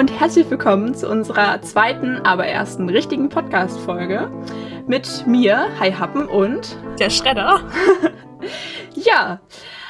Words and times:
Und 0.00 0.18
herzlich 0.18 0.48
willkommen 0.48 0.94
zu 0.94 1.10
unserer 1.10 1.60
zweiten, 1.60 2.24
aber 2.24 2.46
ersten 2.46 2.88
richtigen 2.88 3.28
Podcast-Folge 3.28 4.30
mit 4.86 5.26
mir, 5.26 5.68
Hi 5.78 5.92
Happen 5.92 6.26
und 6.26 6.78
der 6.98 7.10
Schredder. 7.10 7.70
ja, 8.94 9.42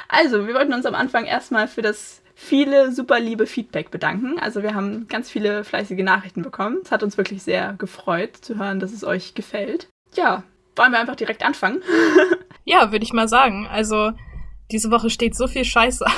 also 0.09 0.49
wir 0.49 0.55
wollten 0.55 0.73
uns 0.73 0.85
am 0.85 0.97
Anfang 0.97 1.27
erstmal 1.27 1.69
für 1.69 1.83
das 1.83 2.23
viele 2.35 2.91
super 2.91 3.21
liebe 3.21 3.47
Feedback 3.47 3.93
bedanken. 3.93 4.41
Also 4.41 4.65
wir 4.65 4.75
haben 4.75 5.07
ganz 5.07 5.31
viele 5.31 5.63
fleißige 5.63 6.03
Nachrichten 6.03 6.43
bekommen. 6.43 6.79
Es 6.83 6.91
hat 6.91 7.05
uns 7.05 7.17
wirklich 7.17 7.45
sehr 7.45 7.75
gefreut 7.75 8.37
zu 8.37 8.59
hören, 8.59 8.81
dass 8.81 8.93
es 8.93 9.05
euch 9.05 9.35
gefällt. 9.35 9.87
Ja, 10.17 10.43
wollen 10.75 10.91
wir 10.91 10.99
einfach 10.99 11.15
direkt 11.15 11.45
anfangen? 11.45 11.83
ja, 12.65 12.91
würde 12.91 13.05
ich 13.05 13.13
mal 13.13 13.29
sagen. 13.29 13.69
Also 13.71 14.11
diese 14.73 14.91
Woche 14.91 15.09
steht 15.09 15.37
so 15.37 15.47
viel 15.47 15.65
Scheiße 15.65 16.05
an. 16.05 16.13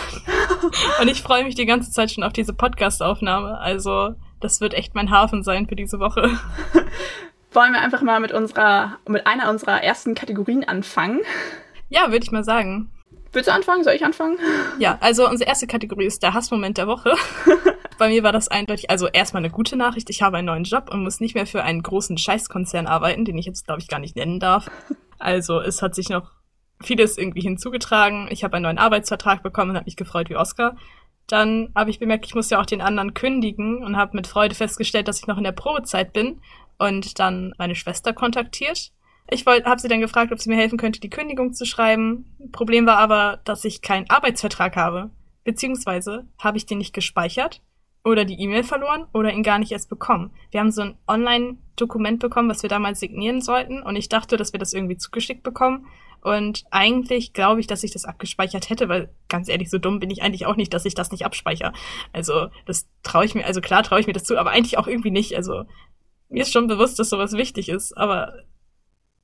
Und 1.00 1.08
ich 1.08 1.22
freue 1.22 1.44
mich 1.44 1.54
die 1.54 1.66
ganze 1.66 1.90
Zeit 1.90 2.10
schon 2.10 2.24
auf 2.24 2.32
diese 2.32 2.52
Podcast-Aufnahme. 2.52 3.58
Also, 3.58 4.14
das 4.40 4.60
wird 4.60 4.74
echt 4.74 4.94
mein 4.94 5.10
Hafen 5.10 5.42
sein 5.42 5.66
für 5.66 5.76
diese 5.76 5.98
Woche. 5.98 6.22
Wollen 7.52 7.72
wir 7.72 7.80
einfach 7.80 8.02
mal 8.02 8.20
mit 8.20 8.32
unserer, 8.32 8.98
mit 9.06 9.26
einer 9.26 9.50
unserer 9.50 9.82
ersten 9.82 10.14
Kategorien 10.14 10.64
anfangen? 10.64 11.20
Ja, 11.90 12.10
würde 12.10 12.24
ich 12.24 12.32
mal 12.32 12.44
sagen. 12.44 12.90
Willst 13.32 13.48
du 13.48 13.52
anfangen? 13.52 13.84
Soll 13.84 13.94
ich 13.94 14.04
anfangen? 14.04 14.38
Ja, 14.78 14.98
also 15.00 15.28
unsere 15.28 15.48
erste 15.48 15.66
Kategorie 15.66 16.06
ist 16.06 16.22
der 16.22 16.34
Hassmoment 16.34 16.78
der 16.78 16.86
Woche. 16.86 17.14
Bei 17.98 18.08
mir 18.08 18.22
war 18.22 18.32
das 18.32 18.48
eindeutig, 18.48 18.90
also 18.90 19.06
erstmal 19.06 19.42
eine 19.42 19.52
gute 19.52 19.76
Nachricht. 19.76 20.10
Ich 20.10 20.22
habe 20.22 20.38
einen 20.38 20.46
neuen 20.46 20.64
Job 20.64 20.90
und 20.90 21.02
muss 21.02 21.20
nicht 21.20 21.34
mehr 21.34 21.46
für 21.46 21.62
einen 21.62 21.82
großen 21.82 22.18
Scheißkonzern 22.18 22.86
arbeiten, 22.86 23.24
den 23.24 23.38
ich 23.38 23.46
jetzt, 23.46 23.66
glaube 23.66 23.80
ich, 23.80 23.88
gar 23.88 24.00
nicht 24.00 24.16
nennen 24.16 24.40
darf. 24.40 24.70
Also 25.18 25.60
es 25.60 25.82
hat 25.82 25.94
sich 25.94 26.08
noch 26.08 26.30
vieles 26.82 27.18
irgendwie 27.18 27.40
hinzugetragen. 27.40 28.28
Ich 28.30 28.44
habe 28.44 28.56
einen 28.56 28.64
neuen 28.64 28.78
Arbeitsvertrag 28.78 29.42
bekommen 29.42 29.70
und 29.70 29.76
habe 29.76 29.86
mich 29.86 29.96
gefreut 29.96 30.30
wie 30.30 30.36
Oscar. 30.36 30.76
Dann 31.26 31.70
habe 31.74 31.90
ich 31.90 31.98
bemerkt, 31.98 32.26
ich 32.26 32.34
muss 32.34 32.50
ja 32.50 32.60
auch 32.60 32.66
den 32.66 32.80
anderen 32.80 33.14
kündigen 33.14 33.82
und 33.82 33.96
habe 33.96 34.16
mit 34.16 34.26
Freude 34.26 34.54
festgestellt, 34.54 35.08
dass 35.08 35.20
ich 35.20 35.26
noch 35.26 35.38
in 35.38 35.44
der 35.44 35.52
Probezeit 35.52 36.12
bin 36.12 36.40
und 36.78 37.18
dann 37.18 37.54
meine 37.58 37.74
Schwester 37.74 38.12
kontaktiert. 38.12 38.92
Ich 39.30 39.46
habe 39.46 39.80
sie 39.80 39.88
dann 39.88 40.00
gefragt, 40.00 40.32
ob 40.32 40.40
sie 40.40 40.50
mir 40.50 40.56
helfen 40.56 40.78
könnte, 40.78 41.00
die 41.00 41.10
Kündigung 41.10 41.54
zu 41.54 41.64
schreiben. 41.64 42.36
Problem 42.50 42.86
war 42.86 42.98
aber, 42.98 43.40
dass 43.44 43.64
ich 43.64 43.80
keinen 43.80 44.10
Arbeitsvertrag 44.10 44.76
habe. 44.76 45.10
Beziehungsweise 45.44 46.26
habe 46.38 46.58
ich 46.58 46.66
den 46.66 46.78
nicht 46.78 46.92
gespeichert 46.92 47.62
oder 48.04 48.24
die 48.24 48.40
E-Mail 48.40 48.64
verloren 48.64 49.06
oder 49.12 49.32
ihn 49.32 49.42
gar 49.42 49.58
nicht 49.58 49.72
erst 49.72 49.88
bekommen. 49.88 50.32
Wir 50.50 50.60
haben 50.60 50.72
so 50.72 50.82
ein 50.82 50.98
Online-Dokument 51.06 52.18
bekommen, 52.20 52.50
was 52.50 52.62
wir 52.62 52.68
damals 52.68 53.00
signieren 53.00 53.40
sollten 53.40 53.82
und 53.82 53.96
ich 53.96 54.08
dachte, 54.08 54.36
dass 54.36 54.52
wir 54.52 54.60
das 54.60 54.72
irgendwie 54.72 54.96
zugeschickt 54.96 55.42
bekommen 55.42 55.86
und 56.22 56.64
eigentlich 56.70 57.32
glaube 57.32 57.60
ich, 57.60 57.66
dass 57.66 57.82
ich 57.82 57.90
das 57.90 58.04
abgespeichert 58.04 58.70
hätte, 58.70 58.88
weil 58.88 59.10
ganz 59.28 59.48
ehrlich, 59.48 59.70
so 59.70 59.78
dumm 59.78 59.98
bin 59.98 60.10
ich 60.10 60.22
eigentlich 60.22 60.46
auch 60.46 60.56
nicht, 60.56 60.72
dass 60.72 60.84
ich 60.84 60.94
das 60.94 61.10
nicht 61.10 61.24
abspeichere. 61.24 61.72
Also 62.12 62.48
das 62.64 62.88
traue 63.02 63.24
ich 63.24 63.34
mir, 63.34 63.44
also 63.44 63.60
klar 63.60 63.82
traue 63.82 64.00
ich 64.00 64.06
mir 64.06 64.12
das 64.12 64.24
zu, 64.24 64.38
aber 64.38 64.50
eigentlich 64.50 64.78
auch 64.78 64.86
irgendwie 64.86 65.10
nicht. 65.10 65.36
Also 65.36 65.64
mir 66.28 66.42
ist 66.42 66.52
schon 66.52 66.68
bewusst, 66.68 66.98
dass 66.98 67.10
sowas 67.10 67.32
wichtig 67.32 67.68
ist, 67.68 67.96
aber 67.96 68.34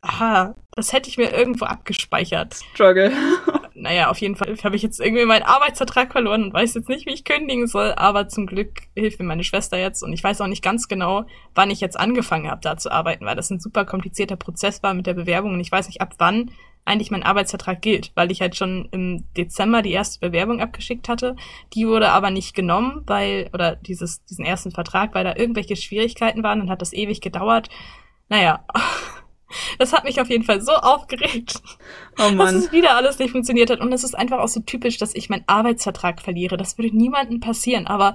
aha, 0.00 0.54
das 0.72 0.92
hätte 0.92 1.08
ich 1.08 1.18
mir 1.18 1.32
irgendwo 1.32 1.66
abgespeichert. 1.66 2.56
Struggle. 2.74 3.12
naja, 3.74 4.10
auf 4.10 4.18
jeden 4.18 4.36
Fall 4.36 4.56
habe 4.64 4.76
ich 4.76 4.82
jetzt 4.82 5.00
irgendwie 5.00 5.24
meinen 5.24 5.42
Arbeitsvertrag 5.44 6.12
verloren 6.12 6.44
und 6.44 6.52
weiß 6.52 6.74
jetzt 6.74 6.88
nicht, 6.88 7.06
wie 7.06 7.14
ich 7.14 7.24
kündigen 7.24 7.66
soll, 7.66 7.92
aber 7.92 8.28
zum 8.28 8.46
Glück 8.46 8.82
hilft 8.96 9.20
mir 9.20 9.26
meine 9.26 9.44
Schwester 9.44 9.78
jetzt 9.78 10.02
und 10.02 10.12
ich 10.12 10.22
weiß 10.22 10.40
auch 10.40 10.46
nicht 10.46 10.62
ganz 10.62 10.88
genau, 10.88 11.26
wann 11.54 11.70
ich 11.70 11.80
jetzt 11.80 11.98
angefangen 11.98 12.50
habe, 12.50 12.60
da 12.60 12.76
zu 12.76 12.90
arbeiten, 12.90 13.24
weil 13.24 13.36
das 13.36 13.50
ein 13.50 13.60
super 13.60 13.84
komplizierter 13.84 14.36
Prozess 14.36 14.82
war 14.82 14.94
mit 14.94 15.06
der 15.06 15.14
Bewerbung 15.14 15.54
und 15.54 15.60
ich 15.60 15.72
weiß 15.72 15.86
nicht, 15.86 16.00
ab 16.00 16.14
wann 16.18 16.50
eigentlich 16.88 17.10
mein 17.10 17.22
Arbeitsvertrag 17.22 17.80
gilt, 17.80 18.10
weil 18.14 18.30
ich 18.30 18.40
halt 18.40 18.56
schon 18.56 18.88
im 18.90 19.24
Dezember 19.36 19.82
die 19.82 19.92
erste 19.92 20.18
Bewerbung 20.20 20.60
abgeschickt 20.60 21.08
hatte. 21.08 21.36
Die 21.74 21.86
wurde 21.86 22.10
aber 22.10 22.30
nicht 22.30 22.54
genommen, 22.54 23.02
weil, 23.06 23.50
oder 23.52 23.76
dieses, 23.76 24.24
diesen 24.24 24.44
ersten 24.44 24.70
Vertrag, 24.70 25.14
weil 25.14 25.24
da 25.24 25.36
irgendwelche 25.36 25.76
Schwierigkeiten 25.76 26.42
waren 26.42 26.60
und 26.60 26.70
hat 26.70 26.82
das 26.82 26.92
ewig 26.92 27.20
gedauert. 27.20 27.68
Naja. 28.28 28.64
Das 29.78 29.94
hat 29.94 30.04
mich 30.04 30.20
auf 30.20 30.28
jeden 30.28 30.44
Fall 30.44 30.60
so 30.60 30.72
aufgeregt, 30.72 31.62
oh 32.18 32.30
Mann. 32.34 32.36
dass 32.36 32.64
es 32.66 32.72
wieder 32.72 32.96
alles 32.96 33.18
nicht 33.18 33.30
funktioniert 33.30 33.70
hat. 33.70 33.80
Und 33.80 33.90
es 33.94 34.04
ist 34.04 34.14
einfach 34.14 34.40
auch 34.40 34.48
so 34.48 34.60
typisch, 34.60 34.98
dass 34.98 35.14
ich 35.14 35.30
meinen 35.30 35.44
Arbeitsvertrag 35.46 36.20
verliere. 36.20 36.58
Das 36.58 36.76
würde 36.76 36.94
niemandem 36.94 37.40
passieren, 37.40 37.86
aber 37.86 38.14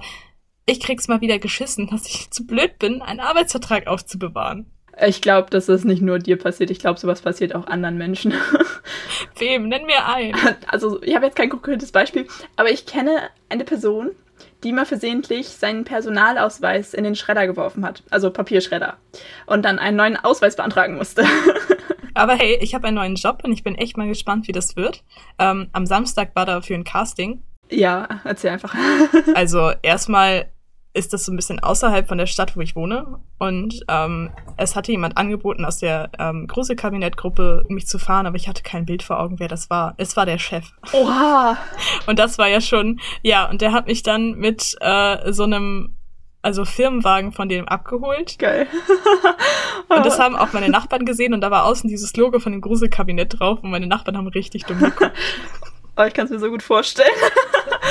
ich 0.64 0.78
krieg's 0.78 1.08
mal 1.08 1.20
wieder 1.20 1.40
geschissen, 1.40 1.88
dass 1.88 2.06
ich 2.06 2.30
zu 2.30 2.46
blöd 2.46 2.78
bin, 2.78 3.02
einen 3.02 3.18
Arbeitsvertrag 3.18 3.88
aufzubewahren. 3.88 4.70
Ich 5.02 5.20
glaube, 5.20 5.50
dass 5.50 5.66
das 5.66 5.84
nicht 5.84 6.02
nur 6.02 6.18
dir 6.18 6.38
passiert. 6.38 6.70
Ich 6.70 6.78
glaube, 6.78 7.00
sowas 7.00 7.22
passiert 7.22 7.54
auch 7.54 7.66
anderen 7.66 7.98
Menschen. 7.98 8.32
Wem? 9.38 9.68
Nenn 9.68 9.86
mir 9.86 10.06
ein. 10.06 10.34
Also, 10.66 11.02
ich 11.02 11.14
habe 11.14 11.26
jetzt 11.26 11.36
kein 11.36 11.50
konkretes 11.50 11.92
Beispiel, 11.92 12.26
aber 12.56 12.70
ich 12.70 12.86
kenne 12.86 13.28
eine 13.48 13.64
Person, 13.64 14.10
die 14.62 14.72
mal 14.72 14.86
versehentlich 14.86 15.48
seinen 15.48 15.84
Personalausweis 15.84 16.94
in 16.94 17.04
den 17.04 17.14
Schredder 17.14 17.46
geworfen 17.46 17.84
hat. 17.84 18.02
Also 18.10 18.30
Papierschredder. 18.30 18.96
Und 19.46 19.64
dann 19.64 19.78
einen 19.78 19.96
neuen 19.96 20.16
Ausweis 20.16 20.56
beantragen 20.56 20.96
musste. 20.96 21.24
Aber 22.14 22.34
hey, 22.34 22.58
ich 22.60 22.74
habe 22.74 22.86
einen 22.86 22.96
neuen 22.96 23.16
Job 23.16 23.40
und 23.44 23.52
ich 23.52 23.62
bin 23.62 23.74
echt 23.74 23.96
mal 23.96 24.08
gespannt, 24.08 24.48
wie 24.48 24.52
das 24.52 24.76
wird. 24.76 25.02
Ähm, 25.38 25.68
am 25.72 25.84
Samstag 25.84 26.34
war 26.34 26.46
da 26.46 26.60
für 26.60 26.74
ein 26.74 26.84
Casting. 26.84 27.42
Ja, 27.70 28.20
erzähl 28.24 28.50
einfach. 28.50 28.74
also 29.34 29.72
erstmal 29.82 30.46
ist 30.94 31.12
das 31.12 31.24
so 31.24 31.32
ein 31.32 31.36
bisschen 31.36 31.58
außerhalb 31.58 32.08
von 32.08 32.18
der 32.18 32.26
Stadt, 32.26 32.56
wo 32.56 32.60
ich 32.60 32.76
wohne. 32.76 33.18
Und 33.38 33.84
ähm, 33.88 34.30
es 34.56 34.76
hatte 34.76 34.92
jemand 34.92 35.16
angeboten 35.16 35.64
aus 35.64 35.78
der 35.78 36.10
ähm, 36.18 36.46
Gruselkabinettgruppe, 36.46 37.64
mich 37.68 37.86
zu 37.86 37.98
fahren, 37.98 38.26
aber 38.26 38.36
ich 38.36 38.48
hatte 38.48 38.62
kein 38.62 38.86
Bild 38.86 39.02
vor 39.02 39.18
Augen, 39.18 39.40
wer 39.40 39.48
das 39.48 39.68
war. 39.70 39.94
Es 39.96 40.16
war 40.16 40.24
der 40.24 40.38
Chef. 40.38 40.64
Oha! 40.92 41.58
Und 42.06 42.18
das 42.20 42.38
war 42.38 42.48
ja 42.48 42.60
schon, 42.60 43.00
ja, 43.22 43.48
und 43.48 43.60
der 43.60 43.72
hat 43.72 43.86
mich 43.86 44.02
dann 44.02 44.32
mit 44.32 44.76
äh, 44.80 45.32
so 45.32 45.44
einem 45.44 45.96
also 46.44 46.66
Firmenwagen 46.66 47.32
von 47.32 47.48
dem 47.48 47.66
abgeholt. 47.66 48.38
Geil. 48.38 48.66
und 49.88 50.04
das 50.04 50.18
haben 50.18 50.36
auch 50.36 50.52
meine 50.52 50.68
Nachbarn 50.68 51.06
gesehen 51.06 51.32
und 51.32 51.40
da 51.40 51.50
war 51.50 51.64
außen 51.64 51.88
dieses 51.88 52.14
Logo 52.16 52.38
von 52.38 52.52
dem 52.52 52.60
Gruselkabinett 52.60 53.40
drauf 53.40 53.60
und 53.62 53.70
meine 53.70 53.86
Nachbarn 53.86 54.18
haben 54.18 54.28
richtig 54.28 54.64
dumm 54.64 54.78
geguckt. 54.78 55.12
Oh, 55.96 56.02
ich 56.02 56.12
kann 56.12 56.24
es 56.24 56.32
mir 56.32 56.40
so 56.40 56.50
gut 56.50 56.64
vorstellen. 56.64 57.08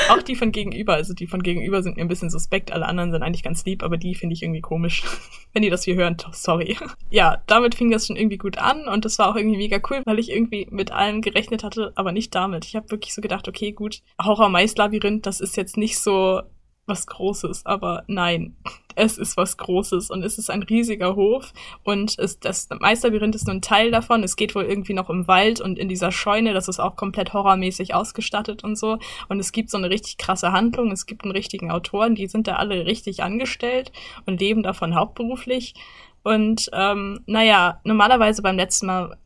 Auch 0.10 0.22
die 0.22 0.36
von 0.36 0.52
gegenüber, 0.52 0.94
also 0.94 1.14
die 1.14 1.28
von 1.28 1.44
gegenüber 1.44 1.84
sind 1.84 1.98
mir 1.98 2.04
ein 2.04 2.08
bisschen 2.08 2.30
suspekt, 2.30 2.72
alle 2.72 2.86
anderen 2.86 3.12
sind 3.12 3.24
eigentlich 3.24 3.44
ganz 3.44 3.66
lieb, 3.66 3.84
aber 3.84 3.98
die 3.98 4.16
finde 4.16 4.34
ich 4.34 4.44
irgendwie 4.44 4.62
komisch. 4.62 5.04
Wenn 5.54 5.62
die 5.62 5.70
das 5.70 5.84
hier 5.84 5.96
hören, 5.96 6.18
sorry. 6.32 6.78
Ja, 7.10 7.42
damit 7.48 7.76
fing 7.76 7.92
das 7.92 8.08
schon 8.08 8.16
irgendwie 8.16 8.38
gut 8.38 8.58
an 8.58 8.88
und 8.88 9.06
das 9.06 9.20
war 9.20 9.30
auch 9.30 9.36
irgendwie 9.36 9.58
mega 9.58 9.80
cool, 9.90 10.02
weil 10.06 10.20
ich 10.20 10.32
irgendwie 10.32 10.68
mit 10.72 10.92
allem 10.92 11.22
gerechnet 11.22 11.64
hatte, 11.64 11.92
aber 11.96 12.12
nicht 12.12 12.34
damit. 12.34 12.66
Ich 12.66 12.76
habe 12.76 12.90
wirklich 12.92 13.14
so 13.14 13.22
gedacht, 13.22 13.48
okay, 13.48 13.72
gut, 13.72 14.02
Horror-Mais-Labyrinth, 14.22 15.26
das 15.26 15.40
ist 15.40 15.58
jetzt 15.58 15.78
nicht 15.78 16.00
so 16.00 16.42
was 16.86 17.08
Großes, 17.08 17.66
aber 17.66 18.04
nein, 18.08 18.58
es 18.96 19.18
ist 19.18 19.38
was 19.38 19.58
Großes 19.58 20.10
und 20.10 20.24
es 20.24 20.38
ist 20.38 20.50
ein 20.50 20.64
riesiger 20.64 21.16
Hof 21.16 21.54
und 21.84 22.18
es, 22.20 22.40
das 22.40 22.68
Meisterlabyrinth 22.70 23.36
ist 23.36 23.48
nur 23.48 23.56
ein 23.56 23.62
Teil 23.62 23.92
davon. 23.92 24.24
Es 24.24 24.36
geht 24.36 24.56
wohl 24.56 24.64
irgendwie 24.64 24.94
noch 24.94 25.10
im 25.10 25.28
Wald 25.28 25.62
und 25.62 25.80
in 25.80 25.90
dieser 25.90 26.12
Scheune, 26.12 26.54
das 26.54 26.68
ist 26.68 26.80
auch 26.80 26.96
komplett 26.96 27.34
horrormäßig 27.34 27.94
ausgestattet 27.94 28.64
und 28.64 28.78
so. 28.78 28.98
Und 29.30 29.40
es 29.40 29.52
gibt 29.52 29.70
so 29.70 29.78
eine 29.78 29.90
richtig 29.90 30.18
krasse 30.18 30.52
Handlung, 30.52 30.92
es 30.92 31.06
gibt 31.06 31.24
einen 31.24 31.32
richtigen 31.32 31.72
Autoren, 31.72 32.16
die 32.16 32.28
sind 32.28 32.48
da 32.48 32.56
alle 32.56 32.86
richtig 32.86 33.24
angestellt 33.24 33.92
und 34.26 34.40
leben 34.40 34.64
davon 34.64 34.96
hauptberuflich. 34.96 35.76
Und 36.24 36.70
ähm, 36.74 37.22
naja, 37.26 37.82
normalerweise 37.84 38.42
beim 38.42 38.56
letzten 38.56 38.88
Mal 38.88 39.18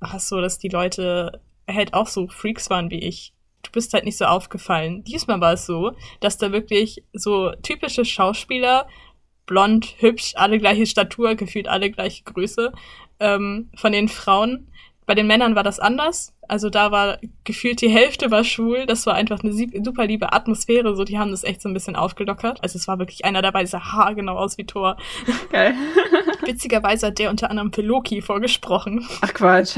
war 0.00 0.14
es 0.14 0.28
so, 0.28 0.40
dass 0.40 0.58
die 0.58 0.68
Leute 0.68 1.40
halt 1.68 1.94
auch 1.94 2.06
so 2.06 2.28
Freaks 2.28 2.70
waren 2.70 2.90
wie 2.90 3.00
ich 3.00 3.32
du 3.66 3.72
bist 3.72 3.92
halt 3.92 4.04
nicht 4.04 4.16
so 4.16 4.24
aufgefallen. 4.24 5.04
Diesmal 5.04 5.40
war 5.40 5.52
es 5.52 5.66
so, 5.66 5.92
dass 6.20 6.38
da 6.38 6.52
wirklich 6.52 7.04
so 7.12 7.52
typische 7.62 8.04
Schauspieler, 8.04 8.86
blond, 9.46 9.94
hübsch, 9.98 10.32
alle 10.36 10.58
gleiche 10.58 10.86
Statur, 10.86 11.34
gefühlt 11.34 11.68
alle 11.68 11.90
gleiche 11.90 12.24
Größe, 12.24 12.72
ähm, 13.20 13.70
von 13.76 13.92
den 13.92 14.08
Frauen. 14.08 14.68
Bei 15.06 15.14
den 15.14 15.28
Männern 15.28 15.54
war 15.54 15.62
das 15.62 15.78
anders. 15.78 16.34
Also 16.48 16.68
da 16.68 16.90
war 16.90 17.18
gefühlt 17.44 17.80
die 17.80 17.88
Hälfte 17.88 18.30
war 18.32 18.42
schwul. 18.42 18.86
Das 18.86 19.06
war 19.06 19.14
einfach 19.14 19.42
eine 19.42 19.52
super 19.52 20.06
liebe 20.06 20.32
Atmosphäre. 20.32 20.94
So, 20.96 21.04
die 21.04 21.18
haben 21.18 21.30
das 21.30 21.44
echt 21.44 21.62
so 21.62 21.68
ein 21.68 21.74
bisschen 21.74 21.94
aufgelockert. 21.94 22.62
Also 22.62 22.76
es 22.76 22.88
war 22.88 22.98
wirklich 22.98 23.24
einer 23.24 23.40
dabei, 23.40 23.60
der 23.60 23.68
sah 23.68 23.92
haargenau 23.92 24.36
aus 24.36 24.58
wie 24.58 24.64
Thor. 24.64 24.96
Geil. 25.50 25.74
Witzigerweise 26.44 27.08
hat 27.08 27.18
der 27.18 27.30
unter 27.30 27.50
anderem 27.50 27.72
für 27.72 27.82
Loki 27.82 28.20
vorgesprochen. 28.20 29.06
Ach 29.20 29.32
Quatsch. 29.32 29.76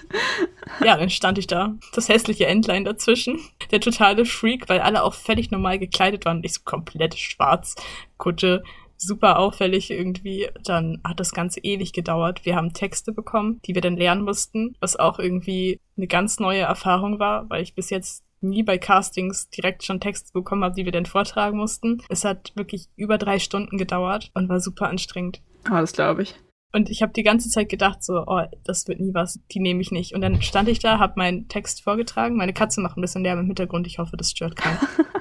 ja, 0.84 0.96
dann 0.96 1.10
stand 1.10 1.38
ich 1.38 1.46
da. 1.46 1.74
Das 1.94 2.08
hässliche 2.10 2.46
Entlein 2.46 2.84
dazwischen. 2.84 3.40
Der 3.70 3.80
totale 3.80 4.26
Freak, 4.26 4.68
weil 4.68 4.80
alle 4.80 5.02
auch 5.04 5.14
völlig 5.14 5.50
normal 5.50 5.78
gekleidet 5.78 6.24
waren. 6.26 6.42
Ich 6.44 6.54
so 6.54 6.60
komplett 6.64 7.18
schwarz. 7.18 7.76
Kutsche, 8.18 8.62
super 9.00 9.38
auffällig 9.38 9.90
irgendwie. 9.90 10.48
Dann 10.64 11.00
hat 11.04 11.20
das 11.20 11.32
Ganze 11.32 11.60
ewig 11.60 11.92
gedauert. 11.92 12.44
Wir 12.44 12.54
haben 12.54 12.72
Texte 12.72 13.12
bekommen, 13.12 13.60
die 13.64 13.74
wir 13.74 13.82
dann 13.82 13.96
lernen 13.96 14.22
mussten, 14.22 14.76
was 14.80 14.96
auch 14.96 15.18
irgendwie 15.18 15.80
eine 15.96 16.06
ganz 16.06 16.38
neue 16.38 16.60
Erfahrung 16.60 17.18
war, 17.18 17.48
weil 17.50 17.62
ich 17.62 17.74
bis 17.74 17.90
jetzt 17.90 18.24
nie 18.42 18.62
bei 18.62 18.78
Castings 18.78 19.50
direkt 19.50 19.84
schon 19.84 20.00
Texte 20.00 20.32
bekommen 20.32 20.64
habe, 20.64 20.74
die 20.74 20.84
wir 20.84 20.92
dann 20.92 21.06
vortragen 21.06 21.58
mussten. 21.58 22.02
Es 22.08 22.24
hat 22.24 22.52
wirklich 22.54 22.88
über 22.96 23.18
drei 23.18 23.38
Stunden 23.38 23.76
gedauert 23.76 24.30
und 24.34 24.48
war 24.48 24.60
super 24.60 24.88
anstrengend. 24.88 25.42
Ah, 25.64 25.80
das 25.80 25.92
glaube 25.92 26.22
ich. 26.22 26.34
Und 26.72 26.88
ich 26.88 27.02
habe 27.02 27.12
die 27.12 27.24
ganze 27.24 27.48
Zeit 27.48 27.68
gedacht, 27.68 28.02
so, 28.02 28.24
oh, 28.26 28.42
das 28.64 28.86
wird 28.86 29.00
nie 29.00 29.12
was, 29.12 29.40
die 29.50 29.58
nehme 29.58 29.80
ich 29.80 29.90
nicht. 29.90 30.14
Und 30.14 30.20
dann 30.20 30.40
stand 30.40 30.68
ich 30.68 30.78
da, 30.78 30.98
habe 30.98 31.14
meinen 31.16 31.48
Text 31.48 31.82
vorgetragen. 31.82 32.36
Meine 32.36 32.52
Katze 32.52 32.80
macht 32.80 32.96
ein 32.96 33.00
bisschen 33.00 33.24
Lärm 33.24 33.40
im 33.40 33.46
Hintergrund. 33.46 33.86
Ich 33.86 33.98
hoffe, 33.98 34.16
das 34.16 34.30
stört 34.30 34.56
keinen. 34.56 34.78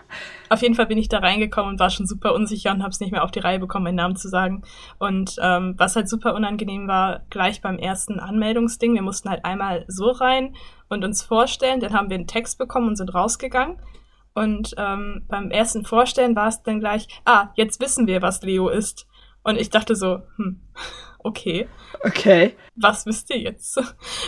Auf 0.49 0.61
jeden 0.61 0.75
Fall 0.75 0.87
bin 0.87 0.97
ich 0.97 1.09
da 1.09 1.19
reingekommen 1.19 1.71
und 1.71 1.79
war 1.79 1.89
schon 1.89 2.07
super 2.07 2.33
unsicher 2.33 2.71
und 2.71 2.81
habe 2.81 2.91
es 2.91 2.99
nicht 2.99 3.11
mehr 3.11 3.23
auf 3.23 3.31
die 3.31 3.39
Reihe 3.39 3.59
bekommen, 3.59 3.83
meinen 3.83 3.95
Namen 3.95 4.15
zu 4.15 4.27
sagen. 4.27 4.63
Und 4.97 5.35
ähm, 5.41 5.75
was 5.77 5.95
halt 5.95 6.09
super 6.09 6.33
unangenehm 6.33 6.87
war, 6.87 7.21
gleich 7.29 7.61
beim 7.61 7.77
ersten 7.77 8.19
Anmeldungsding, 8.19 8.95
wir 8.95 9.01
mussten 9.01 9.29
halt 9.29 9.45
einmal 9.45 9.85
so 9.87 10.09
rein 10.09 10.55
und 10.87 11.03
uns 11.05 11.21
vorstellen, 11.21 11.79
dann 11.79 11.93
haben 11.93 12.09
wir 12.09 12.15
einen 12.15 12.27
Text 12.27 12.57
bekommen 12.57 12.87
und 12.87 12.95
sind 12.95 13.13
rausgegangen. 13.13 13.77
Und 14.33 14.73
ähm, 14.77 15.25
beim 15.27 15.51
ersten 15.51 15.85
Vorstellen 15.85 16.35
war 16.35 16.47
es 16.47 16.63
dann 16.63 16.79
gleich, 16.79 17.07
ah, 17.25 17.49
jetzt 17.55 17.81
wissen 17.81 18.07
wir, 18.07 18.21
was 18.21 18.41
Leo 18.41 18.69
ist. 18.69 19.07
Und 19.43 19.57
ich 19.59 19.69
dachte 19.69 19.95
so, 19.95 20.21
hm, 20.37 20.61
okay. 21.19 21.67
Okay. 22.03 22.55
Was 22.75 23.05
wisst 23.05 23.29
ihr 23.29 23.39
jetzt? 23.39 23.79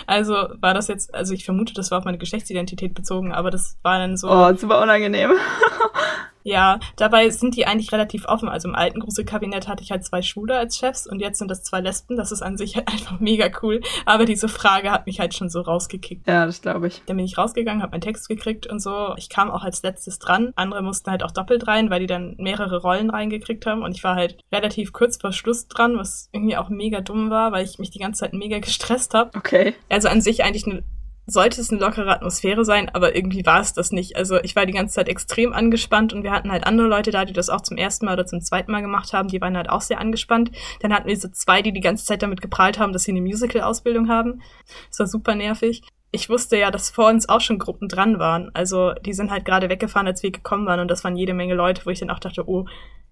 Also 0.08 0.34
war 0.34 0.74
das 0.74 0.88
jetzt, 0.88 1.14
also 1.14 1.34
ich 1.34 1.46
vermute, 1.46 1.74
das 1.74 1.92
war 1.92 2.00
auf 2.00 2.06
meine 2.06 2.18
Geschlechtsidentität 2.18 2.94
bezogen, 2.94 3.32
aber 3.34 3.52
das 3.52 3.78
war 3.82 4.00
dann 4.00 4.18
so. 4.18 4.30
Oh, 4.30 4.54
super 4.56 4.82
unangenehm. 4.82 5.32
Ja, 6.44 6.80
dabei 6.96 7.30
sind 7.30 7.56
die 7.56 7.66
eigentlich 7.66 7.92
relativ 7.92 8.26
offen. 8.26 8.50
Also 8.50 8.68
im 8.68 8.76
alten 8.76 9.00
Gruselkabinett 9.00 9.68
hatte 9.68 9.84
ich 9.84 9.92
halt 9.92 10.06
zwei 10.06 10.22
Schwule 10.22 10.58
als 10.58 10.78
Chefs 10.78 11.08
und 11.08 11.20
jetzt 11.20 11.40
sind 11.40 11.50
das 11.50 11.64
zwei 11.64 11.82
Lesben. 11.82 12.18
Das 12.18 12.32
ist 12.32 12.42
an 12.42 12.58
sich 12.58 12.76
halt 12.76 12.88
einfach 12.92 13.20
mega 13.20 13.50
cool. 13.62 13.82
Aber 14.06 14.26
diese 14.26 14.48
Frage 14.48 14.92
hat 14.92 15.06
mich 15.06 15.20
halt 15.20 15.34
schon 15.34 15.50
so 15.50 15.62
rausgekickt. 15.62 16.28
Ja, 16.28 16.46
das 16.46 16.62
glaube 16.62 16.88
ich. 16.88 17.02
Dann 17.06 17.18
bin 17.18 17.26
ich 17.26 17.38
rausgegangen, 17.38 17.82
habe 17.82 17.92
meinen 17.92 18.02
Text 18.02 18.28
gekriegt 18.28 18.68
und 18.68 18.80
so. 18.80 19.14
Ich 19.18 19.30
kam 19.30 19.52
auch 19.52 19.64
als 19.64 19.84
letztes 19.84 20.20
dran. 20.20 20.52
Andere 20.56 20.82
mussten 20.82 21.12
halt 21.12 21.24
auch 21.24 21.32
doppelt 21.32 21.68
rein, 21.68 21.90
weil 21.90 22.00
die 22.00 22.08
dann 22.08 22.36
mehrere 22.38 22.82
Rollen 22.82 23.10
reingekriegt 23.10 23.66
haben. 23.66 23.84
Und 23.84 23.96
ich 23.96 24.04
war 24.04 24.16
halt 24.16 24.38
relativ 24.52 24.94
kurz 24.94 25.18
vor 25.18 25.32
Schluss 25.32 25.68
dran, 25.68 25.98
was 25.98 26.30
irgendwie 26.32 26.58
auch 26.58 26.70
mega 26.70 27.02
dumm 27.02 27.30
war, 27.30 27.52
weil 27.52 27.66
ich 27.66 27.80
mich 27.80 27.92
die 27.92 28.00
ganze 28.00 28.22
Zeit 28.22 28.34
mega 28.34 28.60
gestresst 28.60 29.14
habe. 29.14 29.38
Okay. 29.38 29.76
Also 29.90 30.08
an 30.08 30.22
sich 30.22 30.44
eigentlich 30.44 30.66
eine 30.66 30.84
sollte 31.28 31.62
es 31.62 31.72
eine 31.72 31.80
lockere 31.80 32.12
Atmosphäre 32.12 32.66
sein, 32.66 32.90
aber 32.90 33.16
irgendwie 33.16 33.46
war 33.46 33.62
es 33.62 33.74
das 33.74 33.92
nicht. 33.92 34.16
Also 34.16 34.40
ich 34.42 34.56
war 34.56 34.66
die 34.66 34.74
ganze 34.74 34.96
Zeit 34.96 35.08
extrem 35.08 35.54
angespannt 35.54 36.14
und 36.14 36.24
wir 36.24 36.32
hatten 36.32 36.52
halt 36.52 36.66
andere 36.66 36.88
Leute 36.88 37.12
da, 37.12 37.26
die 37.26 37.34
das 37.34 37.50
auch 37.50 37.62
zum 37.62 37.78
ersten 37.78 38.06
Mal 38.06 38.14
oder 38.14 38.26
zum 38.26 38.42
zweiten 38.42 38.72
Mal 38.72 38.82
gemacht 38.82 39.14
haben, 39.14 39.28
die 39.28 39.40
waren 39.40 39.56
halt 39.56 39.70
auch 39.70 39.82
sehr 39.82 40.00
angespannt. 40.00 40.52
Dann 40.82 40.94
hatten 40.94 41.08
wir 41.08 41.18
so 41.18 41.30
zwei, 41.30 41.62
die 41.62 41.72
die 41.72 41.82
ganze 41.82 42.06
Zeit 42.06 42.24
damit 42.24 42.42
geprahlt 42.42 42.80
haben, 42.80 42.94
dass 42.94 43.04
sie 43.04 43.12
eine 43.12 43.22
Musical-Ausbildung 43.22 44.10
haben. 44.10 44.42
Das 44.90 45.00
war 45.00 45.08
super 45.08 45.36
nervig. 45.36 45.84
Ich 46.12 46.30
wusste 46.30 46.58
ja, 46.58 46.72
dass 46.72 46.90
vor 46.90 47.08
uns 47.10 47.30
auch 47.30 47.40
schon 47.40 47.60
Gruppen 47.60 47.88
dran 47.88 48.20
waren. 48.20 48.52
Also 48.54 48.94
die 48.94 49.14
sind 49.14 49.32
halt 49.32 49.46
gerade 49.46 49.70
weggefahren, 49.70 50.08
als 50.08 50.24
wir 50.24 50.32
gekommen 50.32 50.66
waren 50.66 50.80
und 50.80 50.90
das 50.90 51.04
waren 51.04 51.16
jede 51.16 51.34
Menge 51.34 51.54
Leute, 51.54 51.86
wo 51.86 51.90
ich 51.92 52.00
dann 52.00 52.10
auch 52.10 52.20
dachte, 52.20 52.48
oh, 52.50 52.66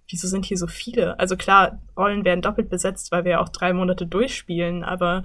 wieso 0.10 0.28
sind 0.28 0.46
hier 0.46 0.58
so 0.58 0.68
viele? 0.68 1.18
Also 1.20 1.38
klar, 1.38 1.80
Rollen 1.96 2.26
werden 2.26 2.42
doppelt 2.42 2.70
besetzt, 2.70 3.12
weil 3.12 3.24
wir 3.24 3.34
ja 3.34 3.40
auch 3.40 3.50
drei 3.50 3.72
Monate 3.74 4.08
durchspielen, 4.08 4.84
aber 4.84 5.24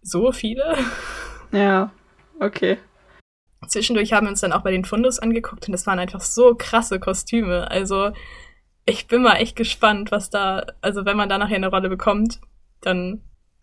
so 0.00 0.32
viele? 0.32 0.74
Ja, 1.52 1.90
okay. 2.38 2.78
Zwischendurch 3.66 4.12
haben 4.12 4.26
wir 4.26 4.30
uns 4.30 4.40
dann 4.40 4.52
auch 4.52 4.62
bei 4.62 4.70
den 4.70 4.84
Fundos 4.84 5.18
angeguckt 5.18 5.68
und 5.68 5.72
das 5.72 5.86
waren 5.86 5.98
einfach 5.98 6.20
so 6.22 6.54
krasse 6.56 6.98
Kostüme. 6.98 7.70
Also 7.70 8.12
ich 8.86 9.06
bin 9.06 9.22
mal 9.22 9.36
echt 9.36 9.54
gespannt, 9.54 10.10
was 10.10 10.30
da, 10.30 10.66
also 10.80 11.04
wenn 11.04 11.16
man 11.16 11.28
da 11.28 11.38
nachher 11.38 11.56
eine 11.56 11.68
Rolle 11.68 11.88
bekommt, 11.88 12.40
dann 12.80 13.22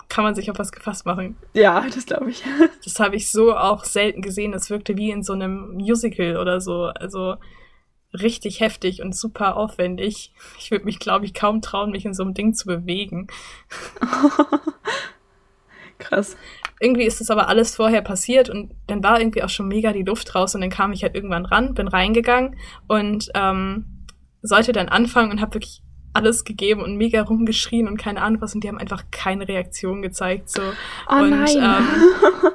kann 0.10 0.24
man 0.24 0.36
sich 0.36 0.50
auf 0.50 0.60
was 0.60 0.72
gefasst 0.72 1.06
machen. 1.06 1.36
Ja, 1.54 1.86
das 1.94 2.06
glaube 2.06 2.30
ich. 2.30 2.44
Das 2.84 3.00
habe 3.00 3.16
ich 3.16 3.30
so 3.31 3.56
auch 3.56 3.84
selten 3.84 4.22
gesehen. 4.22 4.54
Das 4.54 4.69
wirkte 4.69 4.95
wie 4.95 5.12
in 5.12 5.24
so 5.24 5.34
einem 5.34 5.74
Musical 5.74 6.38
oder 6.38 6.62
so. 6.62 6.86
Also 6.86 7.36
richtig 8.13 8.62
heftig 8.62 9.01
und 9.01 9.16
super 9.16 9.57
aufwendig. 9.57 10.34
Ich 10.60 10.72
würde 10.72 10.86
mich, 10.86 11.00
glaube 11.00 11.25
ich, 11.25 11.34
kaum 11.34 11.62
trauen, 11.62 11.92
mich 11.92 12.06
in 12.06 12.13
so 12.13 12.24
einem 12.24 12.34
Ding 12.34 12.54
zu 12.54 12.68
bewegen. 12.68 13.28
Krass 15.98 16.38
irgendwie 16.79 17.06
ist 17.06 17.21
das 17.21 17.29
aber 17.29 17.47
alles 17.47 17.75
vorher 17.75 18.01
passiert 18.01 18.50
und 18.50 18.74
dann 18.88 19.03
war 19.03 19.19
irgendwie 19.19 19.44
auch 19.44 19.50
schon 19.50 19.68
mega 19.68 19.94
die 19.94 20.03
Luft 20.03 20.35
raus 20.35 20.53
und 20.56 20.62
dann 20.62 20.69
kam 20.69 20.91
ich 20.91 21.03
halt 21.03 21.15
irgendwann 21.15 21.45
ran, 21.45 21.74
bin 21.74 21.88
reingegangen 21.88 22.56
und 22.88 23.29
ähm, 23.33 24.06
sollte 24.41 24.71
dann 24.71 24.89
anfangen 24.89 25.31
und 25.31 25.41
habe 25.41 25.56
wirklich 25.56 25.81
alles 26.13 26.44
gegeben 26.44 26.81
und 26.81 26.97
mega 26.97 27.21
rumgeschrien 27.21 27.88
und 27.88 27.97
keine 27.97 28.21
Ahnung 28.21 28.41
was 28.41 28.56
und 28.56 28.63
die 28.63 28.68
haben 28.68 28.79
einfach 28.79 29.06
keine 29.12 29.47
Reaktion 29.47 30.01
gezeigt 30.01 30.50
so 30.50 30.62
oh 31.09 31.15
und. 31.15 31.33
Ähm, 31.33 31.88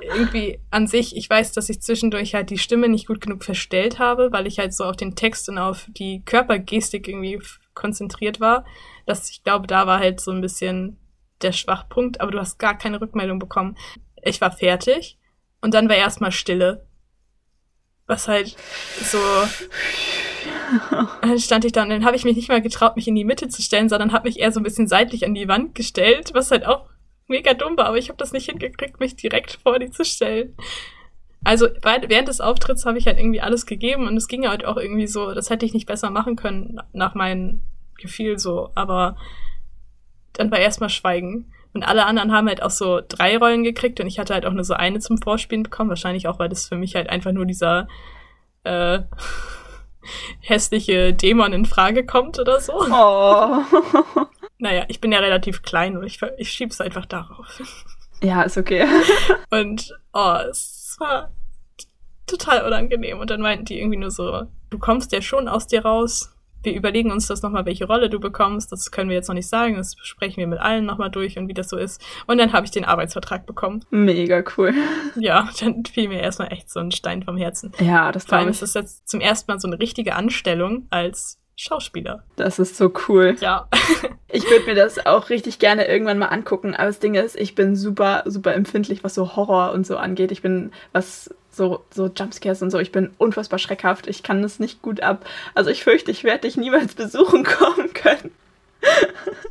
irgendwie 0.15 0.59
an 0.71 0.87
sich 0.87 1.17
ich 1.17 1.31
weiß 1.31 1.53
dass 1.53 1.69
ich 1.69 1.81
zwischendurch 1.81 2.35
halt 2.35 2.51
die 2.51 2.59
Stimme 2.59 2.89
nicht 2.89 3.07
gut 3.07 3.21
genug 3.21 3.45
verstellt 3.45 3.99
habe 3.99 4.33
weil 4.33 4.47
ich 4.47 4.59
halt 4.59 4.75
so 4.75 4.85
auf 4.85 4.97
den 4.97 5.15
Text 5.15 5.49
und 5.49 5.59
auf 5.59 5.87
die 5.89 6.25
Körpergestik 6.25 7.07
irgendwie 7.07 7.41
konzentriert 7.75 8.41
war 8.41 8.65
dass 9.07 9.31
ich 9.31 9.45
glaube 9.45 9.69
da 9.69 9.87
war 9.87 10.01
halt 10.01 10.21
so 10.21 10.33
ein 10.33 10.41
bisschen 10.41 10.99
der 11.41 11.53
Schwachpunkt 11.53 12.21
aber 12.21 12.33
du 12.33 12.41
hast 12.41 12.59
gar 12.59 12.77
keine 12.77 13.01
Rückmeldung 13.01 13.39
bekommen 13.39 13.77
ich 14.23 14.41
war 14.41 14.53
fertig 14.53 15.19
und 15.61 15.75
dann 15.75 15.89
war 15.89 15.97
erstmal 15.97 16.33
Stille. 16.33 16.87
Was 18.07 18.29
halt 18.29 18.57
so. 19.01 19.19
Dann 21.21 21.39
stand 21.39 21.65
ich 21.65 21.73
da 21.73 21.83
und 21.83 21.91
dann 21.91 22.05
habe 22.05 22.17
ich 22.17 22.25
mich 22.25 22.37
nicht 22.37 22.49
mal 22.49 22.63
getraut, 22.63 22.97
mich 22.97 23.07
in 23.07 23.15
die 23.15 23.25
Mitte 23.25 23.49
zu 23.49 23.63
stellen, 23.63 23.89
sondern 23.89 24.13
habe 24.13 24.29
mich 24.29 24.41
eher 24.41 24.53
so 24.53 24.61
ein 24.61 24.65
bisschen 24.65 24.89
seitlich 24.89 25.25
an 25.25 25.35
die 25.35 25.47
Wand 25.47 25.75
gestellt, 25.75 26.31
was 26.35 26.51
halt 26.51 26.67
auch 26.67 26.89
mega 27.29 27.55
dumm 27.55 27.77
war, 27.77 27.87
aber 27.87 27.99
ich 27.99 28.09
habe 28.09 28.17
das 28.17 28.33
nicht 28.33 28.47
hingekriegt, 28.47 28.99
mich 28.99 29.17
direkt 29.17 29.59
vor 29.63 29.79
die 29.79 29.91
zu 29.91 30.05
stellen. 30.05 30.57
Also 31.45 31.69
während 31.83 32.29
des 32.29 32.41
Auftritts 32.41 32.87
habe 32.87 32.99
ich 32.99 33.07
halt 33.07 33.19
irgendwie 33.19 33.41
alles 33.41 33.67
gegeben 33.67 34.07
und 34.07 34.17
es 34.17 34.29
ging 34.29 34.47
halt 34.47 34.65
auch 34.65 34.77
irgendwie 34.77 35.07
so, 35.07 35.35
das 35.35 35.51
hätte 35.51 35.67
ich 35.67 35.75
nicht 35.75 35.87
besser 35.87 36.11
machen 36.11 36.37
können 36.37 36.81
nach 36.93 37.15
meinem 37.15 37.61
Gefühl 37.99 38.39
so, 38.39 38.71
aber 38.75 39.17
dann 40.35 40.51
war 40.51 40.59
erstmal 40.59 40.89
Schweigen. 40.89 41.53
Und 41.75 41.85
alle 41.85 42.05
anderen 42.05 42.33
haben 42.33 42.49
halt 42.49 42.63
auch 42.63 42.71
so 42.71 43.01
drei 43.07 43.37
Rollen 43.39 43.65
gekriegt 43.65 43.99
und 44.01 44.07
ich 44.07 44.19
hatte 44.19 44.35
halt 44.35 44.45
auch 44.45 44.53
nur 44.53 44.65
so 44.65 44.75
eine 44.75 45.01
zum 45.01 45.19
Vorspielen 45.19 45.63
bekommen. 45.63 45.89
Wahrscheinlich 45.89 46.29
auch, 46.29 46.39
weil 46.39 46.49
das 46.49 46.69
für 46.69 46.77
mich 46.77 46.95
halt 46.95 47.09
einfach 47.09 47.33
nur 47.33 47.47
dieser 47.47 47.89
äh, 48.65 49.01
hässliche 50.41 51.15
Dämon 51.15 51.53
in 51.53 51.65
Frage 51.65 52.05
kommt 52.05 52.39
oder 52.39 52.61
so. 52.61 52.75
Oh. 52.75 53.63
naja, 54.59 54.85
ich 54.89 55.01
bin 55.01 55.13
ja 55.13 55.21
relativ 55.21 55.63
klein 55.63 55.97
und 55.97 56.05
ich, 56.05 56.21
ich 56.37 56.51
schieb's 56.51 56.81
einfach 56.81 57.07
darauf. 57.07 57.61
Ja, 58.23 58.43
ist 58.43 58.57
okay. 58.57 58.87
Und 59.51 59.93
oh, 60.13 60.37
es 60.49 60.97
war 61.01 61.33
total 62.27 62.65
unangenehm. 62.65 63.19
Und 63.19 63.31
dann 63.31 63.41
meinten 63.41 63.65
die 63.65 63.79
irgendwie 63.79 63.99
nur 63.99 64.13
so, 64.13 64.47
du 64.71 64.79
kommst 64.79 65.11
ja 65.13 65.21
schon 65.21 65.49
aus 65.49 65.67
dir 65.67 65.85
raus 65.85 66.32
wir 66.63 66.75
überlegen 66.75 67.11
uns 67.11 67.27
das 67.27 67.43
nochmal, 67.43 67.67
welche 67.67 67.87
Rolle 67.87 68.09
du 68.11 68.21
bekommst. 68.21 68.73
Das 68.73 68.91
können 68.91 69.09
wir 69.11 69.17
jetzt 69.17 69.29
noch 69.29 69.35
nicht 69.35 69.49
sagen. 69.49 69.77
Das 69.77 69.95
besprechen 69.95 70.37
wir 70.37 70.47
mit 70.47 70.61
allen 70.61 70.85
nochmal 70.85 71.11
durch 71.11 71.39
und 71.39 71.49
wie 71.49 71.55
das 71.55 71.69
so 71.69 71.77
ist. 71.77 72.03
Und 72.27 72.39
dann 72.39 72.53
habe 72.53 72.65
ich 72.65 72.71
den 72.71 72.85
Arbeitsvertrag 72.85 73.47
bekommen. 73.47 73.85
Mega 73.91 74.43
cool. 74.57 74.75
Ja, 75.17 75.49
dann 75.61 75.85
fiel 75.85 76.09
mir 76.09 76.21
erstmal 76.21 76.53
echt 76.53 76.71
so 76.71 76.81
ein 76.81 76.93
Stein 76.93 77.23
vom 77.23 77.37
Herzen. 77.37 77.73
Ja, 77.81 78.13
das 78.13 78.25
Vor 78.25 78.39
allem 78.39 78.49
ist 78.49 78.63
das 78.63 78.75
jetzt 78.75 79.09
zum 79.09 79.21
ersten 79.21 79.51
Mal 79.51 79.61
so 79.61 79.69
eine 79.69 79.79
richtige 79.79 80.15
Anstellung 80.15 80.87
als 80.91 81.39
Schauspieler. 81.57 82.25
Das 82.37 82.59
ist 82.59 82.77
so 82.77 82.93
cool. 83.09 83.37
Ja. 83.41 83.69
ich 84.29 84.49
würde 84.49 84.67
mir 84.67 84.75
das 84.75 85.05
auch 85.05 85.31
richtig 85.31 85.59
gerne 85.59 85.87
irgendwann 85.87 86.19
mal 86.19 86.27
angucken. 86.27 86.75
Aber 86.75 86.87
das 86.87 86.99
Ding 86.99 87.15
ist, 87.15 87.37
ich 87.37 87.55
bin 87.55 87.77
super, 87.77 88.23
super 88.27 88.55
empfindlich, 88.55 89.05
was 89.05 89.15
so 89.15 89.37
Horror 89.37 89.73
und 89.73 89.87
so 89.87 89.97
angeht. 89.97 90.33
Ich 90.33 90.43
bin, 90.43 90.73
was 90.93 91.35
so, 91.53 91.85
so 91.91 92.07
Jumpscares 92.07 92.63
und 92.63 92.71
so. 92.71 92.79
Ich 92.79 92.93
bin 92.93 93.11
unfassbar 93.19 93.59
schreckhaft. 93.59 94.07
Ich 94.07 94.23
kann 94.23 94.43
das 94.43 94.59
nicht 94.59 94.83
gut 94.83 95.03
ab. 95.03 95.25
Also 95.55 95.71
ich 95.71 95.85
fürchte, 95.85 96.11
ich 96.11 96.25
werde 96.25 96.43
dich 96.43 96.57
niemals 96.57 96.95
besuchen 96.95 97.45
kommen 97.45 97.93
können. 97.93 98.33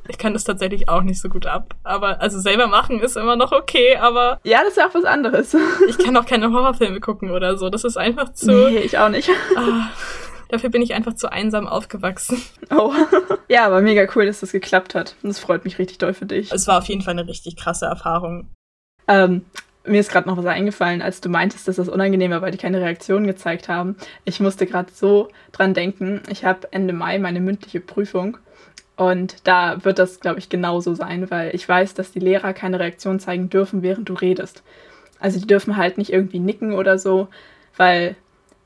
Ich 0.08 0.18
kann 0.18 0.34
das 0.34 0.44
tatsächlich 0.44 0.90
auch 0.90 1.04
nicht 1.04 1.22
so 1.22 1.30
gut 1.30 1.46
ab. 1.46 1.76
Aber 1.84 2.20
also 2.20 2.40
selber 2.40 2.68
machen 2.68 3.00
ist 3.00 3.16
immer 3.16 3.36
noch 3.36 3.52
okay, 3.52 3.96
aber. 3.96 4.40
Ja, 4.44 4.60
das 4.60 4.70
ist 4.70 4.78
ja 4.78 4.88
auch 4.88 4.94
was 4.94 5.06
anderes. 5.06 5.56
Ich 5.88 5.98
kann 5.98 6.18
auch 6.18 6.26
keine 6.26 6.52
Horrorfilme 6.52 7.00
gucken 7.00 7.32
oder 7.32 7.58
so. 7.58 7.70
Das 7.70 7.84
ist 7.84 7.98
einfach 7.98 8.34
zu. 8.34 8.52
Nee, 8.52 8.80
ich 8.80 8.98
auch 8.98 9.10
nicht. 9.10 9.30
Ah, 9.56 9.90
dafür 10.50 10.70
bin 10.70 10.82
ich 10.82 10.94
einfach 10.94 11.14
zu 11.14 11.32
einsam 11.32 11.68
aufgewachsen. 11.68 12.42
Oh. 12.70 12.94
Ja, 13.48 13.66
aber 13.66 13.82
mega 13.82 14.06
cool, 14.16 14.26
dass 14.26 14.42
das 14.42 14.52
geklappt 14.52 14.96
hat. 14.96 15.16
Das 15.24 15.40
freut 15.40 15.66
mich 15.66 15.78
richtig 15.78 15.98
doll 15.98 16.14
für 16.14 16.26
dich. 16.26 16.52
Es 16.52 16.68
war 16.68 16.78
auf 16.78 16.86
jeden 16.86 17.02
Fall 17.02 17.12
eine 17.12 17.28
richtig 17.28 17.56
krasse 17.56 17.86
Erfahrung. 17.86 18.50
Ähm, 19.08 19.46
mir 19.86 20.00
ist 20.00 20.12
gerade 20.12 20.30
noch 20.30 20.38
was 20.38 20.46
eingefallen, 20.46 21.02
als 21.02 21.22
du 21.22 21.30
meintest, 21.30 21.68
dass 21.68 21.78
das 21.78 21.90
unangenehm 21.90 22.32
war, 22.32 22.42
weil 22.42 22.52
die 22.52 22.58
keine 22.58 22.82
Reaktion 22.82 23.26
gezeigt 23.26 23.68
haben. 23.68 23.96
Ich 24.26 24.40
musste 24.40 24.66
gerade 24.66 24.92
so 24.94 25.30
dran 25.52 25.74
denken. 25.74 26.22
Ich 26.30 26.46
habe 26.46 26.68
Ende 26.72 26.94
Mai 26.94 27.18
meine 27.18 27.40
mündliche 27.40 27.80
Prüfung 27.80 28.38
und 29.02 29.48
da 29.48 29.84
wird 29.84 29.98
das, 29.98 30.20
glaube 30.20 30.38
ich, 30.38 30.50
genauso 30.50 30.94
sein, 30.94 31.32
weil 31.32 31.56
ich 31.56 31.68
weiß, 31.68 31.96
dass 31.96 32.12
die 32.12 32.20
Lehrer 32.20 32.54
keine 32.54 32.80
Reaktion 32.80 33.20
zeigen 33.20 33.50
dürfen, 33.50 33.82
während 33.82 34.10
du 34.10 34.14
redest. 34.14 34.62
Also 35.20 35.40
die 35.40 35.48
dürfen 35.48 35.78
halt 35.78 35.98
nicht 35.98 36.14
irgendwie 36.14 36.40
nicken 36.40 36.74
oder 36.74 37.00
so, 37.00 37.28
weil 37.78 38.16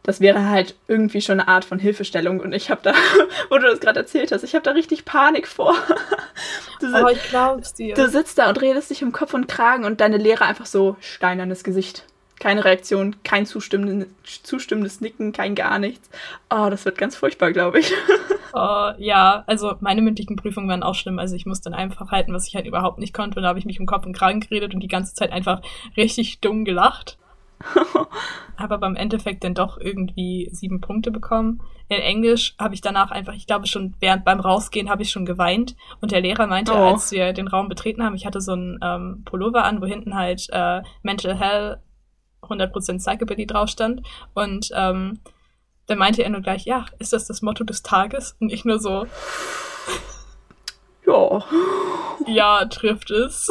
das 0.03 0.21
wäre 0.21 0.49
halt 0.49 0.75
irgendwie 0.87 1.21
schon 1.21 1.39
eine 1.39 1.47
Art 1.47 1.65
von 1.65 1.79
Hilfestellung. 1.79 2.39
Und 2.41 2.53
ich 2.53 2.69
habe 2.69 2.81
da, 2.83 2.93
wo 3.49 3.57
du 3.57 3.63
das 3.63 3.79
gerade 3.79 4.01
erzählt 4.01 4.31
hast, 4.31 4.43
ich 4.43 4.55
habe 4.55 4.63
da 4.63 4.71
richtig 4.71 5.05
Panik 5.05 5.47
vor. 5.47 5.73
Du, 6.79 6.87
oh, 6.93 7.07
ich 7.07 7.23
glaub's 7.29 7.73
dir. 7.73 7.95
Du 7.95 8.09
sitzt 8.09 8.37
da 8.37 8.49
und 8.49 8.61
redest 8.61 8.89
dich 8.89 9.03
um 9.03 9.11
Kopf 9.11 9.33
und 9.33 9.47
Kragen 9.47 9.85
und 9.85 10.01
deine 10.01 10.17
Lehrer 10.17 10.45
einfach 10.45 10.65
so 10.65 10.97
steinernes 10.99 11.63
Gesicht. 11.63 12.05
Keine 12.39 12.65
Reaktion, 12.65 13.15
kein 13.23 13.45
zustimmendes, 13.45 14.09
zustimmendes 14.43 14.99
Nicken, 14.99 15.31
kein 15.31 15.55
gar 15.55 15.79
nichts. 15.79 16.09
Oh, 16.49 16.67
das 16.69 16.83
wird 16.83 16.97
ganz 16.97 17.15
furchtbar, 17.15 17.51
glaube 17.51 17.79
ich. 17.79 17.93
Oh, 18.57 18.91
ja, 18.99 19.43
also 19.47 19.75
meine 19.81 20.01
mündlichen 20.01 20.37
Prüfungen 20.37 20.69
waren 20.69 20.81
auch 20.81 20.95
schlimm. 20.95 21.19
Also 21.19 21.35
ich 21.35 21.45
musste 21.45 21.69
dann 21.69 21.77
einfach 21.77 22.11
halten, 22.11 22.31
was 22.31 22.47
ich 22.47 22.55
halt 22.55 22.65
überhaupt 22.65 22.99
nicht 22.99 23.13
konnte. 23.13 23.35
Und 23.35 23.43
da 23.43 23.49
habe 23.49 23.59
ich 23.59 23.65
mich 23.65 23.81
um 23.81 23.85
Kopf 23.85 24.05
und 24.05 24.17
Kragen 24.17 24.39
geredet 24.39 24.73
und 24.73 24.79
die 24.79 24.87
ganze 24.87 25.13
Zeit 25.13 25.33
einfach 25.33 25.61
richtig 25.97 26.39
dumm 26.39 26.63
gelacht. 26.63 27.17
habe 28.57 28.73
aber 28.73 28.87
im 28.87 28.95
Endeffekt 28.95 29.43
dann 29.43 29.55
doch 29.55 29.77
irgendwie 29.77 30.47
sieben 30.53 30.79
Punkte 30.79 31.11
bekommen. 31.11 31.59
In 31.87 31.99
Englisch 31.99 32.55
habe 32.59 32.73
ich 32.73 32.81
danach 32.81 33.11
einfach, 33.11 33.33
ich 33.33 33.45
glaube 33.47 33.67
schon 33.67 33.95
während 33.99 34.25
beim 34.25 34.39
Rausgehen 34.39 34.89
habe 34.89 35.03
ich 35.03 35.11
schon 35.11 35.25
geweint 35.25 35.75
und 36.01 36.11
der 36.11 36.21
Lehrer 36.21 36.47
meinte, 36.47 36.73
oh. 36.73 36.77
als 36.77 37.11
wir 37.11 37.31
den 37.33 37.47
Raum 37.47 37.69
betreten 37.69 38.03
haben, 38.03 38.15
ich 38.15 38.25
hatte 38.25 38.41
so 38.41 38.53
einen 38.53 38.79
ähm, 38.81 39.23
Pullover 39.25 39.63
an, 39.63 39.81
wo 39.81 39.85
hinten 39.85 40.15
halt 40.15 40.47
äh, 40.51 40.81
Mental 41.03 41.37
Health 41.37 41.79
100% 42.41 42.97
Psychobilly 42.97 43.45
drauf 43.45 43.69
stand 43.69 44.01
und 44.33 44.69
ähm, 44.73 45.19
dann 45.87 45.97
meinte 45.99 46.23
er 46.23 46.29
nur 46.29 46.41
gleich, 46.41 46.65
ja, 46.65 46.85
ist 46.99 47.13
das 47.13 47.25
das 47.25 47.41
Motto 47.41 47.63
des 47.63 47.83
Tages? 47.83 48.35
Und 48.39 48.51
ich 48.51 48.65
nur 48.65 48.79
so, 48.79 49.05
ja, 51.05 51.43
ja, 52.27 52.65
trifft 52.65 53.11
es. 53.11 53.49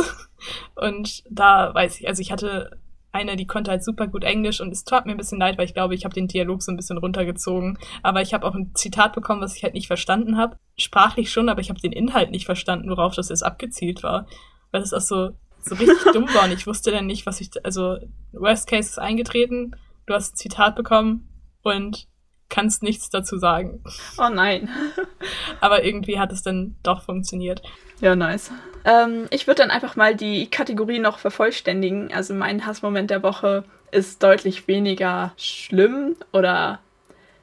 Und 0.75 1.23
da 1.31 1.73
weiß 1.75 2.01
ich, 2.01 2.09
also 2.09 2.21
ich 2.21 2.33
hatte 2.33 2.79
eine, 3.15 3.37
die 3.37 3.47
konnte 3.47 3.71
halt 3.71 3.85
super 3.85 4.09
gut 4.09 4.25
Englisch 4.25 4.61
und 4.61 4.73
es 4.73 4.85
tat 4.85 5.07
mir 5.07 5.13
ein 5.13 5.19
bisschen 5.19 5.39
leid, 5.39 5.57
weil 5.57 5.67
ich 5.67 5.75
glaube, 5.75 5.95
ich 5.95 6.05
habe 6.05 6.15
den 6.15 6.27
Dialog 6.27 6.63
so 6.63 6.73
ein 6.73 6.77
bisschen 6.77 6.99
runtergezogen. 6.99 7.79
Aber 8.03 8.23
ich 8.23 8.35
habe 8.35 8.47
auch 8.47 8.55
ein 8.55 8.75
Zitat 8.75 9.15
bekommen, 9.15 9.41
was 9.41 9.57
ich 9.57 9.63
halt 9.63 9.75
nicht 9.75 9.87
verstanden 9.87 10.37
habe. 10.37 10.59
Sprachlich 10.77 11.31
schon, 11.31 11.49
aber 11.49 11.61
ich 11.61 11.71
habe 11.71 11.81
den 11.81 11.93
Inhalt 11.93 12.31
nicht 12.31 12.47
verstanden, 12.47 12.91
worauf 12.91 13.15
das 13.15 13.29
jetzt 13.29 13.45
abgezielt 13.45 14.03
war. 14.03 14.27
Weil 14.73 14.81
das 14.81 14.93
auch 14.93 15.01
so, 15.01 15.31
so 15.61 15.77
richtig 15.77 16.05
dumm 16.13 16.27
war 16.35 16.45
und 16.45 16.53
ich 16.53 16.67
wusste 16.67 16.91
dann 16.91 17.07
nicht, 17.07 17.25
was 17.25 17.41
ich, 17.41 17.51
also 17.65 17.99
Worst 18.33 18.69
Case 18.69 18.91
ist 18.91 18.99
eingetreten, 18.99 19.77
du 20.07 20.15
hast 20.15 20.35
ein 20.35 20.37
Zitat 20.37 20.75
bekommen 20.75 21.29
und 21.63 22.09
kannst 22.49 22.83
nichts 22.83 23.11
dazu 23.11 23.39
sagen. 23.39 23.83
Oh 24.19 24.29
nein. 24.29 24.69
aber 25.61 25.85
irgendwie 25.85 26.19
hat 26.19 26.33
es 26.33 26.43
dann 26.43 26.77
doch 26.83 27.03
funktioniert. 27.03 27.63
Ja, 28.01 28.17
nice. 28.17 28.51
Ähm, 28.85 29.27
ich 29.31 29.47
würde 29.47 29.63
dann 29.63 29.71
einfach 29.71 29.97
mal 29.97 30.15
die 30.15 30.49
Kategorie 30.51 30.99
noch 30.99 31.19
vervollständigen. 31.19 32.13
Also 32.13 32.35
mein 32.35 32.67
Hassmoment 32.67 33.11
der 33.11 33.23
Woche 33.23 33.65
ist 33.91 34.23
deutlich 34.23 34.69
weniger 34.69 35.33
schlimm 35.37 36.17
oder 36.33 36.81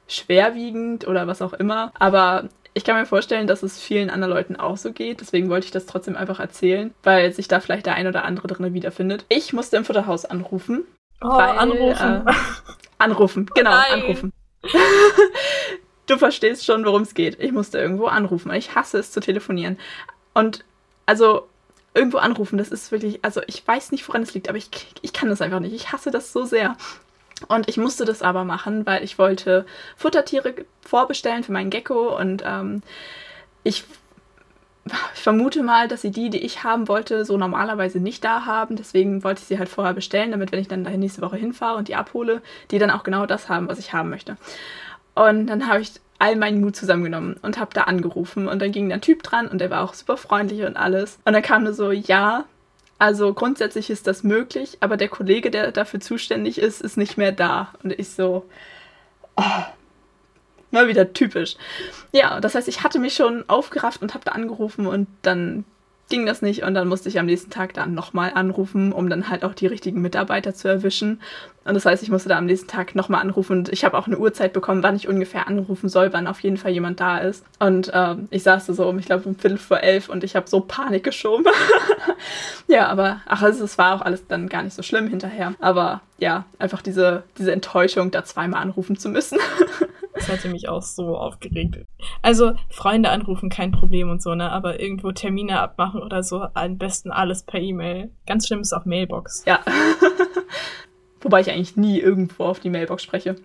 schwerwiegend 0.06 1.06
oder 1.06 1.26
was 1.26 1.42
auch 1.42 1.52
immer. 1.54 1.92
Aber 1.98 2.48
ich 2.74 2.84
kann 2.84 2.96
mir 2.96 3.06
vorstellen, 3.06 3.46
dass 3.46 3.62
es 3.62 3.78
vielen 3.78 4.10
anderen 4.10 4.32
Leuten 4.32 4.56
auch 4.56 4.76
so 4.76 4.92
geht. 4.92 5.20
Deswegen 5.20 5.50
wollte 5.50 5.66
ich 5.66 5.72
das 5.72 5.86
trotzdem 5.86 6.16
einfach 6.16 6.40
erzählen, 6.40 6.94
weil 7.02 7.32
sich 7.32 7.48
da 7.48 7.60
vielleicht 7.60 7.86
der 7.86 7.94
ein 7.94 8.06
oder 8.06 8.24
andere 8.24 8.48
drin 8.48 8.72
wiederfindet. 8.72 9.24
Ich 9.28 9.52
musste 9.52 9.76
im 9.76 9.84
Futterhaus 9.84 10.24
anrufen. 10.24 10.84
Oh, 11.20 11.28
weil, 11.28 11.58
anrufen. 11.58 12.26
Äh, 12.26 12.32
anrufen, 12.98 13.50
genau, 13.54 13.70
Nein. 13.70 14.02
anrufen. 14.02 14.32
du 16.06 16.18
verstehst 16.18 16.64
schon, 16.64 16.84
worum 16.84 17.02
es 17.02 17.14
geht. 17.14 17.38
Ich 17.40 17.52
musste 17.52 17.78
irgendwo 17.78 18.06
anrufen. 18.06 18.52
Ich 18.52 18.74
hasse 18.74 18.98
es 18.98 19.12
zu 19.12 19.20
telefonieren. 19.20 19.78
Und 20.34 20.64
also 21.12 21.46
irgendwo 21.92 22.16
anrufen, 22.16 22.56
das 22.56 22.70
ist 22.70 22.90
wirklich, 22.90 23.18
also 23.22 23.42
ich 23.46 23.68
weiß 23.68 23.92
nicht, 23.92 24.08
woran 24.08 24.22
es 24.22 24.32
liegt, 24.32 24.48
aber 24.48 24.56
ich, 24.56 24.70
ich 25.02 25.12
kann 25.12 25.28
das 25.28 25.42
einfach 25.42 25.60
nicht. 25.60 25.74
Ich 25.74 25.92
hasse 25.92 26.10
das 26.10 26.32
so 26.32 26.46
sehr. 26.46 26.74
Und 27.48 27.68
ich 27.68 27.76
musste 27.76 28.06
das 28.06 28.22
aber 28.22 28.44
machen, 28.44 28.86
weil 28.86 29.04
ich 29.04 29.18
wollte 29.18 29.66
Futtertiere 29.94 30.54
vorbestellen 30.80 31.44
für 31.44 31.52
meinen 31.52 31.68
Gecko 31.68 32.18
und 32.18 32.42
ähm, 32.46 32.80
ich, 33.62 33.84
ich 34.86 35.20
vermute 35.20 35.62
mal, 35.62 35.86
dass 35.86 36.00
sie 36.00 36.12
die, 36.12 36.30
die 36.30 36.38
ich 36.38 36.64
haben 36.64 36.88
wollte, 36.88 37.26
so 37.26 37.36
normalerweise 37.36 38.00
nicht 38.00 38.24
da 38.24 38.46
haben. 38.46 38.76
Deswegen 38.76 39.22
wollte 39.22 39.42
ich 39.42 39.48
sie 39.48 39.58
halt 39.58 39.68
vorher 39.68 39.92
bestellen, 39.92 40.30
damit, 40.30 40.50
wenn 40.50 40.60
ich 40.60 40.68
dann 40.68 40.84
nächste 40.98 41.20
Woche 41.20 41.36
hinfahre 41.36 41.76
und 41.76 41.88
die 41.88 41.94
abhole, 41.94 42.40
die 42.70 42.78
dann 42.78 42.90
auch 42.90 43.02
genau 43.02 43.26
das 43.26 43.50
haben, 43.50 43.68
was 43.68 43.78
ich 43.78 43.92
haben 43.92 44.08
möchte. 44.08 44.38
Und 45.14 45.48
dann 45.48 45.68
habe 45.68 45.82
ich 45.82 45.92
all 46.22 46.36
meinen 46.36 46.60
Mut 46.60 46.76
zusammengenommen 46.76 47.34
und 47.42 47.58
habe 47.58 47.74
da 47.74 47.82
angerufen. 47.82 48.46
Und 48.46 48.62
dann 48.62 48.70
ging 48.70 48.88
der 48.88 49.00
Typ 49.00 49.24
dran 49.24 49.48
und 49.48 49.60
der 49.60 49.70
war 49.70 49.82
auch 49.82 49.92
super 49.92 50.16
freundlich 50.16 50.62
und 50.62 50.76
alles. 50.76 51.18
Und 51.24 51.32
dann 51.32 51.42
kam 51.42 51.64
nur 51.64 51.72
so, 51.72 51.90
ja, 51.90 52.44
also 53.00 53.34
grundsätzlich 53.34 53.90
ist 53.90 54.06
das 54.06 54.22
möglich, 54.22 54.78
aber 54.78 54.96
der 54.96 55.08
Kollege, 55.08 55.50
der 55.50 55.72
dafür 55.72 55.98
zuständig 55.98 56.58
ist, 56.58 56.80
ist 56.80 56.96
nicht 56.96 57.18
mehr 57.18 57.32
da. 57.32 57.72
Und 57.82 57.98
ich 57.98 58.10
so, 58.10 58.46
oh, 59.36 59.62
mal 60.70 60.86
wieder 60.86 61.12
typisch. 61.12 61.56
Ja, 62.12 62.38
das 62.38 62.54
heißt, 62.54 62.68
ich 62.68 62.84
hatte 62.84 63.00
mich 63.00 63.14
schon 63.14 63.42
aufgerafft 63.48 64.00
und 64.00 64.14
habe 64.14 64.24
da 64.24 64.30
angerufen 64.30 64.86
und 64.86 65.08
dann 65.22 65.64
ging 66.08 66.24
das 66.24 66.40
nicht 66.40 66.62
und 66.62 66.74
dann 66.74 66.86
musste 66.86 67.08
ich 67.08 67.18
am 67.18 67.26
nächsten 67.26 67.50
Tag 67.50 67.74
dann 67.74 67.94
nochmal 67.94 68.30
anrufen, 68.34 68.92
um 68.92 69.10
dann 69.10 69.28
halt 69.28 69.42
auch 69.44 69.54
die 69.54 69.66
richtigen 69.66 70.00
Mitarbeiter 70.02 70.54
zu 70.54 70.68
erwischen. 70.68 71.20
Und 71.64 71.74
das 71.74 71.86
heißt, 71.86 72.02
ich 72.02 72.10
musste 72.10 72.28
da 72.28 72.38
am 72.38 72.46
nächsten 72.46 72.68
Tag 72.68 72.94
nochmal 72.94 73.20
anrufen 73.20 73.58
und 73.58 73.68
ich 73.68 73.84
habe 73.84 73.96
auch 73.96 74.06
eine 74.06 74.18
Uhrzeit 74.18 74.52
bekommen, 74.52 74.82
wann 74.82 74.96
ich 74.96 75.08
ungefähr 75.08 75.46
anrufen 75.46 75.88
soll, 75.88 76.12
wann 76.12 76.26
auf 76.26 76.40
jeden 76.40 76.56
Fall 76.56 76.72
jemand 76.72 77.00
da 77.00 77.18
ist. 77.18 77.44
Und 77.58 77.90
ähm, 77.94 78.28
ich 78.30 78.42
saß 78.42 78.66
da 78.66 78.72
so 78.72 78.88
um, 78.88 78.98
ich 78.98 79.06
glaube, 79.06 79.28
um 79.28 79.36
Viertel 79.36 79.58
vor 79.58 79.80
elf 79.80 80.08
und 80.08 80.24
ich 80.24 80.34
habe 80.34 80.48
so 80.48 80.60
Panik 80.60 81.04
geschoben. 81.04 81.46
ja, 82.66 82.88
aber 82.88 83.20
ach, 83.26 83.42
also 83.42 83.64
es 83.64 83.78
war 83.78 83.94
auch 83.94 84.02
alles 84.02 84.26
dann 84.26 84.48
gar 84.48 84.62
nicht 84.62 84.74
so 84.74 84.82
schlimm 84.82 85.08
hinterher. 85.08 85.54
Aber 85.60 86.00
ja, 86.18 86.44
einfach 86.58 86.82
diese, 86.82 87.24
diese 87.38 87.52
Enttäuschung, 87.52 88.10
da 88.10 88.24
zweimal 88.24 88.62
anrufen 88.62 88.96
zu 88.96 89.08
müssen. 89.08 89.38
Das 90.14 90.28
hätte 90.28 90.48
mich 90.50 90.68
auch 90.68 90.82
so 90.82 91.16
aufgeregt. 91.16 91.78
Also, 92.20 92.52
Freunde 92.68 93.08
anrufen, 93.08 93.48
kein 93.48 93.72
Problem 93.72 94.10
und 94.10 94.22
so, 94.22 94.34
ne? 94.34 94.52
Aber 94.52 94.78
irgendwo 94.78 95.10
Termine 95.10 95.58
abmachen 95.58 96.02
oder 96.02 96.22
so, 96.22 96.46
am 96.52 96.76
besten 96.76 97.10
alles 97.10 97.44
per 97.44 97.60
E-Mail. 97.60 98.10
Ganz 98.26 98.46
schlimm 98.46 98.60
ist 98.60 98.74
auch 98.74 98.84
Mailbox. 98.84 99.44
Ja. 99.46 99.60
Wobei 101.22 101.40
ich 101.40 101.50
eigentlich 101.50 101.76
nie 101.76 101.98
irgendwo 101.98 102.44
auf 102.44 102.60
die 102.60 102.70
Mailbox 102.70 103.02
spreche. 103.02 103.36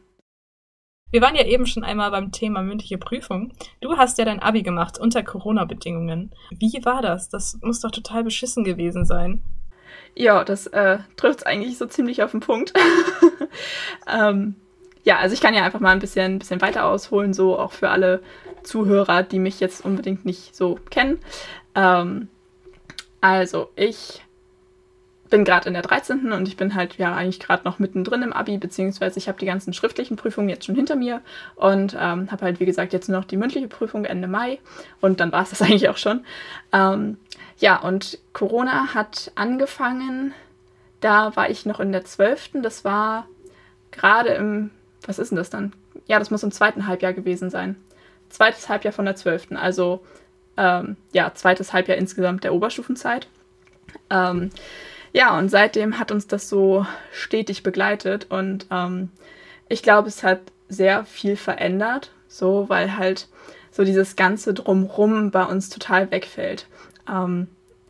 Wir 1.10 1.22
waren 1.22 1.36
ja 1.36 1.46
eben 1.46 1.66
schon 1.66 1.84
einmal 1.84 2.12
beim 2.12 2.32
Thema 2.32 2.62
mündliche 2.62 2.98
Prüfung. 2.98 3.54
Du 3.80 3.96
hast 3.96 4.18
ja 4.18 4.26
dein 4.26 4.42
Abi 4.42 4.62
gemacht 4.62 5.00
unter 5.00 5.24
Corona-Bedingungen. 5.24 6.32
Wie 6.50 6.84
war 6.84 7.02
das? 7.02 7.30
Das 7.30 7.58
muss 7.62 7.80
doch 7.80 7.92
total 7.92 8.26
beschissen 8.26 8.66
gewesen 8.66 9.06
sein. 9.06 9.42
Ja, 10.16 10.44
das 10.44 10.68
äh, 10.68 10.98
trifft 11.16 11.40
es 11.40 11.46
eigentlich 11.46 11.78
so 11.78 11.86
ziemlich 11.86 12.24
auf 12.24 12.32
den 12.32 12.42
Punkt. 12.42 12.74
ähm, 14.08 14.56
ja, 15.04 15.20
also 15.20 15.34
ich 15.34 15.40
kann 15.40 15.54
ja 15.54 15.64
einfach 15.64 15.80
mal 15.80 15.92
ein 15.92 16.00
bisschen, 16.00 16.34
ein 16.34 16.40
bisschen 16.40 16.62
weiter 16.62 16.86
ausholen, 16.86 17.34
so 17.34 17.58
auch 17.58 17.72
für 17.72 17.90
alle 17.90 18.22
Zuhörer, 18.64 19.24
die 19.24 19.40
mich 19.40 19.62
jetzt 19.62 19.86
unbedingt 19.86 20.26
nicht 20.26 20.56
so 20.56 20.78
kennen. 20.90 21.20
Ähm, 21.76 22.28
also 23.22 23.70
ich 23.78 24.22
bin 25.30 25.44
gerade 25.44 25.68
in 25.68 25.74
der 25.74 25.84
13. 25.84 26.32
und 26.32 26.48
ich 26.48 26.58
bin 26.58 26.76
halt 26.76 26.98
ja 26.98 27.16
eigentlich 27.16 27.40
gerade 27.40 27.64
noch 27.64 27.80
mittendrin 27.80 28.22
im 28.22 28.34
Abi, 28.34 28.58
beziehungsweise 28.58 29.20
ich 29.20 29.28
habe 29.28 29.40
die 29.40 29.46
ganzen 29.46 29.74
schriftlichen 29.74 30.18
Prüfungen 30.18 30.50
jetzt 30.50 30.66
schon 30.66 30.76
hinter 30.76 30.96
mir 30.96 31.22
und 31.56 31.96
ähm, 32.00 32.32
habe 32.32 32.46
halt, 32.46 32.60
wie 32.60 32.66
gesagt, 32.66 32.94
jetzt 32.94 33.10
nur 33.10 33.20
noch 33.20 33.26
die 33.26 33.38
mündliche 33.38 33.68
Prüfung 33.68 34.06
Ende 34.06 34.28
Mai 34.28 34.60
und 35.02 35.20
dann 35.20 35.32
war 35.32 35.44
es 35.44 35.50
das 35.50 35.62
eigentlich 35.64 35.90
auch 35.90 35.98
schon. 35.98 36.26
Ähm, 36.72 37.18
ja, 37.58 37.80
und 37.80 38.20
Corona 38.34 38.94
hat 38.94 39.32
angefangen, 39.36 40.34
da 41.02 41.36
war 41.36 41.50
ich 41.50 41.66
noch 41.66 41.80
in 41.80 41.92
der 41.92 42.06
12. 42.06 42.62
Das 42.62 42.86
war 42.86 43.28
gerade 43.92 44.30
im 44.30 44.72
was 45.08 45.20
ist 45.20 45.30
denn 45.30 45.38
das 45.38 45.50
dann? 45.50 45.74
Ja, 46.08 46.20
das 46.20 46.32
muss 46.32 46.44
im 46.44 46.52
zweiten 46.52 46.88
Halbjahr 46.88 47.14
gewesen 47.14 47.50
sein. 47.50 47.76
Zweites 48.30 48.70
Halbjahr 48.70 48.94
von 48.94 49.06
der 49.06 49.16
12. 49.16 49.54
Also, 49.54 50.06
ähm, 50.58 50.98
ja, 51.14 51.34
zweites 51.34 51.74
Halbjahr 51.74 51.98
insgesamt 51.98 52.44
der 52.44 52.54
Oberstufenzeit. 52.54 53.28
Ähm, 54.10 54.52
ja, 55.18 55.36
und 55.36 55.50
seitdem 55.50 55.98
hat 55.98 56.12
uns 56.12 56.28
das 56.28 56.48
so 56.48 56.86
stetig 57.12 57.64
begleitet 57.64 58.28
und 58.30 58.68
ähm, 58.70 59.10
ich 59.68 59.82
glaube, 59.82 60.10
es 60.10 60.22
hat 60.22 60.42
sehr 60.70 61.06
viel 61.06 61.36
verändert, 61.38 62.12
so, 62.28 62.70
weil 62.70 62.98
halt 62.98 63.28
so 63.72 63.84
dieses 63.84 64.16
ganze 64.16 64.54
Drumrum 64.54 65.32
bei 65.32 65.44
uns 65.44 65.70
total 65.70 66.12
wegfällt. 66.12 66.68
Ähm, 67.10 67.48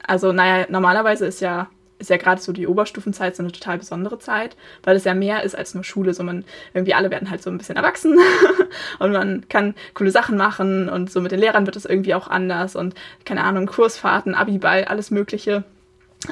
also, 0.07 0.31
naja, 0.31 0.67
normalerweise 0.69 1.25
ist 1.25 1.41
ja 1.41 1.67
ist 1.99 2.09
ja 2.09 2.15
gerade 2.15 2.39
so 2.39 2.53
die 2.53 2.67
Oberstufenzeit 2.67 3.35
so 3.35 3.43
eine 3.43 3.51
total 3.51 3.79
besondere 3.79 4.19
Zeit, 4.19 4.55
weil 4.83 4.95
es 4.95 5.03
ja 5.03 5.13
mehr 5.13 5.43
ist 5.43 5.57
als 5.57 5.73
nur 5.73 5.83
Schule. 5.83 6.13
So 6.13 6.23
man, 6.23 6.45
irgendwie 6.73 6.93
alle 6.93 7.11
werden 7.11 7.29
halt 7.29 7.43
so 7.43 7.49
ein 7.49 7.57
bisschen 7.57 7.75
erwachsen 7.75 8.17
und 8.99 9.11
man 9.11 9.49
kann 9.49 9.75
coole 9.95 10.11
Sachen 10.11 10.37
machen 10.37 10.87
und 10.87 11.11
so 11.11 11.19
mit 11.19 11.33
den 11.33 11.39
Lehrern 11.39 11.65
wird 11.65 11.75
es 11.75 11.85
irgendwie 11.85 12.13
auch 12.13 12.29
anders 12.29 12.77
und 12.77 12.95
keine 13.25 13.43
Ahnung, 13.43 13.65
Kursfahrten, 13.65 14.33
Abiball, 14.33 14.85
alles 14.85 15.11
Mögliche. 15.11 15.65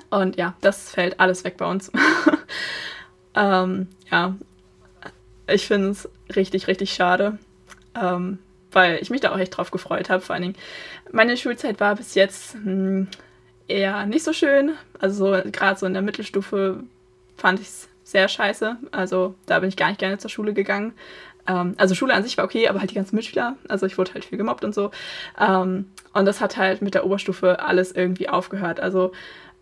Und 0.10 0.36
ja, 0.38 0.56
das 0.62 0.90
fällt 0.90 1.20
alles 1.20 1.44
weg 1.44 1.58
bei 1.58 1.66
uns. 1.66 1.92
ähm, 3.36 3.88
ja, 4.12 4.36
ich 5.48 5.68
finde 5.68 5.90
es 5.90 6.10
richtig, 6.36 6.68
richtig 6.68 6.94
schade. 6.94 7.38
Ähm, 8.00 8.40
weil 8.72 9.00
ich 9.02 9.10
mich 9.10 9.22
da 9.22 9.32
auch 9.32 9.40
echt 9.40 9.56
drauf 9.56 9.72
gefreut 9.72 10.10
habe. 10.10 10.22
Vor 10.22 10.34
allen 10.34 10.44
Dingen, 10.44 10.56
meine 11.12 11.38
Schulzeit 11.38 11.80
war 11.80 11.96
bis 11.96 12.14
jetzt 12.14 12.56
mh, 12.56 12.64
hm, 12.64 13.08
eher 13.68 14.06
nicht 14.06 14.24
so 14.24 14.34
schön. 14.34 14.74
Also 15.00 15.38
gerade 15.52 15.80
so 15.80 15.86
in 15.86 15.94
der 15.94 16.02
Mittelstufe 16.02 16.84
fand 17.38 17.60
ich 17.60 17.68
es 17.68 17.90
sehr 18.04 18.28
scheiße. 18.28 18.78
Also 18.92 19.36
da 19.46 19.60
bin 19.60 19.70
ich 19.70 19.78
gar 19.78 19.88
nicht 19.88 20.00
gerne 20.00 20.18
zur 20.18 20.30
Schule 20.30 20.54
gegangen. 20.54 20.94
Ähm, 21.48 21.76
also 21.78 21.96
Schule 21.96 22.14
an 22.14 22.24
sich 22.24 22.38
war 22.38 22.46
okay, 22.46 22.68
aber 22.68 22.80
halt 22.80 22.92
die 22.92 22.96
ganzen 22.96 23.16
Mitschüler. 23.16 23.56
Also 23.68 23.86
ich 23.86 23.98
wurde 23.98 24.14
halt 24.14 24.26
viel 24.26 24.38
gemobbt 24.38 24.64
und 24.64 24.76
so. 24.76 24.92
Ähm, 25.40 25.90
und 26.14 26.26
das 26.26 26.42
hat 26.42 26.58
halt 26.58 26.82
mit 26.82 26.94
der 26.94 27.06
Oberstufe 27.06 27.62
alles 27.62 27.92
irgendwie 27.92 28.30
aufgehört. 28.30 28.80
Also 28.80 29.12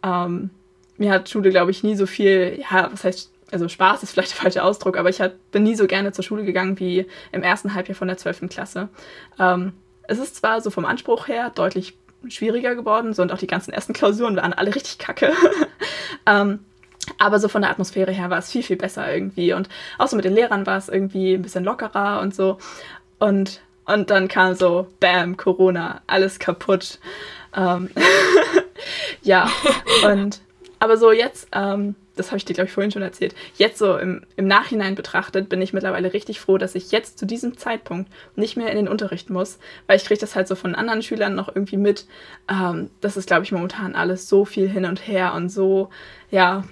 ähm, 0.03 0.49
mir 0.97 1.11
hat 1.11 1.29
Schule, 1.29 1.49
glaube 1.49 1.71
ich, 1.71 1.83
nie 1.83 1.95
so 1.95 2.05
viel, 2.05 2.63
ja, 2.69 2.89
was 2.91 3.03
heißt, 3.03 3.31
also 3.51 3.67
Spaß 3.67 4.03
ist 4.03 4.11
vielleicht 4.11 4.31
der 4.31 4.41
falsche 4.41 4.63
Ausdruck, 4.63 4.97
aber 4.97 5.09
ich 5.09 5.21
hat, 5.21 5.51
bin 5.51 5.63
nie 5.63 5.75
so 5.75 5.87
gerne 5.87 6.11
zur 6.11 6.23
Schule 6.23 6.43
gegangen 6.43 6.79
wie 6.79 7.05
im 7.31 7.43
ersten 7.43 7.73
Halbjahr 7.73 7.95
von 7.95 8.07
der 8.07 8.17
12. 8.17 8.49
Klasse. 8.49 8.89
Ähm, 9.39 9.73
es 10.07 10.19
ist 10.19 10.35
zwar 10.35 10.61
so 10.61 10.69
vom 10.69 10.85
Anspruch 10.85 11.27
her 11.27 11.51
deutlich 11.53 11.95
schwieriger 12.27 12.75
geworden, 12.75 13.13
so 13.13 13.21
und 13.21 13.31
auch 13.31 13.37
die 13.37 13.47
ganzen 13.47 13.73
ersten 13.73 13.93
Klausuren 13.93 14.35
waren 14.35 14.53
alle 14.53 14.73
richtig 14.75 14.97
kacke. 14.97 15.33
ähm, 16.25 16.59
Aber 17.19 17.39
so 17.39 17.47
von 17.47 17.61
der 17.61 17.71
Atmosphäre 17.71 18.11
her 18.11 18.29
war 18.29 18.39
es 18.39 18.51
viel, 18.51 18.63
viel 18.63 18.77
besser 18.77 19.13
irgendwie. 19.13 19.53
Und 19.53 19.69
auch 19.97 20.07
so 20.07 20.15
mit 20.15 20.25
den 20.25 20.33
Lehrern 20.33 20.65
war 20.65 20.77
es 20.77 20.89
irgendwie 20.89 21.33
ein 21.33 21.41
bisschen 21.41 21.63
lockerer 21.63 22.21
und 22.21 22.33
so. 22.33 22.57
Und, 23.19 23.61
und 23.85 24.09
dann 24.09 24.27
kam 24.27 24.55
so, 24.55 24.87
bam, 24.99 25.37
Corona, 25.37 26.01
alles 26.07 26.39
kaputt. 26.39 26.99
Ähm, 27.55 27.89
ja, 29.21 29.49
und 30.05 30.41
aber 30.79 30.97
so 30.97 31.13
jetzt, 31.13 31.47
ähm, 31.53 31.95
das 32.15 32.27
habe 32.27 32.37
ich 32.37 32.45
dir, 32.45 32.53
glaube 32.53 32.67
ich, 32.67 32.73
vorhin 32.73 32.91
schon 32.91 33.01
erzählt, 33.01 33.33
jetzt 33.55 33.77
so 33.77 33.97
im, 33.97 34.25
im 34.35 34.47
Nachhinein 34.47 34.95
betrachtet, 34.95 35.47
bin 35.47 35.61
ich 35.61 35.71
mittlerweile 35.71 36.11
richtig 36.11 36.41
froh, 36.41 36.57
dass 36.57 36.75
ich 36.75 36.91
jetzt 36.91 37.17
zu 37.17 37.25
diesem 37.25 37.57
Zeitpunkt 37.57 38.11
nicht 38.35 38.57
mehr 38.57 38.69
in 38.69 38.75
den 38.75 38.87
Unterricht 38.89 39.29
muss, 39.29 39.59
weil 39.87 39.95
ich 39.95 40.03
kriege 40.03 40.19
das 40.19 40.35
halt 40.35 40.47
so 40.47 40.55
von 40.55 40.75
anderen 40.75 41.01
Schülern 41.01 41.35
noch 41.35 41.47
irgendwie 41.47 41.77
mit. 41.77 42.05
Ähm, 42.51 42.89
das 42.99 43.15
ist, 43.15 43.27
glaube 43.27 43.43
ich, 43.43 43.51
momentan 43.51 43.95
alles 43.95 44.27
so 44.27 44.43
viel 44.43 44.67
hin 44.69 44.85
und 44.85 45.07
her 45.07 45.33
und 45.35 45.49
so, 45.49 45.89
ja, 46.29 46.65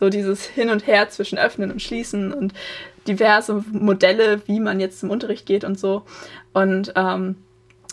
so 0.00 0.08
dieses 0.08 0.46
Hin 0.46 0.70
und 0.70 0.86
Her 0.86 1.10
zwischen 1.10 1.38
Öffnen 1.38 1.70
und 1.70 1.82
Schließen 1.82 2.32
und 2.32 2.52
diverse 3.06 3.62
Modelle, 3.70 4.42
wie 4.46 4.58
man 4.58 4.80
jetzt 4.80 4.98
zum 4.98 5.10
Unterricht 5.10 5.46
geht 5.46 5.62
und 5.62 5.78
so. 5.78 6.02
Und, 6.52 6.94
ähm, 6.96 7.36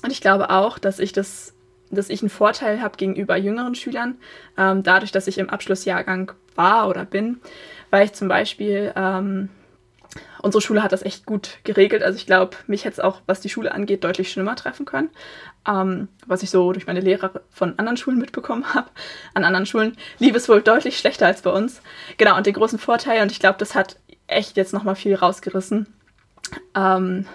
und 0.04 0.12
ich 0.12 0.22
glaube 0.22 0.50
auch, 0.50 0.80
dass 0.80 1.00
ich 1.00 1.12
das 1.12 1.54
dass 1.92 2.10
ich 2.10 2.22
einen 2.22 2.30
Vorteil 2.30 2.82
habe 2.82 2.98
gegenüber 2.98 3.38
jüngeren 3.38 3.76
Schülern, 3.76 4.18
ähm, 4.58 4.84
dadurch, 4.84 5.12
dass 5.12 5.28
ich 5.28 5.38
im 5.38 5.50
Abschlussjahrgang 5.50 6.32
war 6.56 6.90
oder 6.90 7.06
bin, 7.06 7.40
weil 7.90 8.06
ich 8.06 8.14
zum 8.14 8.28
Beispiel, 8.28 8.92
ähm, 8.96 9.50
unsere 10.42 10.62
Schule 10.62 10.84
hat 10.84 10.92
das 10.92 11.04
echt 11.04 11.26
gut 11.26 11.60
geregelt. 11.64 12.04
Also 12.04 12.18
ich 12.18 12.26
glaube, 12.26 12.58
mich 12.68 12.86
hätte 12.86 12.94
es 12.94 13.00
auch, 13.00 13.22
was 13.26 13.42
die 13.42 13.50
Schule 13.50 13.72
angeht, 13.72 14.04
deutlich 14.04 14.32
schlimmer 14.32 14.56
treffen 14.56 14.86
können. 14.86 15.10
Ähm, 15.68 16.08
was 16.26 16.44
ich 16.44 16.50
so 16.50 16.72
durch 16.72 16.88
meine 16.88 17.02
Lehrer 17.02 17.42
von 17.50 17.78
anderen 17.78 17.98
Schulen 17.98 18.20
mitbekommen 18.20 18.66
habe. 18.74 18.90
An 19.34 19.44
anderen 19.44 19.66
Schulen 19.66 19.98
lief 20.20 20.36
es 20.36 20.50
wohl 20.50 20.62
deutlich 20.62 20.98
schlechter 20.98 21.28
als 21.28 21.42
bei 21.42 21.52
uns. 21.52 21.82
Genau, 22.18 22.38
und 22.38 22.46
den 22.46 22.54
großen 22.54 22.80
Vorteil, 22.80 23.22
und 23.22 23.32
ich 23.32 23.40
glaube, 23.40 23.58
das 23.60 23.76
hat 23.76 23.98
echt 24.28 24.58
jetzt 24.58 24.74
nochmal 24.74 24.96
viel 24.96 25.16
rausgerissen, 25.16 25.88
ähm, 26.76 27.26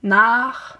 nach 0.00 0.78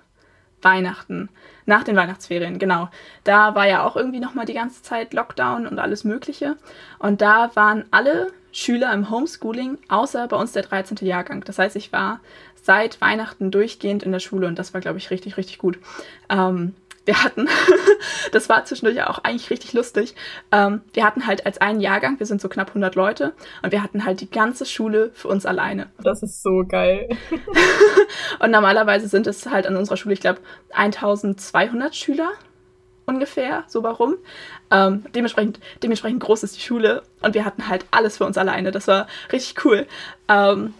Weihnachten 0.62 1.28
nach 1.66 1.85
den 1.85 1.97
Weihnachtsferien, 1.97 2.59
genau. 2.59 2.88
Da 3.25 3.54
war 3.54 3.66
ja 3.66 3.85
auch 3.85 3.97
irgendwie 3.97 4.21
nochmal 4.21 4.47
die 4.47 4.54
ganze 4.54 4.83
Zeit 4.83 5.14
Lockdown 5.14 5.66
und 5.66 5.78
alles 5.78 6.04
Mögliche. 6.04 6.56
Und 6.99 7.21
da 7.21 7.50
waren 7.54 7.85
alle 7.90 8.33
Schüler 8.52 8.92
im 8.92 9.11
Homeschooling, 9.11 9.78
außer 9.88 10.28
bei 10.28 10.37
uns 10.37 10.52
der 10.52 10.62
13. 10.62 10.99
Jahrgang. 11.06 11.42
Das 11.44 11.59
heißt, 11.59 11.76
ich 11.76 11.92
war 11.92 12.21
seit 12.62 13.00
Weihnachten 13.00 13.50
durchgehend 13.50 14.02
in 14.02 14.12
der 14.12 14.21
Schule 14.21 14.47
und 14.47 14.59
das 14.59 14.73
war, 14.73 14.80
glaube 14.80 14.99
ich, 14.99 15.11
richtig, 15.11 15.37
richtig 15.37 15.59
gut. 15.59 15.78
Ähm, 16.30 16.75
wir 17.04 17.23
hatten, 17.23 17.49
das 18.32 18.49
war 18.49 18.64
zwischendurch 18.64 19.02
auch 19.04 19.18
eigentlich 19.18 19.50
richtig 19.50 19.73
lustig, 19.73 20.14
ähm, 20.52 20.82
wir 20.92 21.04
hatten 21.04 21.26
halt 21.26 21.46
als 21.46 21.61
einen 21.61 21.80
Jahrgang, 21.80 22.18
wir 22.18 22.26
sind 22.26 22.40
so 22.40 22.49
knapp 22.49 22.68
100 22.68 22.94
Leute 22.94 23.34
und 23.62 23.73
wir 23.73 23.82
hatten 23.82 24.04
halt 24.04 24.20
die 24.20 24.30
ganze 24.30 24.66
Schule 24.66 25.11
für 25.14 25.28
uns 25.28 25.46
alleine. 25.46 25.90
Das 26.02 26.23
ist 26.23 26.42
so 26.42 26.64
geil. 26.66 27.08
und 28.38 28.50
normalerweise 28.50 29.08
sind 29.08 29.26
es 29.26 29.46
halt 29.46 29.66
an 29.66 29.76
unserer 29.76 29.96
Schule, 29.96 30.14
ich 30.14 30.20
glaube, 30.20 30.40
1200 30.73 31.94
Schüler 31.94 32.30
ungefähr, 33.06 33.64
so 33.66 33.82
warum. 33.82 34.16
Ähm, 34.70 35.04
dementsprechend, 35.14 35.61
dementsprechend 35.82 36.20
groß 36.20 36.42
ist 36.42 36.56
die 36.56 36.62
Schule 36.62 37.02
und 37.20 37.34
wir 37.34 37.44
hatten 37.44 37.68
halt 37.68 37.84
alles 37.90 38.16
für 38.16 38.25
uns 38.25 38.38
alleine. 38.38 38.70
Das 38.70 38.88
war 38.88 39.06
richtig 39.30 39.64
cool. 39.64 39.87
Ähm, 40.28 40.75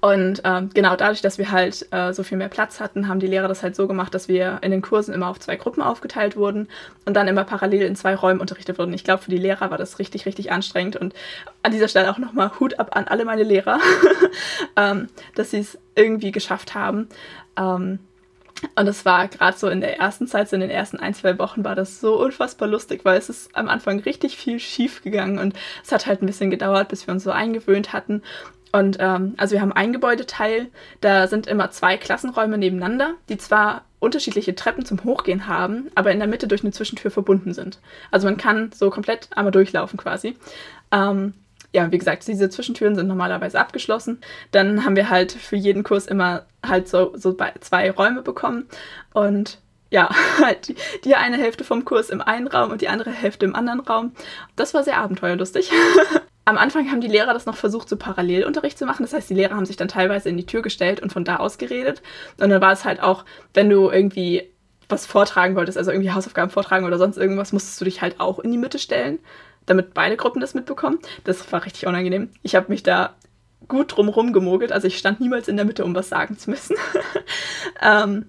und 0.00 0.42
ähm, 0.44 0.70
genau 0.72 0.96
dadurch, 0.96 1.20
dass 1.20 1.38
wir 1.38 1.50
halt 1.50 1.86
äh, 1.92 2.12
so 2.12 2.22
viel 2.22 2.38
mehr 2.38 2.48
Platz 2.48 2.80
hatten, 2.80 3.08
haben 3.08 3.20
die 3.20 3.26
Lehrer 3.26 3.48
das 3.48 3.62
halt 3.62 3.76
so 3.76 3.86
gemacht, 3.86 4.14
dass 4.14 4.28
wir 4.28 4.58
in 4.62 4.70
den 4.70 4.82
Kursen 4.82 5.14
immer 5.14 5.28
auf 5.28 5.40
zwei 5.40 5.56
Gruppen 5.56 5.82
aufgeteilt 5.82 6.36
wurden 6.36 6.68
und 7.04 7.14
dann 7.14 7.28
immer 7.28 7.44
parallel 7.44 7.82
in 7.82 7.96
zwei 7.96 8.14
Räumen 8.14 8.40
unterrichtet 8.40 8.78
wurden. 8.78 8.94
Ich 8.94 9.04
glaube, 9.04 9.22
für 9.22 9.30
die 9.30 9.38
Lehrer 9.38 9.70
war 9.70 9.78
das 9.78 9.98
richtig, 9.98 10.26
richtig 10.26 10.52
anstrengend. 10.52 10.96
Und 10.96 11.14
an 11.62 11.72
dieser 11.72 11.88
Stelle 11.88 12.10
auch 12.10 12.18
nochmal 12.18 12.52
Hut 12.60 12.78
ab 12.78 12.96
an 12.96 13.04
alle 13.08 13.24
meine 13.24 13.42
Lehrer, 13.42 13.78
ähm, 14.76 15.08
dass 15.34 15.50
sie 15.50 15.58
es 15.58 15.78
irgendwie 15.94 16.32
geschafft 16.32 16.74
haben. 16.74 17.08
Ähm, 17.56 17.98
und 18.76 18.86
es 18.86 19.04
war 19.04 19.28
gerade 19.28 19.58
so 19.58 19.68
in 19.68 19.80
der 19.80 19.98
ersten 19.98 20.26
Zeit, 20.26 20.48
so 20.48 20.56
in 20.56 20.60
den 20.60 20.70
ersten 20.70 20.98
ein, 20.98 21.12
zwei 21.12 21.38
Wochen, 21.38 21.64
war 21.64 21.74
das 21.74 22.00
so 22.00 22.18
unfassbar 22.18 22.68
lustig, 22.68 23.04
weil 23.04 23.18
es 23.18 23.28
ist 23.28 23.54
am 23.54 23.68
Anfang 23.68 24.00
richtig 24.00 24.36
viel 24.36 24.58
schief 24.58 25.02
gegangen 25.02 25.38
und 25.38 25.54
es 25.84 25.92
hat 25.92 26.06
halt 26.06 26.22
ein 26.22 26.26
bisschen 26.26 26.50
gedauert, 26.50 26.88
bis 26.88 27.06
wir 27.06 27.12
uns 27.12 27.24
so 27.24 27.30
eingewöhnt 27.30 27.92
hatten. 27.92 28.22
Und 28.74 28.96
ähm, 28.98 29.34
also 29.36 29.52
wir 29.54 29.60
haben 29.60 29.72
ein 29.72 29.92
Gebäudeteil, 29.92 30.66
da 31.00 31.28
sind 31.28 31.46
immer 31.46 31.70
zwei 31.70 31.96
Klassenräume 31.96 32.58
nebeneinander, 32.58 33.14
die 33.28 33.38
zwar 33.38 33.84
unterschiedliche 34.00 34.56
Treppen 34.56 34.84
zum 34.84 35.04
Hochgehen 35.04 35.46
haben, 35.46 35.92
aber 35.94 36.10
in 36.10 36.18
der 36.18 36.26
Mitte 36.26 36.48
durch 36.48 36.64
eine 36.64 36.72
Zwischentür 36.72 37.12
verbunden 37.12 37.54
sind. 37.54 37.78
Also 38.10 38.26
man 38.26 38.36
kann 38.36 38.72
so 38.74 38.90
komplett 38.90 39.28
einmal 39.36 39.52
durchlaufen 39.52 39.96
quasi. 39.96 40.36
Ähm, 40.90 41.34
ja, 41.72 41.92
wie 41.92 41.98
gesagt, 41.98 42.26
diese 42.26 42.50
Zwischentüren 42.50 42.96
sind 42.96 43.06
normalerweise 43.06 43.60
abgeschlossen. 43.60 44.20
Dann 44.50 44.84
haben 44.84 44.96
wir 44.96 45.08
halt 45.08 45.30
für 45.30 45.54
jeden 45.54 45.84
Kurs 45.84 46.08
immer 46.08 46.44
halt 46.66 46.88
so, 46.88 47.12
so 47.14 47.36
zwei 47.60 47.92
Räume 47.92 48.22
bekommen. 48.22 48.66
Und 49.12 49.60
ja, 49.90 50.10
halt 50.42 50.66
die, 50.66 50.74
die 51.04 51.14
eine 51.14 51.36
Hälfte 51.36 51.62
vom 51.62 51.84
Kurs 51.84 52.10
im 52.10 52.20
einen 52.20 52.48
Raum 52.48 52.72
und 52.72 52.80
die 52.80 52.88
andere 52.88 53.12
Hälfte 53.12 53.46
im 53.46 53.54
anderen 53.54 53.78
Raum. 53.78 54.14
Das 54.56 54.74
war 54.74 54.82
sehr 54.82 54.96
abenteuerlustig. 54.96 55.70
Am 56.46 56.58
Anfang 56.58 56.90
haben 56.90 57.00
die 57.00 57.08
Lehrer 57.08 57.32
das 57.32 57.46
noch 57.46 57.56
versucht, 57.56 57.88
so 57.88 57.96
Parallelunterricht 57.96 58.78
zu 58.78 58.84
machen. 58.84 59.02
Das 59.02 59.14
heißt, 59.14 59.30
die 59.30 59.34
Lehrer 59.34 59.56
haben 59.56 59.64
sich 59.64 59.76
dann 59.76 59.88
teilweise 59.88 60.28
in 60.28 60.36
die 60.36 60.46
Tür 60.46 60.60
gestellt 60.62 61.00
und 61.00 61.12
von 61.12 61.24
da 61.24 61.36
aus 61.36 61.56
geredet. 61.56 62.02
Und 62.38 62.50
dann 62.50 62.60
war 62.60 62.72
es 62.72 62.84
halt 62.84 63.02
auch, 63.02 63.24
wenn 63.54 63.70
du 63.70 63.90
irgendwie 63.90 64.50
was 64.88 65.06
vortragen 65.06 65.56
wolltest, 65.56 65.78
also 65.78 65.90
irgendwie 65.90 66.12
Hausaufgaben 66.12 66.50
vortragen 66.50 66.84
oder 66.84 66.98
sonst 66.98 67.16
irgendwas, 67.16 67.52
musstest 67.52 67.80
du 67.80 67.86
dich 67.86 68.02
halt 68.02 68.20
auch 68.20 68.38
in 68.38 68.52
die 68.52 68.58
Mitte 68.58 68.78
stellen, 68.78 69.18
damit 69.64 69.94
beide 69.94 70.16
Gruppen 70.16 70.40
das 70.40 70.54
mitbekommen. 70.54 70.98
Das 71.24 71.50
war 71.52 71.64
richtig 71.64 71.86
unangenehm. 71.86 72.30
Ich 72.42 72.54
habe 72.54 72.66
mich 72.68 72.82
da 72.82 73.14
gut 73.66 73.96
drumherum 73.96 74.32
gemogelt. 74.34 74.72
Also 74.72 74.86
ich 74.86 74.98
stand 74.98 75.20
niemals 75.20 75.48
in 75.48 75.56
der 75.56 75.64
Mitte, 75.64 75.84
um 75.84 75.94
was 75.94 76.10
sagen 76.10 76.38
zu 76.38 76.50
müssen. 76.50 76.76
ähm, 77.82 78.26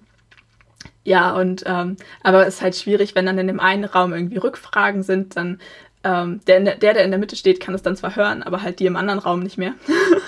ja, 1.04 1.36
und 1.36 1.62
ähm, 1.66 1.96
aber 2.22 2.46
es 2.46 2.56
ist 2.56 2.62
halt 2.62 2.74
schwierig, 2.74 3.14
wenn 3.14 3.26
dann 3.26 3.38
in 3.38 3.46
dem 3.46 3.60
einen 3.60 3.84
Raum 3.84 4.12
irgendwie 4.12 4.38
Rückfragen 4.38 5.04
sind, 5.04 5.36
dann 5.36 5.60
ähm, 6.06 6.40
der, 6.46 6.60
der, 6.60 6.94
der 6.94 7.04
in 7.04 7.10
der 7.10 7.18
Mitte 7.18 7.34
steht, 7.34 7.58
kann 7.58 7.74
es 7.74 7.82
dann 7.82 7.96
zwar 7.96 8.14
hören, 8.14 8.44
aber 8.44 8.62
halt 8.62 8.78
die 8.78 8.86
im 8.86 8.94
anderen 8.94 9.18
Raum 9.18 9.40
nicht 9.40 9.58
mehr. 9.58 9.74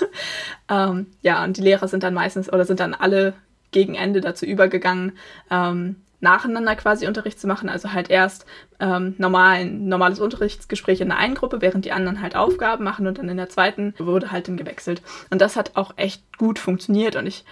ähm, 0.69 1.07
ja, 1.21 1.41
und 1.45 1.55
die 1.55 1.61
Lehrer 1.61 1.87
sind 1.87 2.03
dann 2.03 2.13
meistens 2.13 2.51
oder 2.51 2.65
sind 2.65 2.81
dann 2.81 2.93
alle 2.93 3.33
gegen 3.71 3.95
Ende 3.95 4.19
dazu 4.19 4.45
übergegangen, 4.45 5.13
ähm, 5.49 5.95
nacheinander 6.19 6.75
quasi 6.75 7.07
Unterricht 7.07 7.39
zu 7.39 7.47
machen. 7.47 7.69
Also 7.69 7.93
halt 7.93 8.09
erst 8.09 8.45
ähm, 8.81 9.15
normalen, 9.19 9.87
normales 9.87 10.19
Unterrichtsgespräch 10.19 10.99
in 10.99 11.07
der 11.07 11.17
einen 11.17 11.35
Gruppe, 11.35 11.61
während 11.61 11.85
die 11.85 11.93
anderen 11.93 12.21
halt 12.21 12.35
Aufgaben 12.35 12.83
machen 12.83 13.07
und 13.07 13.17
dann 13.17 13.29
in 13.29 13.37
der 13.37 13.47
zweiten 13.47 13.93
wurde 13.97 14.33
halt 14.33 14.49
dann 14.49 14.57
gewechselt. 14.57 15.01
Und 15.29 15.39
das 15.39 15.55
hat 15.55 15.77
auch 15.77 15.93
echt 15.95 16.37
gut 16.37 16.59
funktioniert 16.59 17.15
und 17.15 17.25
ich 17.25 17.45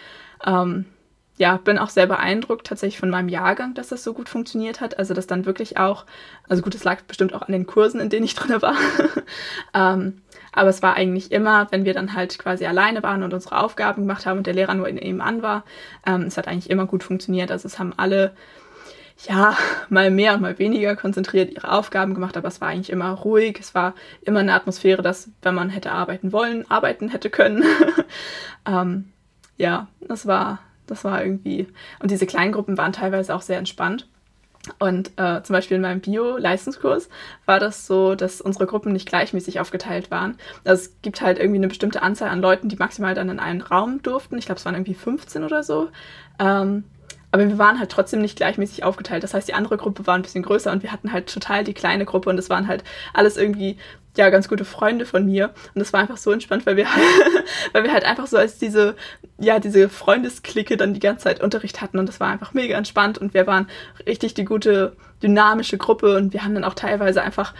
ähm, 0.45 0.83
ja, 1.37 1.57
bin 1.57 1.77
auch 1.77 1.89
sehr 1.89 2.07
beeindruckt 2.07 2.65
tatsächlich 2.65 2.99
von 2.99 3.11
meinem 3.11 3.29
Jahrgang, 3.29 3.75
dass 3.75 3.89
das 3.89 4.03
so 4.03 4.13
gut 4.13 4.27
funktioniert 4.27 4.81
hat. 4.81 4.97
Also, 4.97 5.13
dass 5.13 5.27
dann 5.27 5.45
wirklich 5.45 5.77
auch, 5.77 6.05
also 6.49 6.63
gut, 6.63 6.73
es 6.73 6.83
lag 6.83 7.01
bestimmt 7.03 7.33
auch 7.33 7.43
an 7.43 7.51
den 7.51 7.67
Kursen, 7.67 7.99
in 7.99 8.09
denen 8.09 8.25
ich 8.25 8.33
drin 8.35 8.59
war. 8.61 8.75
ähm, 9.73 10.21
aber 10.51 10.69
es 10.69 10.81
war 10.81 10.95
eigentlich 10.95 11.31
immer, 11.31 11.67
wenn 11.71 11.85
wir 11.85 11.93
dann 11.93 12.13
halt 12.15 12.39
quasi 12.39 12.65
alleine 12.65 13.03
waren 13.03 13.21
und 13.21 13.33
unsere 13.33 13.59
Aufgaben 13.59 14.01
gemacht 14.01 14.25
haben 14.25 14.39
und 14.39 14.47
der 14.47 14.55
Lehrer 14.55 14.73
nur 14.73 14.87
eben 14.89 15.21
an 15.21 15.43
war, 15.43 15.63
ähm, 16.07 16.23
es 16.23 16.37
hat 16.37 16.47
eigentlich 16.47 16.71
immer 16.71 16.87
gut 16.87 17.03
funktioniert. 17.03 17.51
Also, 17.51 17.67
es 17.67 17.77
haben 17.77 17.93
alle, 17.97 18.33
ja, 19.27 19.55
mal 19.89 20.09
mehr 20.09 20.33
und 20.33 20.41
mal 20.41 20.57
weniger 20.57 20.95
konzentriert 20.95 21.51
ihre 21.53 21.71
Aufgaben 21.71 22.15
gemacht, 22.15 22.35
aber 22.35 22.47
es 22.47 22.61
war 22.61 22.69
eigentlich 22.69 22.89
immer 22.89 23.11
ruhig. 23.11 23.57
Es 23.59 23.75
war 23.75 23.93
immer 24.21 24.39
eine 24.39 24.53
Atmosphäre, 24.55 25.03
dass, 25.03 25.29
wenn 25.43 25.53
man 25.53 25.69
hätte 25.69 25.91
arbeiten 25.91 26.31
wollen, 26.31 26.69
arbeiten 26.71 27.09
hätte 27.09 27.29
können. 27.29 27.63
ähm, 28.65 29.11
ja, 29.57 29.87
das 30.01 30.25
war 30.25 30.59
das 30.87 31.03
war 31.03 31.23
irgendwie. 31.23 31.67
Und 31.99 32.11
diese 32.11 32.25
kleinen 32.25 32.51
Gruppen 32.51 32.77
waren 32.77 32.93
teilweise 32.93 33.35
auch 33.35 33.41
sehr 33.41 33.57
entspannt. 33.57 34.07
Und 34.79 35.11
äh, 35.17 35.41
zum 35.43 35.53
Beispiel 35.53 35.75
in 35.75 35.81
meinem 35.81 36.01
Bio-Leistungskurs 36.01 37.09
war 37.45 37.59
das 37.59 37.87
so, 37.87 38.15
dass 38.15 38.41
unsere 38.41 38.65
Gruppen 38.65 38.91
nicht 38.91 39.07
gleichmäßig 39.07 39.59
aufgeteilt 39.59 40.11
waren. 40.11 40.37
Also 40.65 40.83
es 40.83 41.01
gibt 41.01 41.21
halt 41.21 41.39
irgendwie 41.39 41.59
eine 41.59 41.69
bestimmte 41.69 42.01
Anzahl 42.01 42.29
an 42.29 42.41
Leuten, 42.41 42.67
die 42.67 42.75
maximal 42.75 43.13
dann 43.13 43.29
in 43.29 43.39
einen 43.39 43.61
Raum 43.61 44.01
durften. 44.03 44.37
Ich 44.37 44.45
glaube, 44.45 44.59
es 44.59 44.65
waren 44.65 44.75
irgendwie 44.75 44.93
15 44.93 45.43
oder 45.43 45.63
so. 45.63 45.89
Ähm, 46.39 46.83
aber 47.31 47.47
wir 47.47 47.57
waren 47.57 47.79
halt 47.79 47.91
trotzdem 47.91 48.21
nicht 48.21 48.37
gleichmäßig 48.37 48.83
aufgeteilt. 48.83 49.23
Das 49.23 49.33
heißt, 49.33 49.47
die 49.47 49.53
andere 49.53 49.77
Gruppe 49.77 50.07
war 50.07 50.15
ein 50.15 50.21
bisschen 50.21 50.43
größer 50.43 50.71
und 50.71 50.83
wir 50.83 50.91
hatten 50.91 51.11
halt 51.11 51.31
total 51.31 51.63
die 51.63 51.73
kleine 51.73 52.05
Gruppe 52.05 52.29
und 52.29 52.37
es 52.37 52.49
waren 52.49 52.67
halt 52.67 52.83
alles 53.13 53.37
irgendwie 53.37 53.77
ja 54.17 54.29
ganz 54.29 54.47
gute 54.47 54.65
Freunde 54.65 55.05
von 55.05 55.25
mir. 55.25 55.51
Und 55.73 55.79
das 55.79 55.93
war 55.93 56.01
einfach 56.01 56.17
so 56.17 56.31
entspannt, 56.31 56.65
weil 56.65 56.77
wir 56.77 56.93
halt, 56.93 57.05
weil 57.73 57.83
wir 57.83 57.93
halt 57.93 58.05
einfach 58.05 58.27
so 58.27 58.37
als 58.37 58.57
diese 58.57 58.95
ja 59.39 59.59
diese 59.59 59.89
Freundesklicke 59.89 60.77
dann 60.77 60.93
die 60.93 60.99
ganze 60.99 61.25
Zeit 61.25 61.41
Unterricht 61.41 61.81
hatten. 61.81 61.99
Und 61.99 62.09
das 62.09 62.19
war 62.19 62.29
einfach 62.29 62.53
mega 62.53 62.77
entspannt. 62.77 63.17
Und 63.17 63.33
wir 63.33 63.47
waren 63.47 63.67
richtig 64.05 64.33
die 64.33 64.45
gute 64.45 64.95
dynamische 65.21 65.77
Gruppe. 65.77 66.17
Und 66.17 66.33
wir 66.33 66.43
haben 66.43 66.55
dann 66.55 66.63
auch 66.63 66.73
teilweise 66.73 67.21
einfach 67.21 67.53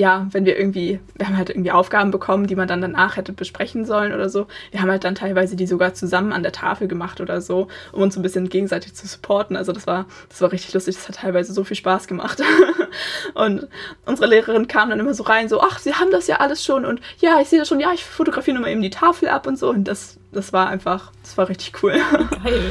ja, 0.00 0.26
wenn 0.30 0.46
wir 0.46 0.58
irgendwie, 0.58 0.98
wir 1.14 1.26
haben 1.26 1.36
halt 1.36 1.50
irgendwie 1.50 1.70
Aufgaben 1.70 2.10
bekommen, 2.10 2.46
die 2.46 2.56
man 2.56 2.66
dann 2.66 2.80
danach 2.80 3.18
hätte 3.18 3.34
besprechen 3.34 3.84
sollen 3.84 4.14
oder 4.14 4.30
so. 4.30 4.46
Wir 4.70 4.80
haben 4.80 4.90
halt 4.90 5.04
dann 5.04 5.14
teilweise 5.14 5.56
die 5.56 5.66
sogar 5.66 5.92
zusammen 5.92 6.32
an 6.32 6.42
der 6.42 6.52
Tafel 6.52 6.88
gemacht 6.88 7.20
oder 7.20 7.42
so, 7.42 7.68
um 7.92 8.00
uns 8.00 8.16
ein 8.16 8.22
bisschen 8.22 8.48
gegenseitig 8.48 8.94
zu 8.94 9.06
supporten. 9.06 9.58
Also 9.58 9.72
das 9.72 9.86
war, 9.86 10.06
das 10.30 10.40
war 10.40 10.52
richtig 10.52 10.72
lustig. 10.72 10.96
Das 10.96 11.06
hat 11.06 11.16
teilweise 11.16 11.52
so 11.52 11.64
viel 11.64 11.76
Spaß 11.76 12.08
gemacht. 12.08 12.42
und 13.34 13.68
unsere 14.06 14.26
Lehrerin 14.26 14.68
kam 14.68 14.88
dann 14.88 15.00
immer 15.00 15.12
so 15.12 15.22
rein, 15.24 15.50
so, 15.50 15.60
ach, 15.60 15.78
Sie 15.78 15.92
haben 15.92 16.10
das 16.10 16.26
ja 16.28 16.36
alles 16.36 16.64
schon 16.64 16.86
und 16.86 17.02
ja, 17.18 17.38
ich 17.38 17.48
sehe 17.48 17.58
das 17.58 17.68
schon, 17.68 17.78
ja, 17.78 17.92
ich 17.92 18.02
fotografiere 18.02 18.54
nur 18.54 18.62
mal 18.62 18.72
eben 18.72 18.80
die 18.80 18.88
Tafel 18.88 19.28
ab 19.28 19.46
und 19.46 19.58
so. 19.58 19.68
Und 19.68 19.84
das, 19.84 20.18
das 20.32 20.54
war 20.54 20.68
einfach, 20.68 21.12
das 21.22 21.36
war 21.36 21.50
richtig 21.50 21.82
cool. 21.82 22.00
Geil. 22.42 22.70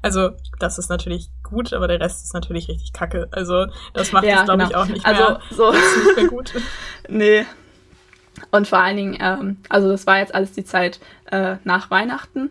Also, 0.00 0.30
das 0.60 0.78
ist 0.78 0.90
natürlich 0.90 1.28
gut, 1.52 1.72
aber 1.72 1.88
der 1.88 2.00
Rest 2.00 2.24
ist 2.24 2.34
natürlich 2.34 2.68
richtig 2.68 2.92
kacke. 2.92 3.28
Also, 3.30 3.66
das 3.94 4.12
macht 4.12 4.24
ja, 4.24 4.40
es, 4.40 4.44
glaube 4.44 4.64
genau. 4.64 4.70
ich, 4.70 4.76
auch 4.76 4.86
nicht 4.86 5.06
also, 5.06 5.22
mehr. 5.22 5.40
So. 5.50 5.72
Nicht 5.72 6.16
mehr 6.16 6.28
gut. 6.28 6.52
nee. 7.08 7.46
Und 8.50 8.66
vor 8.66 8.78
allen 8.78 8.96
Dingen, 8.96 9.18
ähm, 9.20 9.58
also 9.68 9.88
das 9.90 10.06
war 10.06 10.18
jetzt 10.18 10.34
alles 10.34 10.52
die 10.52 10.64
Zeit 10.64 11.00
äh, 11.30 11.56
nach 11.64 11.90
Weihnachten. 11.90 12.50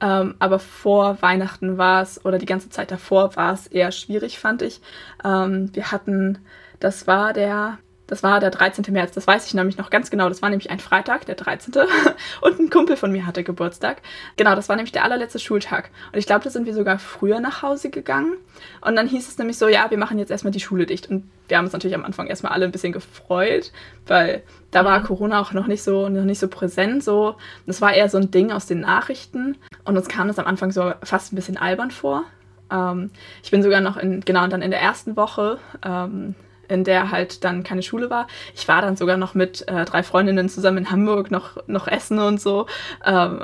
Ähm, 0.00 0.34
aber 0.38 0.58
vor 0.58 1.22
Weihnachten 1.22 1.78
war 1.78 2.02
es, 2.02 2.24
oder 2.24 2.38
die 2.38 2.46
ganze 2.46 2.68
Zeit 2.68 2.90
davor 2.90 3.36
war 3.36 3.54
es 3.54 3.66
eher 3.66 3.92
schwierig, 3.92 4.38
fand 4.38 4.62
ich. 4.62 4.80
Ähm, 5.24 5.70
wir 5.74 5.92
hatten, 5.92 6.38
das 6.80 7.06
war 7.06 7.32
der 7.32 7.78
das 8.14 8.22
war 8.22 8.38
der 8.38 8.50
13. 8.50 8.84
März, 8.92 9.10
das 9.10 9.26
weiß 9.26 9.44
ich 9.48 9.54
nämlich 9.54 9.76
noch 9.76 9.90
ganz 9.90 10.08
genau. 10.08 10.28
Das 10.28 10.40
war 10.40 10.48
nämlich 10.48 10.70
ein 10.70 10.78
Freitag, 10.78 11.26
der 11.26 11.34
13. 11.34 11.74
Und 12.40 12.60
ein 12.60 12.70
Kumpel 12.70 12.96
von 12.96 13.10
mir 13.10 13.26
hatte 13.26 13.42
Geburtstag. 13.42 14.02
Genau, 14.36 14.54
das 14.54 14.68
war 14.68 14.76
nämlich 14.76 14.92
der 14.92 15.02
allerletzte 15.02 15.40
Schultag. 15.40 15.90
Und 16.12 16.20
ich 16.20 16.26
glaube, 16.26 16.44
da 16.44 16.50
sind 16.50 16.64
wir 16.64 16.74
sogar 16.74 17.00
früher 17.00 17.40
nach 17.40 17.62
Hause 17.62 17.90
gegangen. 17.90 18.34
Und 18.82 18.94
dann 18.94 19.08
hieß 19.08 19.26
es 19.26 19.36
nämlich 19.36 19.58
so, 19.58 19.66
ja, 19.66 19.90
wir 19.90 19.98
machen 19.98 20.20
jetzt 20.20 20.30
erstmal 20.30 20.52
die 20.52 20.60
Schule 20.60 20.86
dicht. 20.86 21.10
Und 21.10 21.28
wir 21.48 21.58
haben 21.58 21.64
uns 21.64 21.72
natürlich 21.72 21.96
am 21.96 22.04
Anfang 22.04 22.28
erstmal 22.28 22.52
alle 22.52 22.66
ein 22.66 22.70
bisschen 22.70 22.92
gefreut, 22.92 23.72
weil 24.06 24.44
da 24.70 24.84
war 24.84 25.00
mhm. 25.00 25.06
Corona 25.06 25.40
auch 25.40 25.52
noch 25.52 25.66
nicht 25.66 25.82
so, 25.82 26.08
noch 26.08 26.22
nicht 26.22 26.38
so 26.38 26.46
präsent. 26.46 27.02
So. 27.02 27.34
Das 27.66 27.80
war 27.80 27.94
eher 27.94 28.08
so 28.08 28.18
ein 28.18 28.30
Ding 28.30 28.52
aus 28.52 28.66
den 28.66 28.78
Nachrichten. 28.78 29.56
Und 29.84 29.96
uns 29.96 30.06
kam 30.06 30.28
das 30.28 30.38
am 30.38 30.46
Anfang 30.46 30.70
so 30.70 30.92
fast 31.02 31.32
ein 31.32 31.36
bisschen 31.36 31.56
albern 31.56 31.90
vor. 31.90 32.22
Ähm, 32.70 33.10
ich 33.42 33.50
bin 33.50 33.64
sogar 33.64 33.80
noch 33.80 33.96
in, 33.96 34.20
genau, 34.20 34.44
und 34.44 34.52
dann 34.52 34.62
in 34.62 34.70
der 34.70 34.80
ersten 34.80 35.16
Woche 35.16 35.58
ähm, 35.84 36.36
in 36.68 36.84
der 36.84 37.10
halt 37.10 37.44
dann 37.44 37.62
keine 37.62 37.82
Schule 37.82 38.10
war. 38.10 38.26
Ich 38.54 38.66
war 38.68 38.82
dann 38.82 38.96
sogar 38.96 39.16
noch 39.16 39.34
mit 39.34 39.66
äh, 39.68 39.84
drei 39.84 40.02
Freundinnen 40.02 40.48
zusammen 40.48 40.78
in 40.78 40.90
Hamburg 40.90 41.30
noch, 41.30 41.56
noch 41.66 41.86
essen 41.86 42.18
und 42.18 42.40
so. 42.40 42.66
Ähm, 43.04 43.40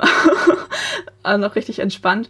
noch 1.39 1.55
richtig 1.55 1.79
entspannt. 1.79 2.29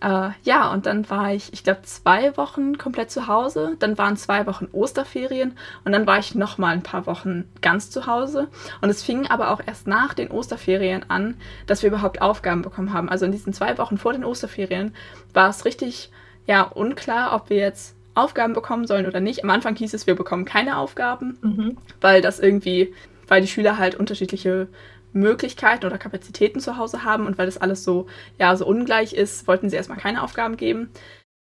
Äh, 0.00 0.30
ja, 0.44 0.72
und 0.72 0.86
dann 0.86 1.08
war 1.10 1.32
ich, 1.32 1.52
ich 1.52 1.62
glaube, 1.62 1.82
zwei 1.82 2.36
Wochen 2.36 2.78
komplett 2.78 3.10
zu 3.10 3.26
Hause. 3.26 3.76
Dann 3.78 3.98
waren 3.98 4.16
zwei 4.16 4.46
Wochen 4.46 4.68
Osterferien 4.72 5.56
und 5.84 5.92
dann 5.92 6.06
war 6.06 6.18
ich 6.18 6.34
noch 6.34 6.56
mal 6.56 6.72
ein 6.72 6.82
paar 6.82 7.06
Wochen 7.06 7.44
ganz 7.60 7.90
zu 7.90 8.06
Hause. 8.06 8.48
Und 8.80 8.88
es 8.88 9.02
fing 9.02 9.26
aber 9.26 9.50
auch 9.50 9.60
erst 9.64 9.86
nach 9.86 10.14
den 10.14 10.30
Osterferien 10.30 11.04
an, 11.08 11.36
dass 11.66 11.82
wir 11.82 11.88
überhaupt 11.88 12.22
Aufgaben 12.22 12.62
bekommen 12.62 12.94
haben. 12.94 13.10
Also 13.10 13.26
in 13.26 13.32
diesen 13.32 13.52
zwei 13.52 13.76
Wochen 13.76 13.98
vor 13.98 14.12
den 14.12 14.24
Osterferien 14.24 14.94
war 15.34 15.50
es 15.50 15.66
richtig, 15.66 16.10
ja, 16.46 16.62
unklar, 16.62 17.34
ob 17.34 17.50
wir 17.50 17.58
jetzt 17.58 17.94
Aufgaben 18.14 18.54
bekommen 18.54 18.86
sollen 18.86 19.06
oder 19.06 19.20
nicht. 19.20 19.44
Am 19.44 19.50
Anfang 19.50 19.76
hieß 19.76 19.94
es, 19.94 20.06
wir 20.06 20.14
bekommen 20.14 20.44
keine 20.44 20.76
Aufgaben, 20.76 21.38
mhm. 21.42 21.76
weil 22.00 22.20
das 22.22 22.40
irgendwie, 22.40 22.92
weil 23.28 23.40
die 23.40 23.48
Schüler 23.48 23.78
halt 23.78 23.94
unterschiedliche 23.94 24.68
Möglichkeiten 25.12 25.86
oder 25.86 25.98
Kapazitäten 25.98 26.60
zu 26.60 26.76
Hause 26.76 27.04
haben 27.04 27.26
und 27.26 27.38
weil 27.38 27.46
das 27.46 27.58
alles 27.58 27.84
so, 27.84 28.06
ja, 28.38 28.54
so 28.56 28.66
ungleich 28.66 29.12
ist, 29.12 29.46
wollten 29.46 29.68
sie 29.68 29.76
erstmal 29.76 29.98
keine 29.98 30.22
Aufgaben 30.22 30.56
geben. 30.56 30.90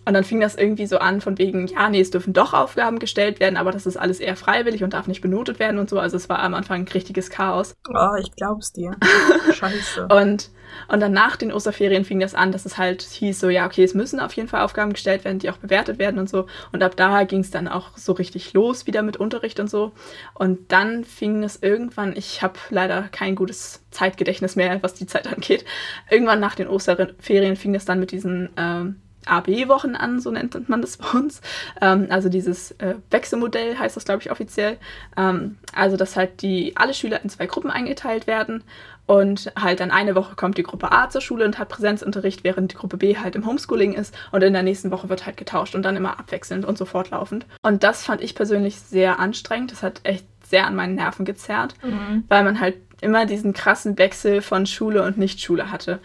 Und 0.07 0.13
dann 0.13 0.23
fing 0.23 0.39
das 0.39 0.55
irgendwie 0.55 0.87
so 0.87 0.99
an 0.99 1.19
von 1.19 1.37
wegen, 1.37 1.67
ja, 1.67 1.89
nee, 1.89 1.99
es 1.99 2.11
dürfen 2.11 2.31
doch 2.31 2.53
Aufgaben 2.53 2.97
gestellt 2.97 3.41
werden, 3.41 3.57
aber 3.57 3.73
das 3.73 3.85
ist 3.85 3.97
alles 3.97 4.21
eher 4.21 4.37
freiwillig 4.37 4.81
und 4.81 4.93
darf 4.93 5.07
nicht 5.07 5.19
benotet 5.19 5.59
werden 5.59 5.79
und 5.79 5.89
so. 5.89 5.99
Also 5.99 6.15
es 6.15 6.29
war 6.29 6.39
am 6.39 6.53
Anfang 6.53 6.83
ein 6.83 6.87
richtiges 6.87 7.29
Chaos. 7.29 7.75
Oh, 7.89 8.15
ich 8.17 8.31
glaub's 8.31 8.71
dir. 8.71 8.95
Scheiße. 9.53 10.07
und, 10.07 10.49
und 10.87 10.99
dann 11.01 11.11
nach 11.11 11.35
den 11.35 11.51
Osterferien 11.51 12.05
fing 12.05 12.21
das 12.21 12.35
an, 12.35 12.53
dass 12.53 12.65
es 12.65 12.77
halt 12.77 13.01
hieß 13.01 13.37
so, 13.37 13.49
ja, 13.49 13.65
okay, 13.65 13.83
es 13.83 13.95
müssen 13.95 14.21
auf 14.21 14.31
jeden 14.31 14.47
Fall 14.47 14.61
Aufgaben 14.61 14.93
gestellt 14.93 15.25
werden, 15.25 15.39
die 15.39 15.49
auch 15.49 15.57
bewertet 15.57 15.99
werden 15.99 16.19
und 16.21 16.29
so. 16.29 16.45
Und 16.71 16.83
ab 16.83 16.95
da 16.95 17.25
ging 17.25 17.41
es 17.41 17.51
dann 17.51 17.67
auch 17.67 17.97
so 17.97 18.13
richtig 18.13 18.53
los 18.53 18.87
wieder 18.87 19.01
mit 19.01 19.17
Unterricht 19.17 19.59
und 19.59 19.69
so. 19.69 19.91
Und 20.33 20.71
dann 20.71 21.03
fing 21.03 21.43
es 21.43 21.61
irgendwann, 21.61 22.15
ich 22.15 22.41
habe 22.41 22.57
leider 22.69 23.09
kein 23.11 23.35
gutes 23.35 23.83
Zeitgedächtnis 23.91 24.55
mehr, 24.55 24.81
was 24.81 24.93
die 24.93 25.05
Zeit 25.05 25.27
angeht. 25.27 25.65
Irgendwann 26.09 26.39
nach 26.39 26.55
den 26.55 26.69
Osterferien 26.69 27.57
fing 27.57 27.75
es 27.75 27.83
dann 27.83 27.99
mit 27.99 28.11
diesen 28.11 28.47
ähm, 28.55 29.01
AB-Wochen 29.29 29.95
an, 29.95 30.19
so 30.19 30.31
nennt 30.31 30.69
man 30.69 30.81
das 30.81 30.97
bei 30.97 31.09
uns. 31.17 31.41
Ähm, 31.81 32.07
also 32.09 32.29
dieses 32.29 32.71
äh, 32.71 32.95
Wechselmodell 33.09 33.77
heißt 33.77 33.95
das, 33.95 34.05
glaube 34.05 34.21
ich, 34.21 34.31
offiziell. 34.31 34.77
Ähm, 35.15 35.57
also, 35.73 35.97
dass 35.97 36.15
halt 36.15 36.41
die 36.41 36.75
alle 36.75 36.93
Schüler 36.93 37.21
in 37.23 37.29
zwei 37.29 37.45
Gruppen 37.45 37.71
eingeteilt 37.71 38.27
werden 38.27 38.63
und 39.07 39.53
halt 39.57 39.79
dann 39.79 39.89
eine 39.89 40.15
Woche 40.15 40.35
kommt 40.35 40.57
die 40.57 40.63
Gruppe 40.63 40.91
A 40.91 41.09
zur 41.09 41.21
Schule 41.21 41.45
und 41.45 41.57
hat 41.57 41.69
Präsenzunterricht, 41.69 42.43
während 42.43 42.73
die 42.73 42.75
Gruppe 42.75 42.97
B 42.97 43.17
halt 43.17 43.35
im 43.35 43.45
Homeschooling 43.45 43.93
ist 43.93 44.13
und 44.31 44.43
in 44.43 44.53
der 44.53 44.63
nächsten 44.63 44.91
Woche 44.91 45.07
wird 45.07 45.25
halt 45.25 45.37
getauscht 45.37 45.75
und 45.75 45.83
dann 45.83 45.95
immer 45.95 46.19
abwechselnd 46.19 46.65
und 46.65 46.77
so 46.77 46.83
fortlaufend. 46.83 47.45
Und 47.61 47.83
das 47.83 48.03
fand 48.03 48.21
ich 48.21 48.35
persönlich 48.35 48.79
sehr 48.79 49.17
anstrengend. 49.19 49.71
Das 49.71 49.81
hat 49.81 50.01
echt 50.03 50.25
sehr 50.43 50.67
an 50.67 50.75
meinen 50.75 50.95
Nerven 50.95 51.23
gezerrt, 51.23 51.75
mhm. 51.83 52.25
weil 52.27 52.43
man 52.43 52.59
halt 52.59 52.75
immer 52.99 53.25
diesen 53.25 53.53
krassen 53.53 53.97
Wechsel 53.97 54.41
von 54.41 54.65
Schule 54.65 55.03
und 55.03 55.17
Nichtschule 55.17 55.71
hatte. 55.71 55.99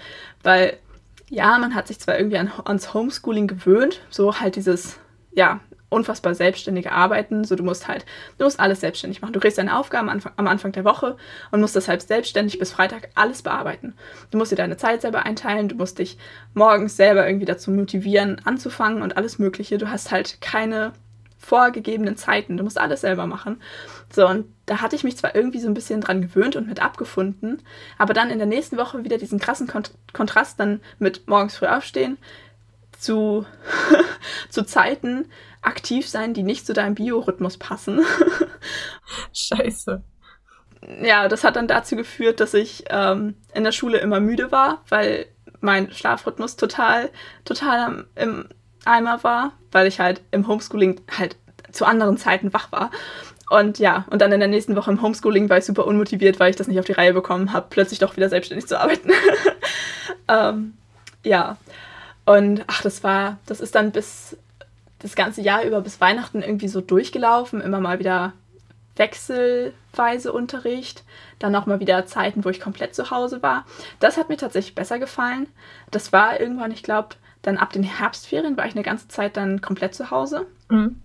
Weil 0.44 0.78
ja, 1.33 1.57
man 1.59 1.75
hat 1.75 1.88
sich 1.88 1.99
zwar 1.99 2.18
irgendwie 2.18 2.37
an, 2.37 2.53
ans 2.66 2.92
Homeschooling 2.92 3.47
gewöhnt, 3.47 4.03
so 4.11 4.38
halt 4.38 4.55
dieses, 4.55 4.99
ja, 5.33 5.61
unfassbar 5.88 6.35
selbstständige 6.35 6.92
Arbeiten. 6.92 7.45
So, 7.45 7.57
du 7.57 7.62
musst 7.62 7.88
halt, 7.88 8.05
du 8.37 8.45
musst 8.45 8.61
alles 8.61 8.81
selbstständig 8.81 9.23
machen. 9.23 9.33
Du 9.33 9.40
kriegst 9.40 9.57
deine 9.57 9.79
Aufgaben 9.79 10.11
am 10.11 10.47
Anfang 10.47 10.73
der 10.73 10.85
Woche 10.85 11.16
und 11.51 11.62
musst 11.62 11.75
deshalb 11.75 12.03
selbstständig 12.03 12.59
bis 12.59 12.73
Freitag 12.73 13.09
alles 13.14 13.40
bearbeiten. 13.40 13.95
Du 14.31 14.37
musst 14.37 14.53
dir 14.53 14.57
deine 14.57 14.77
Zeit 14.77 15.01
selber 15.01 15.25
einteilen, 15.25 15.71
du 15.71 15.77
musst 15.77 15.99
dich 15.99 16.18
morgens 16.53 16.99
selber 16.99 17.27
irgendwie 17.27 17.47
dazu 17.47 17.71
motivieren, 17.71 18.40
anzufangen 18.45 19.01
und 19.01 19.16
alles 19.16 19.38
Mögliche. 19.38 19.79
Du 19.79 19.90
hast 19.90 20.11
halt 20.11 20.42
keine 20.42 20.92
vorgegebenen 21.42 22.16
Zeiten. 22.16 22.57
Du 22.57 22.64
musst 22.64 22.78
alles 22.78 23.00
selber 23.00 23.26
machen. 23.26 23.61
So, 24.12 24.28
und 24.28 24.46
da 24.66 24.81
hatte 24.81 24.96
ich 24.96 25.05
mich 25.05 25.16
zwar 25.16 25.35
irgendwie 25.35 25.59
so 25.59 25.66
ein 25.66 25.74
bisschen 25.74 26.00
dran 26.00 26.22
gewöhnt 26.22 26.57
und 26.57 26.68
mit 26.68 26.81
abgefunden, 26.81 27.62
aber 27.98 28.14
dann 28.14 28.31
in 28.31 28.38
der 28.38 28.46
nächsten 28.46 28.76
Woche 28.76 29.05
wieder 29.05 29.18
diesen 29.18 29.40
krassen 29.40 29.66
Kont 29.66 29.90
Kontrast 30.12 30.61
dann 30.61 30.81
mit 30.98 31.26
morgens 31.28 31.57
früh 31.57 31.66
aufstehen 31.66 32.16
zu, 32.92 33.44
zu 34.48 34.64
Zeiten 34.64 35.26
aktiv 35.61 36.09
sein, 36.09 36.33
die 36.33 36.44
nicht 36.44 36.64
zu 36.64 36.72
deinem 36.72 36.94
Biorhythmus 36.94 37.59
passen. 37.59 38.00
Scheiße. 39.33 40.02
Ja, 41.02 41.28
das 41.28 41.44
hat 41.44 41.57
dann 41.57 41.68
dazu 41.68 41.96
geführt, 41.96 42.40
dass 42.40 42.55
ich 42.55 42.85
ähm, 42.90 43.35
in 43.55 43.64
der 43.64 43.72
Schule 43.72 43.98
immer 43.98 44.20
müde 44.20 44.52
war, 44.52 44.83
weil 44.88 45.26
mein 45.61 45.92
Schlafrhythmus 45.92 46.57
total, 46.57 47.11
total 47.44 48.07
im 48.14 48.48
Eimer 48.85 49.23
war, 49.25 49.53
weil 49.71 49.87
ich 49.87 50.01
halt 50.01 50.21
im 50.31 50.47
Homeschooling 50.49 51.01
halt 51.16 51.37
zu 51.71 51.85
anderen 51.85 52.18
Zeiten 52.18 52.53
wach 52.53 52.71
war. 52.73 52.90
Und 53.51 53.79
ja, 53.79 54.07
und 54.11 54.23
dann 54.23 54.33
in 54.33 54.40
der 54.40 54.49
nächsten 54.49 54.77
Woche 54.77 54.90
im 54.90 55.03
Homeschooling 55.03 55.51
war 55.51 55.59
ich 55.59 55.64
super 55.64 55.87
unmotiviert, 55.87 56.40
weil 56.40 56.51
ich 56.51 56.57
das 56.57 56.68
nicht 56.68 56.79
auf 56.79 56.87
die 56.87 56.92
Reihe 56.92 57.12
bekommen 57.12 57.53
habe, 57.53 57.66
plötzlich 57.68 57.99
doch 57.99 58.16
wieder 58.16 58.29
selbstständig 58.29 58.66
zu 58.66 58.81
arbeiten. 58.81 59.11
ähm, 60.29 60.75
ja. 61.23 61.57
Und 62.25 62.64
ach, 62.66 62.83
das 62.83 63.05
war, 63.05 63.38
das 63.47 63.61
ist 63.61 63.75
dann 63.75 63.92
bis 63.92 64.37
das 65.01 65.16
ganze 65.16 65.42
Jahr 65.42 65.64
über 65.64 65.81
bis 65.81 66.01
Weihnachten 66.01 66.42
irgendwie 66.42 66.68
so 66.68 66.81
durchgelaufen, 66.81 67.61
immer 67.61 67.81
mal 67.81 67.99
wieder 67.99 68.33
wechselweise 68.97 70.33
Unterricht, 70.33 71.03
dann 71.38 71.55
auch 71.55 71.66
mal 71.66 71.81
wieder 71.81 72.07
Zeiten, 72.07 72.45
wo 72.45 72.51
ich 72.51 72.61
komplett 72.61 72.95
zu 72.95 73.11
Hause 73.11 73.42
war. 73.42 73.66
Das 74.01 74.16
hat 74.16 74.29
mir 74.29 74.37
tatsächlich 74.37 74.75
besser 74.75 74.99
gefallen. 74.99 75.49
Das 75.90 76.12
war 76.12 76.40
irgendwann, 76.40 76.71
ich 76.71 76.83
glaube, 76.83 77.16
dann 77.42 77.59
ab 77.59 77.72
den 77.72 77.83
Herbstferien 77.83 78.57
war 78.57 78.66
ich 78.66 78.74
eine 78.74 78.83
ganze 78.83 79.09
Zeit 79.09 79.37
dann 79.37 79.61
komplett 79.61 79.94
zu 79.94 80.11
Hause. 80.11 80.46
Mhm. 80.68 81.02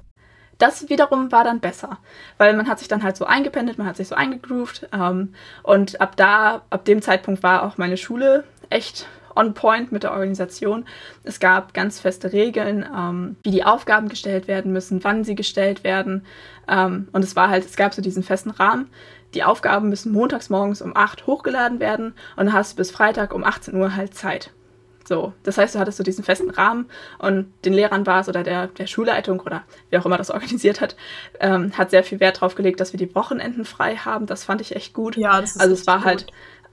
Das 0.58 0.90
wiederum 0.90 1.32
war 1.32 1.44
dann 1.44 1.60
besser, 1.60 2.00
weil 2.40 2.56
man 2.56 2.68
hat 2.68 2.80
sich 2.80 2.88
dann 2.88 3.04
halt 3.04 3.16
so 3.16 3.26
eingependelt, 3.26 3.78
man 3.78 3.86
hat 3.86 3.98
sich 3.98 4.08
so 4.08 4.16
eingegroovt 4.16 4.90
ähm, 4.92 5.34
und 5.62 6.02
ab 6.02 6.16
da, 6.16 6.64
ab 6.72 6.84
dem 6.86 7.02
Zeitpunkt 7.04 7.44
war 7.44 7.64
auch 7.64 7.78
meine 7.78 7.98
Schule 7.98 8.44
echt 8.72 9.08
on 9.36 9.54
point 9.54 9.92
mit 9.92 10.02
der 10.02 10.14
Organisation. 10.14 10.86
Es 11.24 11.40
gab 11.40 11.76
ganz 11.76 12.00
feste 12.00 12.34
Regeln, 12.34 12.84
ähm, 12.92 13.36
wie 13.44 13.52
die 13.52 13.64
Aufgaben 13.64 14.10
gestellt 14.10 14.48
werden 14.48 14.74
müssen, 14.74 15.04
wann 15.04 15.24
sie 15.24 15.36
gestellt 15.36 15.84
werden 15.84 16.26
ähm, 16.68 17.08
und 17.12 17.24
es 17.24 17.36
war 17.36 17.50
halt, 17.50 17.66
es 17.66 17.76
gab 17.76 17.94
so 17.94 18.02
diesen 18.02 18.24
festen 18.24 18.50
Rahmen. 18.50 18.90
Die 19.34 19.44
Aufgaben 19.44 19.90
müssen 19.90 20.12
montags 20.12 20.50
morgens 20.50 20.82
um 20.82 20.96
8 20.96 21.28
hochgeladen 21.28 21.80
werden 21.80 22.14
und 22.36 22.46
dann 22.48 22.54
hast 22.54 22.74
du 22.74 22.76
bis 22.78 22.92
Freitag 22.92 23.34
um 23.34 23.44
18 23.44 23.76
Uhr 23.76 23.96
halt 23.96 24.16
Zeit. 24.16 24.52
So, 25.08 25.32
das 25.44 25.58
heißt, 25.58 25.74
du 25.74 25.80
hattest 25.80 25.98
so 25.98 26.04
diesen 26.04 26.26
festen 26.26 26.50
Rahmen 26.50 26.90
und 27.18 27.48
den 27.64 27.72
Lehrern 27.72 28.06
war 28.06 28.20
es 28.20 28.28
oder 28.28 28.44
der, 28.44 28.68
der 28.68 28.88
Schulleitung 28.88 29.40
oder 29.40 29.64
wer 29.90 30.02
auch 30.02 30.06
immer 30.06 30.18
das 30.18 30.32
organisiert 30.32 30.82
hat, 30.82 30.98
ähm, 31.40 31.78
hat 31.78 31.92
sehr 31.92 32.04
viel 32.04 32.20
Wert 32.20 32.42
drauf 32.42 32.56
gelegt, 32.56 32.82
dass 32.82 32.92
wir 32.92 32.98
die 32.98 33.16
Wochenenden 33.16 33.64
frei 33.64 33.96
haben. 33.96 34.26
Das 34.26 34.44
fand 34.44 34.60
ich 34.60 34.76
echt 34.76 34.94
gut. 34.94 35.16
Ja, 35.16 35.40
das 35.40 35.52
ist 35.52 35.62
Also 35.62 35.74
es 35.74 35.88
war 35.88 36.04
halt, 36.04 36.28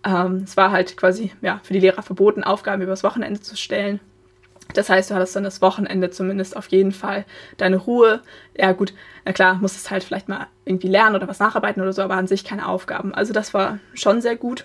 ähm, 0.04 0.42
es 0.44 0.56
war 0.56 0.72
halt 0.72 0.96
quasi 0.96 1.30
ja, 1.42 1.60
für 1.62 1.74
die 1.74 1.78
Lehrer 1.78 2.02
verboten, 2.02 2.42
Aufgaben 2.42 2.82
übers 2.82 3.04
Wochenende 3.04 3.40
zu 3.40 3.56
stellen. 3.56 4.00
Das 4.72 4.88
heißt, 4.88 5.10
du 5.10 5.14
hattest 5.14 5.36
dann 5.36 5.44
das 5.44 5.62
Wochenende 5.62 6.10
zumindest 6.10 6.56
auf 6.56 6.66
jeden 6.68 6.90
Fall 6.90 7.24
deine 7.58 7.76
Ruhe. 7.76 8.20
Ja, 8.56 8.72
gut, 8.72 8.94
na 9.24 9.32
klar, 9.32 9.54
musstest 9.54 9.92
halt 9.92 10.02
vielleicht 10.02 10.28
mal 10.28 10.48
irgendwie 10.64 10.88
lernen 10.88 11.14
oder 11.14 11.28
was 11.28 11.38
nacharbeiten 11.38 11.82
oder 11.82 11.92
so, 11.92 12.02
aber 12.02 12.14
an 12.14 12.26
sich 12.26 12.44
keine 12.44 12.66
Aufgaben. 12.66 13.14
Also, 13.14 13.32
das 13.32 13.54
war 13.54 13.78
schon 13.92 14.20
sehr 14.22 14.34
gut. 14.34 14.64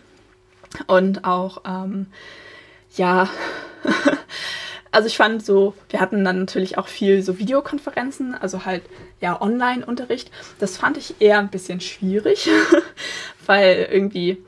Und 0.87 1.25
auch, 1.25 1.63
ähm, 1.67 2.07
ja, 2.95 3.29
also 4.91 5.07
ich 5.07 5.17
fand 5.17 5.45
so, 5.45 5.73
wir 5.89 5.99
hatten 5.99 6.23
dann 6.23 6.39
natürlich 6.39 6.77
auch 6.77 6.87
viel 6.87 7.21
so 7.21 7.39
Videokonferenzen, 7.39 8.35
also 8.35 8.65
halt 8.65 8.83
ja 9.21 9.41
Online-Unterricht. 9.41 10.31
Das 10.59 10.77
fand 10.77 10.97
ich 10.97 11.15
eher 11.19 11.39
ein 11.39 11.49
bisschen 11.49 11.81
schwierig, 11.81 12.49
weil 13.45 13.87
irgendwie, 13.91 14.43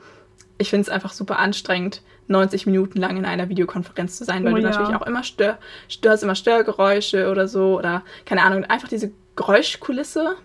ich 0.58 0.70
finde 0.70 0.82
es 0.82 0.88
einfach 0.88 1.12
super 1.12 1.38
anstrengend, 1.38 2.02
90 2.28 2.66
Minuten 2.66 2.98
lang 2.98 3.16
in 3.16 3.24
einer 3.24 3.48
Videokonferenz 3.48 4.16
zu 4.16 4.24
sein, 4.24 4.44
weil 4.44 4.52
Oh 4.52 4.56
du 4.56 4.62
ja. 4.62 4.70
natürlich 4.70 4.94
auch 4.94 5.06
immer 5.06 5.24
stör, 5.24 5.58
störst 5.88 6.22
immer 6.22 6.34
Störgeräusche 6.34 7.30
oder 7.30 7.48
so 7.48 7.78
oder 7.78 8.02
keine 8.24 8.42
Ahnung, 8.42 8.64
einfach 8.64 8.88
diese 8.88 9.12
Geräuschkulisse. 9.36 10.36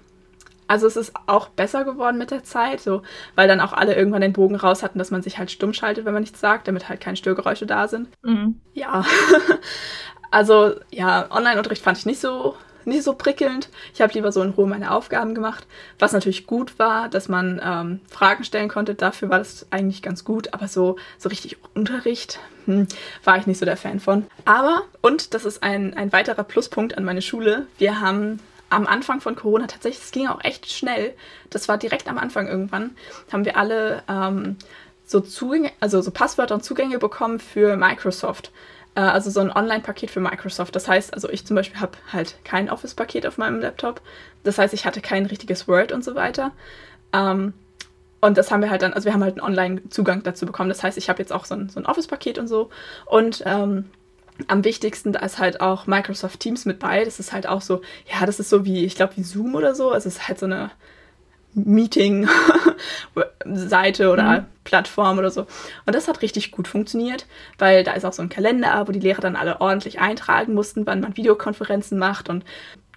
Also 0.68 0.88
es 0.88 0.98
ist 0.98 1.14
auch 1.28 1.50
besser 1.50 1.86
geworden 1.86 2.18
mit 2.18 2.32
der 2.32 2.44
Zeit, 2.44 2.82
so, 2.82 3.02
weil 3.36 3.48
dann 3.48 3.62
auch 3.62 3.74
alle 3.74 3.96
irgendwann 3.96 4.22
den 4.22 4.34
Bogen 4.34 4.56
raus 4.56 4.84
hatten, 4.84 5.00
dass 5.00 5.12
man 5.12 5.22
sich 5.22 5.38
halt 5.38 5.52
stumm 5.52 5.74
schaltet, 5.74 6.06
wenn 6.06 6.14
man 6.14 6.24
nichts 6.24 6.40
sagt, 6.40 6.68
damit 6.68 6.90
halt 6.90 7.00
keine 7.00 7.18
Störgeräusche 7.18 7.66
da 7.66 7.88
sind. 7.88 8.10
Mhm. 8.24 8.60
Ja, 8.74 9.06
also 10.32 10.74
ja, 10.92 11.28
Online-Unterricht 11.32 11.82
fand 11.84 11.98
ich 11.98 12.06
nicht 12.06 12.20
so, 12.20 12.56
nicht 12.88 13.04
so 13.04 13.14
prickelnd. 13.14 13.70
Ich 13.94 14.02
habe 14.02 14.14
lieber 14.14 14.32
so 14.32 14.42
in 14.42 14.52
Ruhe 14.52 14.68
meine 14.68 14.92
Aufgaben 14.92 15.36
gemacht. 15.36 15.68
Was 16.00 16.14
natürlich 16.14 16.48
gut 16.48 16.80
war, 16.80 17.10
dass 17.10 17.28
man 17.28 17.62
ähm, 17.64 18.00
Fragen 18.10 18.44
stellen 18.44 18.70
konnte. 18.70 18.96
Dafür 18.96 19.30
war 19.30 19.40
das 19.40 19.68
eigentlich 19.72 20.02
ganz 20.02 20.24
gut. 20.24 20.54
Aber 20.54 20.68
so, 20.68 20.98
so 21.18 21.30
richtig 21.30 21.58
Unterricht 21.76 22.40
hm, 22.66 22.88
war 23.24 23.38
ich 23.38 23.46
nicht 23.46 23.60
so 23.60 23.66
der 23.66 23.78
Fan 23.78 24.00
von. 24.00 24.26
Aber, 24.46 24.84
und 25.02 25.34
das 25.34 25.46
ist 25.46 25.64
ein, 25.64 25.96
ein 25.96 26.14
weiterer 26.14 26.44
Pluspunkt 26.44 26.98
an 26.98 27.04
meine 27.04 27.22
Schule, 27.22 27.68
wir 27.78 28.00
haben 28.00 28.40
am 28.70 28.88
Anfang 28.88 29.22
von 29.22 29.36
Corona 29.36 29.68
tatsächlich, 29.68 30.04
es 30.04 30.12
ging 30.12 30.28
auch 30.28 30.44
echt 30.44 30.72
schnell. 30.72 31.14
Das 31.50 31.68
war 31.68 31.78
direkt 31.78 32.08
am 32.08 32.18
Anfang 32.18 32.48
irgendwann, 32.48 32.96
haben 33.32 33.46
wir 33.46 33.58
alle 33.58 34.04
ähm, 34.10 34.58
so 35.06 35.22
Zugänge, 35.22 35.72
also 35.80 36.02
so 36.02 36.12
Passwörter 36.12 36.56
und 36.56 36.64
Zugänge 36.64 37.00
bekommen 37.00 37.40
für 37.40 37.78
Microsoft. 37.78 38.52
Äh, 38.96 39.02
also 39.02 39.30
so 39.30 39.40
ein 39.40 39.52
Online-Paket 39.52 40.12
für 40.12 40.20
Microsoft. 40.20 40.76
Das 40.76 40.88
heißt, 40.88 41.14
also 41.14 41.30
ich 41.30 41.46
zum 41.46 41.56
Beispiel 41.56 41.80
habe 41.80 41.98
halt 42.12 42.36
kein 42.44 42.70
Office-Paket 42.70 43.26
auf 43.26 43.38
meinem 43.38 43.62
Laptop. 43.62 44.02
Das 44.44 44.58
heißt, 44.58 44.74
ich 44.74 44.86
hatte 44.86 45.02
kein 45.02 45.26
richtiges 45.28 45.68
Word 45.68 45.92
und 45.92 46.04
so 46.04 46.16
weiter. 46.16 46.52
Ähm, 47.14 47.54
und 48.20 48.38
das 48.38 48.50
haben 48.50 48.62
wir 48.62 48.72
halt 48.72 48.82
dann, 48.82 48.94
also 48.94 49.06
wir 49.06 49.14
haben 49.14 49.24
halt 49.24 49.40
einen 49.40 49.48
Online-Zugang 49.48 50.24
dazu 50.24 50.46
bekommen. 50.46 50.70
Das 50.70 50.84
heißt, 50.84 50.98
ich 50.98 51.10
habe 51.10 51.20
jetzt 51.20 51.32
auch 51.32 51.46
so 51.46 51.56
ein, 51.56 51.70
so 51.70 51.80
ein 51.80 51.86
Office-Paket 51.86 52.40
und 52.40 52.48
so. 52.48 52.70
Und 53.06 53.44
ähm, 53.46 53.86
am 54.48 54.64
wichtigsten, 54.64 55.14
da 55.14 55.20
ist 55.20 55.38
halt 55.40 55.62
auch 55.62 55.88
Microsoft 55.88 56.40
Teams 56.40 56.66
mit 56.66 56.80
bei. 56.80 57.04
Das 57.04 57.20
ist 57.20 57.34
halt 57.34 57.48
auch 57.48 57.62
so, 57.62 57.82
ja, 58.12 58.26
das 58.26 58.40
ist 58.40 58.50
so 58.50 58.66
wie, 58.66 58.86
ich 58.86 58.96
glaube, 58.96 59.18
wie 59.18 59.24
Zoom 59.24 59.56
oder 59.56 59.76
so. 59.76 59.94
Es 59.94 60.06
ist 60.06 60.28
halt 60.28 60.40
so 60.40 60.46
eine 60.46 60.72
Meeting-Seite 61.54 64.10
oder 64.12 64.42
Mhm. 64.42 64.46
Plattform 64.64 65.18
oder 65.18 65.32
so. 65.32 65.48
Und 65.86 65.96
das 65.96 66.08
hat 66.10 66.22
richtig 66.22 66.52
gut 66.52 66.68
funktioniert, 66.68 67.26
weil 67.58 67.86
da 67.86 67.94
ist 67.94 68.06
auch 68.06 68.14
so 68.14 68.22
ein 68.22 68.30
Kalender, 68.30 68.88
wo 68.88 68.92
die 68.92 69.00
Lehrer 69.00 69.22
dann 69.22 69.38
alle 69.38 69.62
ordentlich 69.62 70.00
eintragen 70.00 70.54
mussten, 70.54 70.86
wann 70.86 71.00
man 71.00 71.16
Videokonferenzen 71.16 71.98
macht. 71.98 72.28
Und 72.30 72.44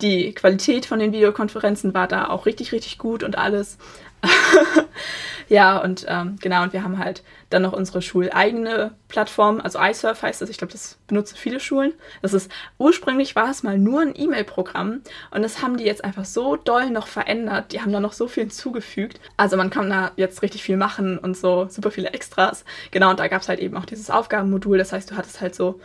die 0.02 0.32
Qualität 0.32 0.84
von 0.84 0.98
den 0.98 1.12
Videokonferenzen 1.12 1.94
war 1.94 2.08
da 2.08 2.28
auch 2.28 2.46
richtig, 2.46 2.72
richtig 2.72 2.98
gut 2.98 3.22
und 3.22 3.38
alles. 3.38 3.78
ja, 5.48 5.78
und 5.78 6.04
ähm, 6.08 6.36
genau, 6.40 6.62
und 6.62 6.72
wir 6.72 6.82
haben 6.82 6.98
halt 6.98 7.22
dann 7.50 7.62
noch 7.62 7.72
unsere 7.72 8.00
schuleigene 8.00 8.92
Plattform, 9.08 9.60
also 9.60 9.80
iSurf 9.80 10.22
heißt 10.22 10.40
das, 10.40 10.48
ich 10.48 10.58
glaube, 10.58 10.72
das 10.72 10.98
benutzen 11.08 11.36
viele 11.36 11.58
Schulen. 11.58 11.92
Das 12.22 12.32
ist, 12.32 12.50
ursprünglich 12.78 13.34
war 13.34 13.50
es 13.50 13.62
mal 13.62 13.76
nur 13.76 14.00
ein 14.02 14.14
E-Mail-Programm 14.14 15.00
und 15.32 15.42
das 15.42 15.62
haben 15.62 15.76
die 15.76 15.84
jetzt 15.84 16.04
einfach 16.04 16.24
so 16.24 16.56
doll 16.56 16.90
noch 16.90 17.08
verändert. 17.08 17.72
Die 17.72 17.80
haben 17.80 17.92
da 17.92 18.00
noch 18.00 18.12
so 18.12 18.28
viel 18.28 18.44
hinzugefügt. 18.44 19.20
Also 19.36 19.56
man 19.56 19.70
kann 19.70 19.90
da 19.90 20.12
jetzt 20.16 20.42
richtig 20.42 20.62
viel 20.62 20.76
machen 20.76 21.18
und 21.18 21.36
so 21.36 21.66
super 21.68 21.90
viele 21.90 22.10
Extras. 22.10 22.64
Genau, 22.92 23.10
und 23.10 23.18
da 23.18 23.26
gab 23.26 23.42
es 23.42 23.48
halt 23.48 23.58
eben 23.58 23.76
auch 23.76 23.84
dieses 23.84 24.10
Aufgabenmodul. 24.10 24.78
Das 24.78 24.92
heißt, 24.92 25.10
du 25.10 25.16
hattest 25.16 25.40
halt 25.40 25.54
so 25.54 25.80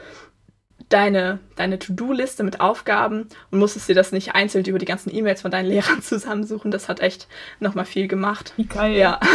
deine, 0.90 1.40
deine 1.56 1.80
To-Do-Liste 1.80 2.44
mit 2.44 2.60
Aufgaben 2.60 3.28
und 3.52 3.60
musstest 3.60 3.90
dir 3.90 3.96
das 3.96 4.12
nicht 4.12 4.36
einzeln 4.36 4.66
über 4.66 4.78
die 4.78 4.86
ganzen 4.86 5.14
E-Mails 5.14 5.42
von 5.42 5.52
deinen 5.52 5.66
Lehrern 5.70 6.02
zusammensuchen. 6.02 6.72
Das 6.72 6.90
hat 6.90 7.00
echt 7.00 7.28
nochmal 7.60 7.86
viel 7.86 8.08
gemacht. 8.08 8.54
Wie 8.58 8.66
geil. 8.66 8.96
Ja. 8.98 9.20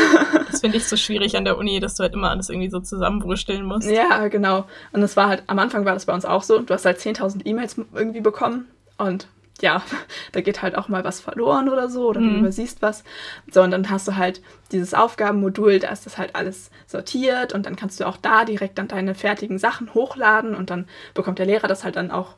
Das 0.51 0.63
finde 0.63 0.79
ich 0.79 0.89
so 0.89 0.97
schwierig 0.97 1.37
an 1.37 1.45
der 1.45 1.57
Uni, 1.57 1.79
dass 1.79 1.95
du 1.95 2.03
halt 2.03 2.13
immer 2.13 2.31
alles 2.31 2.49
irgendwie 2.49 2.71
so 2.71 2.81
zusammenwursteln 2.81 3.65
musst. 3.65 3.89
Ja, 3.89 4.27
genau. 4.27 4.67
Und 4.91 5.01
es 5.01 5.17
war 5.17 5.29
halt, 5.29 5.45
am 5.47 5.61
Anfang 5.61 5.85
war 5.85 5.95
das 5.95 6.07
bei 6.07 6.13
uns 6.13 6.25
auch 6.25 6.43
so. 6.43 6.59
Du 6.59 6.75
hast 6.75 6.85
halt 6.85 6.99
10.000 6.99 7.47
E-Mails 7.47 7.77
irgendwie 7.95 8.21
bekommen 8.21 8.67
und 8.99 9.29
ja, 9.63 9.83
da 10.33 10.41
geht 10.41 10.63
halt 10.63 10.77
auch 10.77 10.89
mal 10.89 11.05
was 11.05 11.21
verloren 11.21 11.69
oder 11.69 11.89
so 11.89 12.09
oder 12.09 12.21
du 12.21 12.27
Mhm. 12.27 12.39
übersiehst 12.41 12.83
was. 12.83 13.05
So, 13.51 13.63
und 13.63 13.71
dann 13.71 13.91
hast 13.91 14.09
du 14.09 14.17
halt 14.17 14.41
dieses 14.73 14.95
Aufgabenmodul, 14.95 15.79
da 15.79 15.89
ist 15.91 16.07
das 16.07 16.19
halt 16.19 16.35
alles 16.37 16.71
sortiert 16.87 17.53
und 17.53 17.67
dann 17.67 17.77
kannst 17.77 18.01
du 18.01 18.07
auch 18.07 18.17
da 18.17 18.45
direkt 18.45 18.79
dann 18.79 18.89
deine 18.89 19.15
fertigen 19.15 19.59
Sachen 19.59 19.93
hochladen 19.95 20.55
und 20.55 20.71
dann 20.71 20.87
bekommt 21.15 21.39
der 21.39 21.47
Lehrer 21.47 21.69
das 21.69 21.85
halt 21.85 21.97
dann 21.97 22.11
auch 22.11 22.35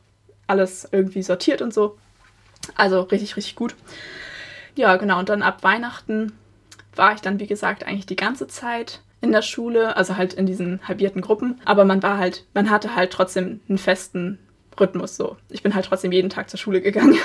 alles 0.47 0.87
irgendwie 0.91 1.23
sortiert 1.23 1.61
und 1.61 1.73
so. 1.73 1.97
Also 2.75 3.01
richtig, 3.01 3.35
richtig 3.37 3.55
gut. 3.55 3.75
Ja, 4.75 4.95
genau. 4.97 5.19
Und 5.19 5.29
dann 5.29 5.41
ab 5.41 5.63
Weihnachten 5.63 6.33
war 6.95 7.13
ich 7.13 7.21
dann, 7.21 7.39
wie 7.39 7.47
gesagt, 7.47 7.85
eigentlich 7.85 8.05
die 8.05 8.15
ganze 8.15 8.47
Zeit 8.47 9.01
in 9.21 9.31
der 9.31 9.41
Schule, 9.41 9.95
also 9.95 10.17
halt 10.17 10.33
in 10.33 10.45
diesen 10.45 10.85
halbierten 10.87 11.21
Gruppen. 11.21 11.61
Aber 11.65 11.85
man 11.85 12.03
war 12.03 12.17
halt, 12.17 12.45
man 12.53 12.69
hatte 12.69 12.95
halt 12.95 13.11
trotzdem 13.11 13.61
einen 13.69 13.77
festen 13.77 14.37
Rhythmus 14.79 15.15
so. 15.15 15.37
Ich 15.49 15.63
bin 15.63 15.75
halt 15.75 15.85
trotzdem 15.85 16.11
jeden 16.11 16.29
Tag 16.29 16.49
zur 16.49 16.59
Schule 16.59 16.81
gegangen. 16.81 17.17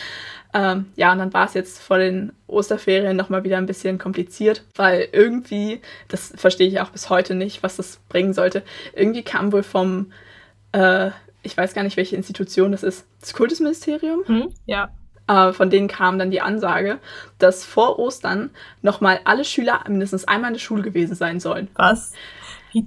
ähm, 0.54 0.86
ja, 0.96 1.12
und 1.12 1.18
dann 1.18 1.32
war 1.32 1.46
es 1.46 1.54
jetzt 1.54 1.80
vor 1.80 1.98
den 1.98 2.32
Osterferien 2.46 3.16
nochmal 3.16 3.44
wieder 3.44 3.58
ein 3.58 3.66
bisschen 3.66 3.98
kompliziert, 3.98 4.64
weil 4.74 5.08
irgendwie, 5.12 5.80
das 6.08 6.32
verstehe 6.36 6.68
ich 6.68 6.80
auch 6.80 6.90
bis 6.90 7.08
heute 7.10 7.34
nicht, 7.34 7.62
was 7.62 7.76
das 7.76 7.98
bringen 8.08 8.32
sollte. 8.34 8.62
Irgendwie 8.94 9.22
kam 9.22 9.52
wohl 9.52 9.62
vom, 9.62 10.12
äh, 10.72 11.10
ich 11.42 11.56
weiß 11.56 11.72
gar 11.74 11.82
nicht, 11.84 11.96
welche 11.96 12.16
Institution 12.16 12.72
das 12.72 12.82
ist, 12.82 13.06
das 13.20 13.32
Kultusministerium 13.32 14.24
Hm? 14.26 14.48
Ja. 14.66 14.90
äh, 15.28 15.52
von 15.52 15.70
denen 15.70 15.88
kam 15.88 16.18
dann 16.18 16.30
die 16.30 16.40
Ansage, 16.40 16.98
dass 17.38 17.64
vor 17.64 17.98
Ostern 17.98 18.50
nochmal 18.82 19.20
alle 19.24 19.44
Schüler 19.44 19.84
mindestens 19.88 20.26
einmal 20.26 20.50
in 20.50 20.54
der 20.54 20.60
Schule 20.60 20.82
gewesen 20.82 21.14
sein 21.14 21.40
sollen. 21.40 21.68
Was? 21.76 22.12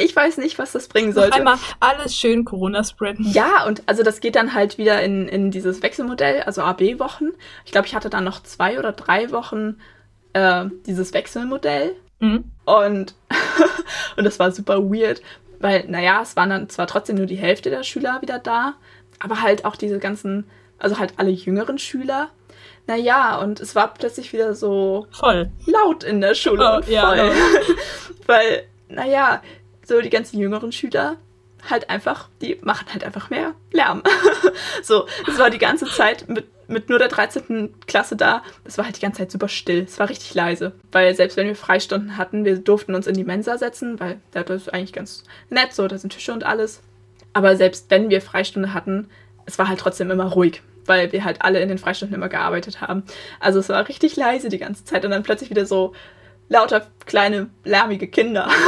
Ich 0.00 0.14
weiß 0.14 0.36
nicht, 0.38 0.58
was 0.60 0.70
das 0.72 0.86
bringen 0.86 1.12
sollte. 1.12 1.34
einmal 1.34 1.58
alles 1.80 2.14
schön 2.14 2.44
Corona 2.44 2.84
spreaden. 2.84 3.26
Ja, 3.32 3.66
und 3.66 3.82
also 3.86 4.04
das 4.04 4.20
geht 4.20 4.36
dann 4.36 4.54
halt 4.54 4.78
wieder 4.78 5.02
in, 5.02 5.26
in 5.28 5.50
dieses 5.50 5.82
Wechselmodell, 5.82 6.42
also 6.42 6.62
AB-Wochen. 6.62 7.30
Ich 7.64 7.72
glaube, 7.72 7.88
ich 7.88 7.96
hatte 7.96 8.08
dann 8.08 8.22
noch 8.22 8.40
zwei 8.44 8.78
oder 8.78 8.92
drei 8.92 9.32
Wochen 9.32 9.80
äh, 10.34 10.66
dieses 10.86 11.12
Wechselmodell. 11.14 11.96
Mhm. 12.20 12.44
Und, 12.64 13.14
und 14.16 14.24
das 14.24 14.38
war 14.38 14.52
super 14.52 14.84
weird, 14.84 15.20
weil, 15.58 15.84
naja, 15.88 16.20
es 16.22 16.36
waren 16.36 16.50
dann 16.50 16.68
zwar 16.68 16.86
trotzdem 16.86 17.16
nur 17.16 17.26
die 17.26 17.34
Hälfte 17.36 17.68
der 17.70 17.82
Schüler 17.82 18.18
wieder 18.22 18.38
da, 18.38 18.74
aber 19.18 19.42
halt 19.42 19.64
auch 19.64 19.74
diese 19.74 19.98
ganzen, 19.98 20.48
also 20.78 20.98
halt 21.00 21.14
alle 21.16 21.30
jüngeren 21.30 21.78
Schüler. 21.78 22.28
Naja, 22.86 23.38
und 23.38 23.58
es 23.58 23.74
war 23.74 23.92
plötzlich 23.94 24.32
wieder 24.32 24.54
so 24.54 25.08
Voll. 25.10 25.50
laut 25.66 26.04
in 26.04 26.20
der 26.20 26.34
Schule 26.34 26.64
Oh, 26.72 26.76
und 26.76 26.84
voll. 26.84 26.94
ja. 26.94 27.16
Weil, 28.28 28.64
naja, 28.88 29.42
so 29.84 30.00
die 30.02 30.10
ganzen 30.10 30.38
jüngeren 30.38 30.70
Schüler 30.70 31.16
halt 31.68 31.90
einfach, 31.90 32.28
die 32.42 32.58
machen 32.60 32.86
halt 32.92 33.02
einfach 33.02 33.30
mehr 33.30 33.54
Lärm. 33.72 34.02
so, 34.82 35.06
es 35.26 35.38
war 35.38 35.50
die 35.50 35.58
ganze 35.58 35.86
Zeit 35.86 36.28
mit, 36.28 36.46
mit 36.68 36.90
nur 36.90 36.98
der 36.98 37.08
13. 37.08 37.74
Klasse 37.86 38.16
da, 38.16 38.42
es 38.64 38.76
war 38.76 38.84
halt 38.84 38.96
die 38.96 39.00
ganze 39.00 39.18
Zeit 39.18 39.32
super 39.32 39.48
still. 39.48 39.84
Es 39.84 39.98
war 39.98 40.10
richtig 40.10 40.34
leise. 40.34 40.72
Weil 40.92 41.14
selbst 41.14 41.38
wenn 41.38 41.46
wir 41.46 41.56
Freistunden 41.56 42.18
hatten, 42.18 42.44
wir 42.44 42.58
durften 42.58 42.94
uns 42.94 43.06
in 43.06 43.14
die 43.14 43.24
Mensa 43.24 43.56
setzen, 43.56 43.98
weil 43.98 44.20
ja, 44.34 44.44
das 44.44 44.62
ist 44.62 44.74
eigentlich 44.74 44.92
ganz 44.92 45.24
nett, 45.48 45.72
so, 45.72 45.88
da 45.88 45.96
sind 45.96 46.12
Tische 46.12 46.34
und 46.34 46.44
alles. 46.44 46.82
Aber 47.32 47.56
selbst 47.56 47.86
wenn 47.88 48.10
wir 48.10 48.20
Freistunde 48.20 48.74
hatten, 48.74 49.08
es 49.46 49.58
war 49.58 49.68
halt 49.68 49.80
trotzdem 49.80 50.10
immer 50.10 50.26
ruhig, 50.26 50.62
weil 50.84 51.12
wir 51.12 51.24
halt 51.24 51.40
alle 51.40 51.60
in 51.60 51.70
den 51.70 51.78
Freistunden 51.78 52.14
immer 52.14 52.28
gearbeitet 52.28 52.82
haben. 52.82 53.04
Also 53.40 53.58
es 53.58 53.70
war 53.70 53.88
richtig 53.88 54.16
leise 54.16 54.50
die 54.50 54.58
ganze 54.58 54.84
Zeit 54.84 55.06
und 55.06 55.12
dann 55.12 55.22
plötzlich 55.22 55.48
wieder 55.48 55.64
so 55.64 55.94
lauter 56.48 56.86
kleine 57.06 57.50
lärmige 57.64 58.08
Kinder. 58.08 58.48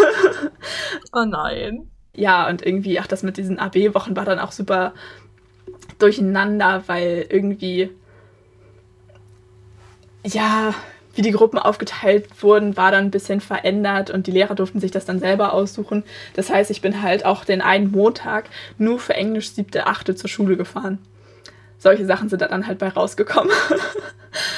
Oh 1.13 1.25
nein. 1.25 1.91
ja, 2.15 2.49
und 2.49 2.65
irgendwie, 2.65 3.01
ach, 3.01 3.07
das 3.09 3.23
mit 3.25 3.37
diesen 3.37 3.59
AB-Wochen 3.59 4.15
war 4.15 4.25
dann 4.25 4.39
auch 4.39 4.53
super 4.53 4.95
durcheinander, 5.99 6.85
weil 6.87 7.27
irgendwie, 7.29 7.91
ja, 10.25 10.75
wie 11.15 11.23
die 11.23 11.33
Gruppen 11.33 11.59
aufgeteilt 11.59 12.43
wurden, 12.43 12.77
war 12.77 12.93
dann 12.93 13.07
ein 13.07 13.11
bisschen 13.11 13.41
verändert 13.41 14.11
und 14.11 14.27
die 14.27 14.31
Lehrer 14.31 14.55
durften 14.55 14.81
sich 14.81 14.91
das 14.91 15.05
dann 15.05 15.19
selber 15.19 15.53
aussuchen. 15.53 16.05
Das 16.35 16.51
heißt, 16.51 16.71
ich 16.71 16.81
bin 16.81 17.03
halt 17.03 17.25
auch 17.25 17.45
den 17.45 17.61
einen 17.61 17.91
Montag 17.91 18.49
nur 18.79 18.99
für 19.01 19.15
Englisch 19.15 19.51
siebte, 19.51 19.87
achte 19.87 20.15
zur 20.15 20.31
Schule 20.31 20.57
gefahren. 20.57 20.99
Solche 21.81 22.05
Sachen 22.05 22.29
sind 22.29 22.43
da 22.43 22.47
dann 22.47 22.67
halt 22.67 22.79
bei 22.79 22.89
rausgekommen. 22.89 23.53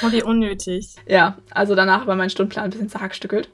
Oh, 0.03 0.11
wie 0.11 0.21
unnötig. 0.21 0.95
Ja, 1.07 1.37
also 1.49 1.73
danach 1.73 2.05
war 2.05 2.15
mein 2.15 2.29
Stundenplan 2.29 2.65
ein 2.65 2.69
bisschen 2.69 2.89
zerhackstückelt. 2.89 3.49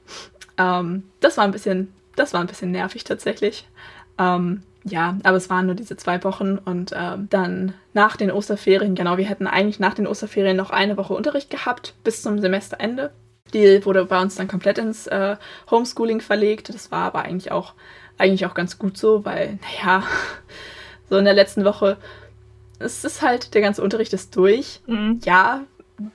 Ähm, 0.58 1.04
das 1.22 1.38
war 1.38 1.46
ein 1.46 1.52
bisschen, 1.52 1.94
das 2.18 2.34
war 2.34 2.42
ein 2.42 2.48
bisschen 2.48 2.72
nervig 2.72 3.06
tatsächlich. 3.06 3.70
Ähm, 4.18 4.64
ja, 4.84 5.18
aber 5.24 5.38
es 5.38 5.50
waren 5.50 5.68
nur 5.68 5.76
diese 5.76 5.96
zwei 5.96 6.22
Wochen 6.26 6.58
und 6.58 6.92
äh, 6.92 7.18
dann 7.30 7.74
nach 7.94 8.18
den 8.18 8.32
Osterferien, 8.32 8.96
genau, 8.96 9.18
wir 9.18 9.26
hätten 9.30 9.48
eigentlich 9.48 9.80
nach 9.80 9.94
den 9.94 10.08
Osterferien 10.08 10.58
noch 10.58 10.72
eine 10.72 10.98
Woche 10.98 11.14
Unterricht 11.14 11.50
gehabt 11.50 11.94
bis 12.04 12.22
zum 12.22 12.40
Semesterende. 12.40 13.12
Die 13.54 13.86
wurde 13.86 14.04
bei 14.04 14.22
uns 14.22 14.36
dann 14.36 14.50
komplett 14.50 14.78
ins 14.78 15.08
äh, 15.08 15.38
Homeschooling 15.72 16.20
verlegt. 16.20 16.70
Das 16.70 16.92
war 16.92 17.06
aber 17.06 17.24
eigentlich 17.24 17.54
auch, 17.54 17.76
eigentlich 18.18 18.46
auch 18.46 18.56
ganz 18.56 18.78
gut 18.78 18.98
so, 18.98 19.24
weil, 19.24 19.58
naja, 19.62 20.04
so 21.10 21.18
in 21.18 21.26
der 21.26 21.34
letzten 21.34 21.64
Woche, 21.64 21.98
es 22.80 23.04
ist 23.04 23.22
halt, 23.22 23.54
der 23.54 23.62
ganze 23.62 23.84
Unterricht 23.84 24.14
ist 24.14 24.36
durch. 24.36 24.82
Mhm. 24.88 25.20
Ja, 25.24 25.66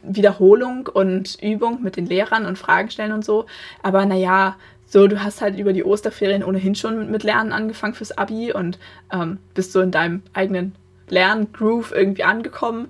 Wiederholung 0.02 0.86
und 0.86 1.42
Übung 1.42 1.82
mit 1.82 1.96
den 1.96 2.06
Lehrern 2.06 2.46
und 2.46 2.58
Fragen 2.58 2.90
stellen 2.90 3.12
und 3.12 3.24
so. 3.24 3.46
Aber 3.82 4.06
naja, 4.06 4.56
so, 4.86 5.06
du 5.06 5.22
hast 5.22 5.40
halt 5.40 5.58
über 5.58 5.72
die 5.72 5.84
Osterferien 5.84 6.44
ohnehin 6.44 6.74
schon 6.74 7.10
mit 7.10 7.22
Lernen 7.22 7.52
angefangen 7.52 7.94
fürs 7.94 8.16
Abi 8.16 8.52
und 8.52 8.78
ähm, 9.12 9.38
bist 9.52 9.72
so 9.72 9.80
in 9.80 9.90
deinem 9.90 10.22
eigenen 10.32 10.74
Lerngroove 11.08 11.92
irgendwie 11.92 12.24
angekommen. 12.24 12.88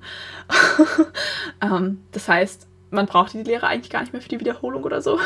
ähm, 1.63 2.01
das 2.13 2.29
heißt, 2.29 2.67
man 2.95 3.07
brauchte 3.07 3.39
die 3.39 3.45
Lehre 3.45 3.67
eigentlich 3.67 3.91
gar 3.91 4.01
nicht 4.01 4.13
mehr 4.13 4.23
für 4.23 4.29
die 4.29 4.41
Wiederholung 4.41 4.85
oder 4.85 5.03
so. 5.03 5.19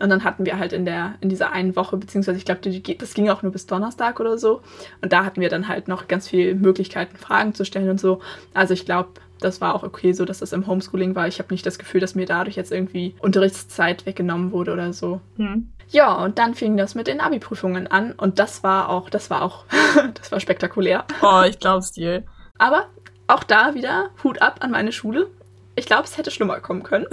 Und 0.00 0.10
dann 0.10 0.24
hatten 0.24 0.46
wir 0.46 0.58
halt 0.58 0.72
in 0.72 0.84
der, 0.84 1.14
in 1.20 1.28
dieser 1.28 1.52
einen 1.52 1.76
Woche, 1.76 1.96
beziehungsweise 1.96 2.38
ich 2.38 2.44
glaube, 2.44 2.60
das 2.98 3.14
ging 3.14 3.28
auch 3.28 3.42
nur 3.42 3.52
bis 3.52 3.66
Donnerstag 3.66 4.20
oder 4.20 4.38
so. 4.38 4.62
Und 5.00 5.12
da 5.12 5.24
hatten 5.24 5.40
wir 5.40 5.48
dann 5.48 5.68
halt 5.68 5.88
noch 5.88 6.08
ganz 6.08 6.28
viele 6.28 6.54
Möglichkeiten, 6.54 7.16
Fragen 7.16 7.54
zu 7.54 7.64
stellen 7.64 7.90
und 7.90 8.00
so. 8.00 8.20
Also 8.54 8.74
ich 8.74 8.84
glaube, 8.84 9.10
das 9.40 9.60
war 9.60 9.74
auch 9.74 9.82
okay, 9.82 10.12
so 10.12 10.24
dass 10.24 10.38
das 10.38 10.52
im 10.52 10.66
Homeschooling 10.66 11.14
war. 11.14 11.28
Ich 11.28 11.38
habe 11.38 11.52
nicht 11.52 11.66
das 11.66 11.78
Gefühl, 11.78 12.00
dass 12.00 12.14
mir 12.14 12.26
dadurch 12.26 12.56
jetzt 12.56 12.72
irgendwie 12.72 13.14
Unterrichtszeit 13.20 14.06
weggenommen 14.06 14.52
wurde 14.52 14.72
oder 14.72 14.92
so. 14.92 15.20
Hm. 15.36 15.72
Ja, 15.90 16.14
und 16.14 16.38
dann 16.38 16.54
fing 16.54 16.76
das 16.76 16.94
mit 16.94 17.06
den 17.06 17.20
Abi-Prüfungen 17.20 17.86
an 17.86 18.12
und 18.12 18.38
das 18.38 18.62
war 18.62 18.88
auch, 18.88 19.10
das 19.10 19.28
war 19.28 19.42
auch, 19.42 19.64
das 20.14 20.32
war 20.32 20.40
spektakulär. 20.40 21.04
Oh, 21.20 21.42
ich 21.46 21.58
glaub's 21.58 21.92
dir. 21.92 22.22
Aber 22.58 22.86
auch 23.26 23.44
da 23.44 23.74
wieder 23.74 24.10
Hut 24.22 24.40
ab 24.40 24.58
an 24.60 24.70
meine 24.70 24.92
Schule. 24.92 25.30
Ich 25.74 25.86
glaube, 25.86 26.04
es 26.04 26.18
hätte 26.18 26.30
schlimmer 26.30 26.60
kommen 26.60 26.82
können. 26.82 27.06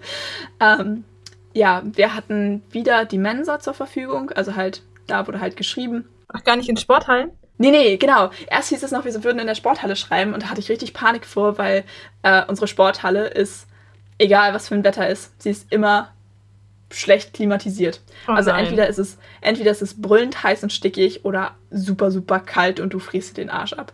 ähm, 0.60 1.04
ja, 1.52 1.82
wir 1.84 2.14
hatten 2.14 2.62
wieder 2.70 3.04
die 3.04 3.18
Mensa 3.18 3.58
zur 3.60 3.74
Verfügung, 3.74 4.30
also 4.30 4.54
halt, 4.54 4.82
da 5.06 5.26
wurde 5.26 5.40
halt 5.40 5.56
geschrieben. 5.56 6.08
Ach, 6.28 6.44
gar 6.44 6.56
nicht 6.56 6.68
in 6.68 6.76
Sporthallen? 6.76 7.30
Nee, 7.58 7.70
nee, 7.70 7.96
genau. 7.96 8.30
Erst 8.48 8.68
hieß 8.68 8.82
es 8.82 8.90
noch, 8.90 9.04
wir 9.04 9.24
würden 9.24 9.38
in 9.38 9.46
der 9.46 9.54
Sporthalle 9.54 9.96
schreiben 9.96 10.34
und 10.34 10.42
da 10.42 10.50
hatte 10.50 10.60
ich 10.60 10.68
richtig 10.68 10.92
Panik 10.92 11.24
vor, 11.24 11.56
weil 11.58 11.84
äh, 12.22 12.44
unsere 12.46 12.68
Sporthalle 12.68 13.28
ist, 13.28 13.66
egal 14.18 14.52
was 14.52 14.68
für 14.68 14.74
ein 14.74 14.84
Wetter 14.84 15.08
ist, 15.08 15.40
sie 15.40 15.50
ist 15.50 15.72
immer 15.72 16.12
schlecht 16.90 17.32
klimatisiert. 17.32 18.00
Oh 18.28 18.32
also 18.32 18.50
entweder 18.50 18.86
ist 18.86 18.98
es 18.98 19.18
entweder 19.40 19.70
ist 19.70 19.82
es 19.82 20.00
brüllend 20.00 20.42
heiß 20.42 20.62
und 20.62 20.72
stickig 20.72 21.24
oder 21.24 21.56
super 21.70 22.10
super 22.10 22.38
kalt 22.38 22.78
und 22.78 22.92
du 22.92 22.98
frierst 22.98 23.30
dir 23.30 23.42
den 23.42 23.50
Arsch 23.50 23.72
ab. 23.72 23.92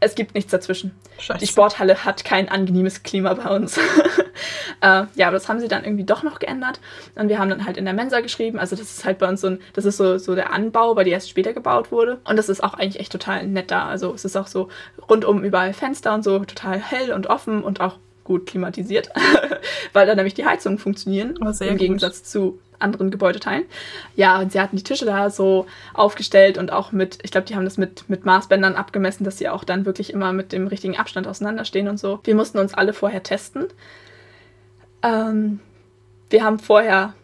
Es 0.00 0.14
gibt 0.14 0.34
nichts 0.34 0.50
dazwischen. 0.50 0.90
Scheiße. 1.18 1.40
Die 1.40 1.46
Sporthalle 1.46 2.04
hat 2.04 2.24
kein 2.24 2.48
angenehmes 2.48 3.02
Klima 3.02 3.34
bei 3.34 3.54
uns. 3.54 3.78
äh, 4.80 5.04
ja, 5.14 5.26
aber 5.26 5.32
das 5.32 5.48
haben 5.48 5.60
sie 5.60 5.68
dann 5.68 5.84
irgendwie 5.84 6.04
doch 6.04 6.22
noch 6.22 6.38
geändert. 6.38 6.80
Und 7.14 7.28
wir 7.28 7.38
haben 7.38 7.48
dann 7.48 7.64
halt 7.64 7.76
in 7.76 7.84
der 7.84 7.94
Mensa 7.94 8.20
geschrieben. 8.20 8.58
Also 8.58 8.76
das 8.76 8.90
ist 8.90 9.04
halt 9.04 9.18
bei 9.18 9.28
uns 9.28 9.40
so 9.40 9.48
ein, 9.48 9.60
das 9.72 9.84
ist 9.84 9.96
so, 9.96 10.18
so 10.18 10.34
der 10.34 10.52
Anbau, 10.52 10.96
weil 10.96 11.04
die 11.04 11.12
erst 11.12 11.30
später 11.30 11.52
gebaut 11.52 11.92
wurde. 11.92 12.20
Und 12.24 12.36
das 12.36 12.48
ist 12.48 12.62
auch 12.62 12.74
eigentlich 12.74 13.00
echt 13.00 13.12
total 13.12 13.46
nett 13.46 13.70
da. 13.70 13.88
Also 13.88 14.12
es 14.12 14.24
ist 14.24 14.36
auch 14.36 14.48
so 14.48 14.68
rundum 15.08 15.44
überall 15.44 15.72
Fenster 15.72 16.14
und 16.14 16.24
so 16.24 16.40
total 16.40 16.78
hell 16.78 17.12
und 17.12 17.28
offen 17.28 17.62
und 17.62 17.80
auch 17.80 17.98
gut 18.24 18.46
klimatisiert, 18.46 19.10
weil 19.92 20.06
da 20.06 20.14
nämlich 20.14 20.34
die 20.34 20.46
Heizungen 20.46 20.78
funktionieren, 20.78 21.38
oh, 21.40 21.46
im 21.46 21.68
gut. 21.68 21.78
Gegensatz 21.78 22.24
zu 22.24 22.58
anderen 22.84 23.10
Gebäudeteilen. 23.10 23.64
Ja, 24.14 24.38
und 24.38 24.52
sie 24.52 24.60
hatten 24.60 24.76
die 24.76 24.84
Tische 24.84 25.04
da 25.06 25.30
so 25.30 25.66
aufgestellt 25.92 26.58
und 26.58 26.72
auch 26.72 26.92
mit, 26.92 27.18
ich 27.22 27.32
glaube, 27.32 27.46
die 27.46 27.56
haben 27.56 27.64
das 27.64 27.78
mit, 27.78 28.08
mit 28.08 28.24
Maßbändern 28.24 28.76
abgemessen, 28.76 29.24
dass 29.24 29.38
sie 29.38 29.48
auch 29.48 29.64
dann 29.64 29.86
wirklich 29.86 30.12
immer 30.12 30.32
mit 30.32 30.52
dem 30.52 30.68
richtigen 30.68 30.96
Abstand 30.96 31.26
auseinanderstehen 31.26 31.88
und 31.88 31.98
so. 31.98 32.20
Wir 32.22 32.34
mussten 32.34 32.58
uns 32.58 32.74
alle 32.74 32.92
vorher 32.92 33.22
testen. 33.22 33.66
Ähm, 35.02 35.60
wir 36.30 36.44
haben 36.44 36.58
vorher 36.58 37.14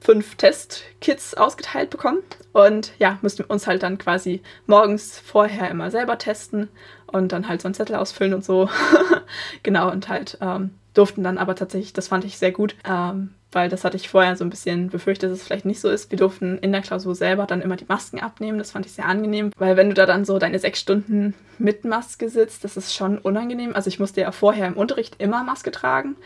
fünf 0.00 0.36
Testkits 0.36 1.34
ausgeteilt 1.34 1.90
bekommen 1.90 2.22
und 2.52 2.92
ja, 2.98 3.18
mussten 3.22 3.42
uns 3.44 3.66
halt 3.66 3.82
dann 3.82 3.98
quasi 3.98 4.42
morgens 4.66 5.18
vorher 5.18 5.70
immer 5.70 5.90
selber 5.90 6.18
testen 6.18 6.68
und 7.06 7.32
dann 7.32 7.48
halt 7.48 7.62
so 7.62 7.68
einen 7.68 7.74
Zettel 7.74 7.96
ausfüllen 7.96 8.34
und 8.34 8.44
so. 8.44 8.68
genau, 9.62 9.90
und 9.90 10.08
halt 10.08 10.38
ähm, 10.40 10.70
durften 10.96 11.22
dann 11.22 11.38
aber 11.38 11.54
tatsächlich, 11.54 11.92
das 11.92 12.08
fand 12.08 12.24
ich 12.24 12.38
sehr 12.38 12.52
gut, 12.52 12.74
ähm, 12.88 13.34
weil 13.52 13.68
das 13.68 13.84
hatte 13.84 13.96
ich 13.96 14.08
vorher 14.08 14.36
so 14.36 14.44
ein 14.44 14.50
bisschen 14.50 14.88
befürchtet, 14.88 15.30
dass 15.30 15.38
es 15.38 15.44
vielleicht 15.44 15.66
nicht 15.66 15.80
so 15.80 15.90
ist. 15.90 16.10
Wir 16.10 16.18
durften 16.18 16.58
in 16.58 16.72
der 16.72 16.80
Klausur 16.80 17.14
selber 17.14 17.46
dann 17.46 17.60
immer 17.60 17.76
die 17.76 17.84
Masken 17.86 18.18
abnehmen. 18.18 18.58
Das 18.58 18.70
fand 18.70 18.86
ich 18.86 18.92
sehr 18.92 19.06
angenehm, 19.06 19.50
weil 19.58 19.76
wenn 19.76 19.88
du 19.88 19.94
da 19.94 20.06
dann 20.06 20.24
so 20.24 20.38
deine 20.38 20.58
sechs 20.58 20.80
Stunden 20.80 21.34
mit 21.58 21.84
Maske 21.84 22.30
sitzt, 22.30 22.64
das 22.64 22.76
ist 22.76 22.94
schon 22.94 23.18
unangenehm. 23.18 23.74
Also 23.74 23.88
ich 23.88 24.00
musste 24.00 24.22
ja 24.22 24.32
vorher 24.32 24.66
im 24.66 24.76
Unterricht 24.76 25.16
immer 25.18 25.44
Maske 25.44 25.70
tragen. 25.70 26.16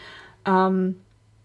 Ähm, 0.47 1.01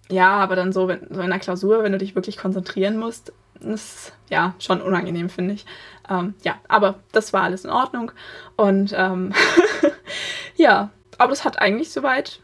ja, 0.10 0.38
aber 0.38 0.56
dann 0.56 0.72
so, 0.72 0.88
wenn, 0.88 1.08
so 1.10 1.22
in 1.22 1.30
der 1.30 1.40
Klausur, 1.40 1.84
wenn 1.84 1.92
du 1.92 1.98
dich 1.98 2.14
wirklich 2.14 2.38
konzentrieren 2.38 2.98
musst, 2.98 3.34
ist 3.60 4.14
ja 4.30 4.54
schon 4.60 4.82
unangenehm, 4.82 5.30
finde 5.30 5.56
ich. 5.56 5.66
Ähm, 6.10 6.36
ja, 6.44 6.56
aber 6.68 7.00
das 7.12 7.34
war 7.34 7.42
alles 7.42 7.66
in 7.66 7.72
Ordnung. 7.72 8.12
Und 8.56 8.94
ähm, 8.96 9.34
ja, 10.56 10.92
aber 11.18 11.32
das 11.32 11.44
hat 11.44 11.60
eigentlich 11.60 11.92
soweit 11.92 12.42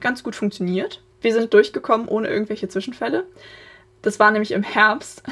ganz 0.00 0.22
gut 0.22 0.34
funktioniert. 0.34 1.02
Wir 1.20 1.32
sind 1.32 1.52
durchgekommen 1.52 2.08
ohne 2.08 2.28
irgendwelche 2.28 2.68
Zwischenfälle. 2.68 3.24
Das 4.02 4.18
war 4.18 4.30
nämlich 4.30 4.52
im 4.52 4.62
Herbst. 4.62 5.22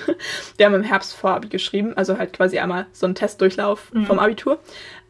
wir 0.56 0.66
haben 0.66 0.74
im 0.74 0.82
Herbst 0.82 1.14
vor 1.14 1.30
Abi 1.30 1.48
geschrieben, 1.48 1.96
also 1.96 2.18
halt 2.18 2.32
quasi 2.32 2.58
einmal 2.58 2.86
so 2.92 3.06
einen 3.06 3.14
Testdurchlauf 3.14 3.92
mhm. 3.92 4.06
vom 4.06 4.18
Abitur. 4.18 4.58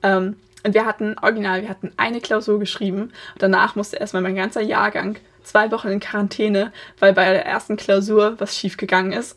Ähm, 0.02 0.36
und 0.64 0.74
wir 0.74 0.84
hatten, 0.84 1.16
original, 1.22 1.62
wir 1.62 1.68
hatten 1.68 1.92
eine 1.96 2.20
Klausur 2.20 2.58
geschrieben. 2.58 3.02
Und 3.02 3.12
danach 3.42 3.76
musste 3.76 3.96
erstmal 3.96 4.22
mein 4.22 4.34
ganzer 4.34 4.60
Jahrgang 4.60 5.16
zwei 5.44 5.70
Wochen 5.70 5.88
in 5.88 6.00
Quarantäne, 6.00 6.72
weil 6.98 7.12
bei 7.12 7.24
der 7.24 7.46
ersten 7.46 7.76
Klausur 7.76 8.34
was 8.38 8.56
schiefgegangen 8.56 9.12
ist. 9.12 9.36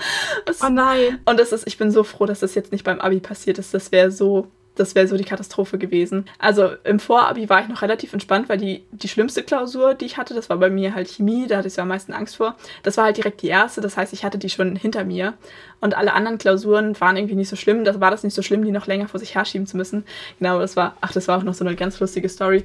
oh 0.62 0.68
nein. 0.70 1.20
Und 1.24 1.40
das 1.40 1.52
ist, 1.52 1.66
ich 1.66 1.76
bin 1.76 1.90
so 1.90 2.04
froh, 2.04 2.24
dass 2.24 2.40
das 2.40 2.54
jetzt 2.54 2.72
nicht 2.72 2.84
beim 2.84 3.00
Abi 3.00 3.18
passiert 3.18 3.58
ist. 3.58 3.74
Das 3.74 3.90
wäre 3.90 4.12
so 4.12 4.46
das 4.80 4.94
wäre 4.94 5.06
so 5.06 5.16
die 5.16 5.24
Katastrophe 5.24 5.78
gewesen. 5.78 6.24
Also 6.38 6.70
im 6.84 6.98
Vorabi 6.98 7.48
war 7.48 7.60
ich 7.60 7.68
noch 7.68 7.82
relativ 7.82 8.12
entspannt, 8.12 8.48
weil 8.48 8.58
die, 8.58 8.84
die 8.90 9.08
schlimmste 9.08 9.42
Klausur, 9.42 9.94
die 9.94 10.06
ich 10.06 10.16
hatte, 10.16 10.34
das 10.34 10.48
war 10.48 10.56
bei 10.56 10.70
mir 10.70 10.94
halt 10.94 11.08
Chemie, 11.08 11.46
da 11.46 11.58
hatte 11.58 11.68
ich 11.68 11.74
so 11.74 11.82
am 11.82 11.88
meisten 11.88 12.12
Angst 12.12 12.36
vor. 12.36 12.56
Das 12.82 12.96
war 12.96 13.04
halt 13.04 13.16
direkt 13.16 13.42
die 13.42 13.48
erste, 13.48 13.80
das 13.80 13.96
heißt, 13.96 14.12
ich 14.12 14.24
hatte 14.24 14.38
die 14.38 14.48
schon 14.48 14.76
hinter 14.76 15.04
mir. 15.04 15.34
Und 15.80 15.96
alle 15.96 16.12
anderen 16.12 16.38
Klausuren 16.38 16.98
waren 17.00 17.16
irgendwie 17.16 17.34
nicht 17.34 17.48
so 17.48 17.56
schlimm. 17.56 17.84
Das 17.84 18.00
war 18.00 18.10
das 18.10 18.22
nicht 18.22 18.34
so 18.34 18.42
schlimm, 18.42 18.64
die 18.64 18.70
noch 18.70 18.86
länger 18.86 19.08
vor 19.08 19.20
sich 19.20 19.34
herschieben 19.34 19.66
zu 19.66 19.76
müssen. 19.76 20.04
Genau, 20.38 20.58
das 20.58 20.76
war, 20.76 20.96
ach, 21.00 21.12
das 21.12 21.28
war 21.28 21.38
auch 21.38 21.42
noch 21.42 21.54
so 21.54 21.64
eine 21.64 21.76
ganz 21.76 21.98
lustige 22.00 22.28
Story 22.28 22.64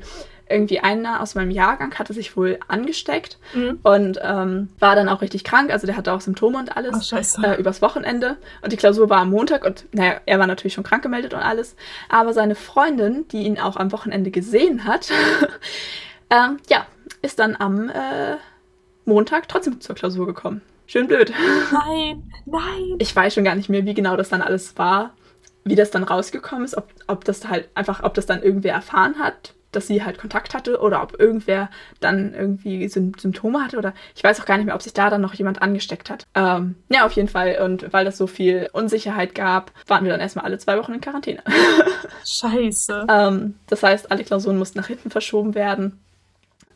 irgendwie 0.50 0.80
einer 0.80 1.22
aus 1.22 1.36
meinem 1.36 1.52
Jahrgang 1.52 1.94
hatte 1.96 2.14
sich 2.14 2.38
wohl 2.38 2.60
angesteckt 2.68 3.38
mhm. 3.54 3.80
und 3.84 4.20
ähm, 4.22 4.70
war 4.80 4.96
dann 4.96 5.10
auch 5.10 5.22
richtig 5.22 5.44
krank. 5.44 5.72
Also 5.72 5.88
der 5.88 5.98
hatte 5.98 6.14
auch 6.14 6.22
Symptome 6.22 6.60
und 6.60 6.78
alles 6.78 7.12
oh, 7.14 7.42
äh, 7.44 7.60
übers 7.60 7.82
Wochenende. 7.82 8.38
Und 8.62 8.72
die 8.72 8.78
Klausur 8.78 9.10
war 9.10 9.22
am 9.22 9.32
Montag 9.32 9.66
und 9.66 9.86
naja, 9.92 10.22
er 10.26 10.40
war 10.40 10.48
natürlich 10.48 10.74
schon 10.74 10.84
krank 10.84 11.04
gemeldet 11.04 11.34
und 11.34 11.40
alles. 11.40 11.76
Aber 12.10 12.34
seine 12.34 12.56
Freundin, 12.56 13.28
die 13.30 13.44
ihn 13.44 13.60
auch 13.60 13.76
am 13.76 13.92
Wochenende 13.92 14.32
gesehen 14.32 14.86
hat, 14.86 15.10
ähm, 16.30 16.58
ja, 16.70 16.86
ist 17.22 17.40
dann 17.40 17.56
am 17.58 17.90
äh, 17.90 18.38
Montag 19.06 19.48
trotzdem 19.48 19.82
zur 19.82 19.96
Klausur 19.96 20.28
gekommen. 20.28 20.62
Schön 20.88 21.08
blöd. 21.08 21.34
Nein, 21.72 22.32
nein. 22.46 22.96
Ich 23.00 23.16
weiß 23.16 23.34
schon 23.34 23.44
gar 23.44 23.56
nicht 23.56 23.70
mehr, 23.70 23.86
wie 23.86 23.94
genau 23.94 24.16
das 24.16 24.30
dann 24.30 24.42
alles 24.42 24.78
war, 24.78 25.14
wie 25.64 25.76
das 25.76 25.92
dann 25.92 26.04
rausgekommen 26.04 26.64
ist, 26.64 26.78
ob, 26.78 26.88
ob 27.08 27.26
das 27.26 27.48
halt 27.48 27.70
einfach, 27.76 28.04
ob 28.04 28.14
das 28.14 28.26
dann 28.26 28.44
irgendwer 28.44 28.74
erfahren 28.74 29.16
hat, 29.20 29.54
dass 29.72 29.88
sie 29.88 30.04
halt 30.04 30.18
Kontakt 30.18 30.54
hatte 30.54 30.80
oder 30.80 31.02
ob 31.02 31.20
irgendwer 31.20 31.70
dann 32.00 32.34
irgendwie 32.34 32.88
Symptome 32.88 33.64
hatte 33.64 33.78
oder 33.78 33.94
ich 34.16 34.24
weiß 34.24 34.40
auch 34.40 34.46
gar 34.46 34.58
nicht 34.58 34.68
mehr, 34.68 34.76
ob 34.76 34.82
sich 34.82 34.94
da 34.94 35.10
dann 35.10 35.22
noch 35.22 35.34
jemand 35.34 35.62
angesteckt 35.62 36.10
hat. 36.10 36.26
Ähm, 36.34 36.76
ja, 36.90 37.06
auf 37.06 37.12
jeden 37.14 37.28
Fall. 37.28 37.60
Und 37.64 37.92
weil 37.92 38.06
das 38.06 38.18
so 38.18 38.28
viel 38.28 38.70
Unsicherheit 38.72 39.36
gab, 39.36 39.72
waren 39.88 40.06
wir 40.06 40.12
dann 40.12 40.22
erstmal 40.22 40.46
alle 40.46 40.58
zwei 40.60 40.78
Wochen 40.78 40.94
in 40.94 41.02
Quarantäne. 41.02 41.44
Scheiße. 42.26 43.08
ähm, 43.10 43.56
das 43.68 43.84
heißt, 43.84 44.12
alle 44.12 44.24
Klausuren 44.24 44.58
mussten 44.58 44.80
nach 44.80 44.88
hinten 44.88 45.10
verschoben 45.10 45.56
werden. 45.56 46.00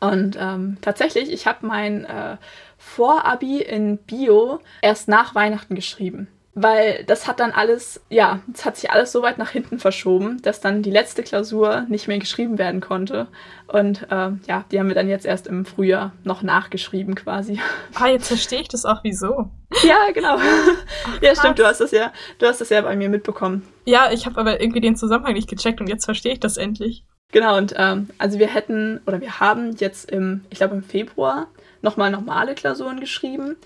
Und 0.00 0.36
ähm, 0.40 0.78
tatsächlich, 0.80 1.30
ich 1.30 1.46
habe 1.46 1.66
mein 1.66 2.04
äh, 2.06 2.38
Vorabi 2.80 3.60
in 3.60 3.98
Bio 3.98 4.58
erst 4.82 5.06
nach 5.06 5.34
Weihnachten 5.34 5.74
geschrieben 5.74 6.28
weil 6.54 7.04
das 7.06 7.28
hat 7.28 7.38
dann 7.40 7.52
alles, 7.52 8.00
ja, 8.08 8.40
es 8.52 8.64
hat 8.64 8.76
sich 8.76 8.90
alles 8.90 9.12
so 9.12 9.22
weit 9.22 9.38
nach 9.38 9.50
hinten 9.50 9.78
verschoben, 9.78 10.42
dass 10.42 10.60
dann 10.60 10.82
die 10.82 10.90
letzte 10.90 11.22
Klausur 11.22 11.86
nicht 11.88 12.08
mehr 12.08 12.18
geschrieben 12.18 12.58
werden 12.58 12.80
konnte. 12.80 13.28
Und 13.68 14.02
äh, 14.10 14.30
ja, 14.48 14.64
die 14.70 14.78
haben 14.78 14.88
wir 14.88 14.94
dann 14.94 15.08
jetzt 15.08 15.26
erst 15.26 15.46
im 15.46 15.64
Frühjahr 15.64 16.12
noch 16.24 16.42
nachgeschrieben 16.42 17.14
quasi. 17.14 17.60
Ah, 17.94 18.08
jetzt 18.08 18.28
verstehe 18.28 18.60
ich 18.60 18.68
das 18.68 18.84
auch, 18.84 19.00
wieso. 19.02 19.50
Ja, 19.82 20.10
genau. 20.14 20.36
Ach, 20.38 21.22
ja, 21.22 21.34
stimmt, 21.34 21.58
du 21.58 21.66
hast 21.66 21.80
das 21.80 21.90
ja, 21.90 22.12
du 22.38 22.46
hast 22.46 22.60
das 22.60 22.70
ja 22.70 22.80
bei 22.80 22.96
mir 22.96 23.10
mitbekommen. 23.10 23.66
Ja, 23.84 24.10
ich 24.10 24.26
habe 24.26 24.40
aber 24.40 24.60
irgendwie 24.60 24.80
den 24.80 24.96
Zusammenhang 24.96 25.34
nicht 25.34 25.48
gecheckt 25.48 25.80
und 25.80 25.88
jetzt 25.88 26.06
verstehe 26.06 26.32
ich 26.32 26.40
das 26.40 26.56
endlich. 26.56 27.04
Genau, 27.32 27.56
und 27.56 27.74
ähm, 27.76 28.08
also 28.18 28.38
wir 28.38 28.48
hätten, 28.48 29.00
oder 29.06 29.20
wir 29.20 29.38
haben 29.38 29.76
jetzt 29.76 30.10
im, 30.10 30.44
ich 30.50 30.58
glaube 30.58 30.74
im 30.74 30.82
Februar 30.82 31.48
nochmal 31.82 32.10
normale 32.10 32.54
Klausuren 32.54 33.00
geschrieben 33.00 33.56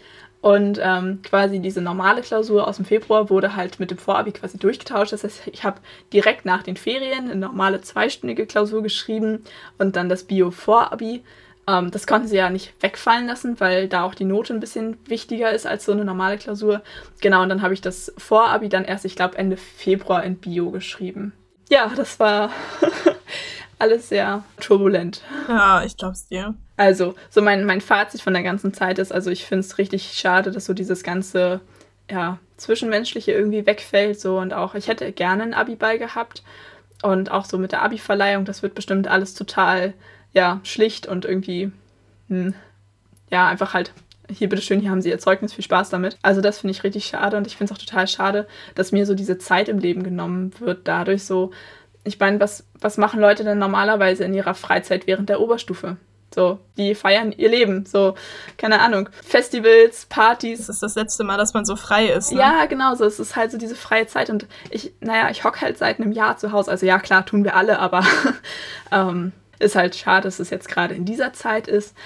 Und 0.44 0.78
ähm, 0.82 1.20
quasi 1.22 1.58
diese 1.58 1.80
normale 1.80 2.20
Klausur 2.20 2.68
aus 2.68 2.76
dem 2.76 2.84
Februar 2.84 3.30
wurde 3.30 3.56
halt 3.56 3.80
mit 3.80 3.90
dem 3.90 3.96
Vorabi 3.96 4.30
quasi 4.32 4.58
durchgetauscht. 4.58 5.10
Das 5.14 5.24
heißt, 5.24 5.48
ich 5.50 5.64
habe 5.64 5.80
direkt 6.12 6.44
nach 6.44 6.62
den 6.62 6.76
Ferien 6.76 7.30
eine 7.30 7.36
normale 7.36 7.80
zweistündige 7.80 8.44
Klausur 8.44 8.82
geschrieben 8.82 9.42
und 9.78 9.96
dann 9.96 10.10
das 10.10 10.24
Bio-Vorabi. 10.24 11.24
Ähm, 11.66 11.90
das 11.90 12.06
konnten 12.06 12.28
sie 12.28 12.36
ja 12.36 12.50
nicht 12.50 12.74
wegfallen 12.82 13.26
lassen, 13.26 13.58
weil 13.58 13.88
da 13.88 14.04
auch 14.04 14.14
die 14.14 14.26
Note 14.26 14.52
ein 14.52 14.60
bisschen 14.60 14.98
wichtiger 15.06 15.50
ist 15.50 15.66
als 15.66 15.86
so 15.86 15.92
eine 15.92 16.04
normale 16.04 16.36
Klausur. 16.36 16.82
Genau, 17.22 17.40
und 17.42 17.48
dann 17.48 17.62
habe 17.62 17.72
ich 17.72 17.80
das 17.80 18.12
Vorabi 18.18 18.68
dann 18.68 18.84
erst, 18.84 19.06
ich 19.06 19.16
glaube, 19.16 19.38
Ende 19.38 19.56
Februar 19.56 20.24
in 20.24 20.36
Bio 20.36 20.70
geschrieben. 20.70 21.32
Ja, 21.70 21.90
das 21.96 22.20
war 22.20 22.50
alles 23.78 24.08
sehr 24.08 24.44
turbulent. 24.60 25.22
Ja, 25.48 25.84
ich 25.84 25.96
glaub's 25.96 26.28
dir. 26.28 26.54
Also, 26.76 27.14
so 27.30 27.42
mein, 27.42 27.64
mein 27.64 27.80
Fazit 27.80 28.20
von 28.20 28.34
der 28.34 28.42
ganzen 28.42 28.72
Zeit 28.72 28.98
ist, 28.98 29.12
also 29.12 29.30
ich 29.30 29.44
finde 29.44 29.60
es 29.60 29.78
richtig 29.78 30.12
schade, 30.14 30.50
dass 30.50 30.66
so 30.66 30.74
dieses 30.74 31.02
ganze, 31.02 31.60
ja, 32.10 32.38
Zwischenmenschliche 32.56 33.32
irgendwie 33.32 33.66
wegfällt. 33.66 34.20
So 34.20 34.38
und 34.38 34.52
auch, 34.52 34.74
ich 34.74 34.88
hätte 34.88 35.10
gerne 35.12 35.42
ein 35.42 35.54
Abi-Ball 35.54 35.98
gehabt. 35.98 36.42
Und 37.02 37.30
auch 37.30 37.44
so 37.44 37.58
mit 37.58 37.72
der 37.72 37.82
Abi-Verleihung, 37.82 38.44
das 38.44 38.62
wird 38.62 38.74
bestimmt 38.74 39.08
alles 39.08 39.34
total, 39.34 39.94
ja, 40.32 40.60
schlicht 40.64 41.06
und 41.06 41.24
irgendwie, 41.24 41.70
hm, 42.28 42.54
ja, 43.30 43.46
einfach 43.48 43.74
halt 43.74 43.92
hier, 44.30 44.48
bitteschön, 44.48 44.80
hier 44.80 44.90
haben 44.90 45.02
Sie 45.02 45.10
Ihr 45.10 45.18
Zeugnis, 45.18 45.52
viel 45.52 45.64
Spaß 45.64 45.90
damit. 45.90 46.16
Also 46.22 46.40
das 46.40 46.58
finde 46.60 46.72
ich 46.72 46.82
richtig 46.82 47.04
schade 47.04 47.36
und 47.36 47.46
ich 47.46 47.56
finde 47.56 47.72
es 47.72 47.78
auch 47.78 47.84
total 47.84 48.08
schade, 48.08 48.46
dass 48.74 48.92
mir 48.92 49.06
so 49.06 49.14
diese 49.14 49.38
Zeit 49.38 49.68
im 49.68 49.78
Leben 49.78 50.02
genommen 50.02 50.52
wird, 50.60 50.88
dadurch 50.88 51.24
so, 51.24 51.50
ich 52.04 52.20
meine, 52.20 52.38
was, 52.40 52.64
was 52.80 52.98
machen 52.98 53.20
Leute 53.20 53.44
denn 53.44 53.58
normalerweise 53.58 54.24
in 54.24 54.34
ihrer 54.34 54.54
Freizeit 54.54 55.06
während 55.06 55.28
der 55.28 55.40
Oberstufe? 55.40 55.96
So, 56.34 56.58
die 56.76 56.94
feiern 56.94 57.30
ihr 57.30 57.48
Leben. 57.48 57.86
So, 57.86 58.14
keine 58.58 58.80
Ahnung. 58.80 59.08
Festivals, 59.22 60.06
Partys. 60.06 60.66
Das 60.66 60.68
ist 60.68 60.82
das 60.82 60.96
letzte 60.96 61.22
Mal, 61.22 61.36
dass 61.36 61.54
man 61.54 61.64
so 61.64 61.76
frei 61.76 62.08
ist. 62.08 62.32
Ne? 62.32 62.40
Ja, 62.40 62.66
genau 62.66 62.94
so. 62.96 63.04
Es 63.04 63.20
ist 63.20 63.36
halt 63.36 63.52
so 63.52 63.58
diese 63.58 63.76
freie 63.76 64.08
Zeit. 64.08 64.30
Und 64.30 64.46
ich, 64.70 64.92
naja, 65.00 65.30
ich 65.30 65.44
hocke 65.44 65.60
halt 65.60 65.78
seit 65.78 66.00
einem 66.00 66.10
Jahr 66.10 66.36
zu 66.36 66.50
Hause. 66.50 66.72
Also 66.72 66.86
ja, 66.86 66.98
klar, 66.98 67.24
tun 67.24 67.44
wir 67.44 67.54
alle, 67.54 67.78
aber 67.78 68.04
ähm, 68.92 69.32
ist 69.60 69.76
halt 69.76 69.94
schade, 69.94 70.24
dass 70.24 70.40
es 70.40 70.50
jetzt 70.50 70.68
gerade 70.68 70.94
in 70.94 71.04
dieser 71.04 71.32
Zeit 71.32 71.68
ist. 71.68 71.96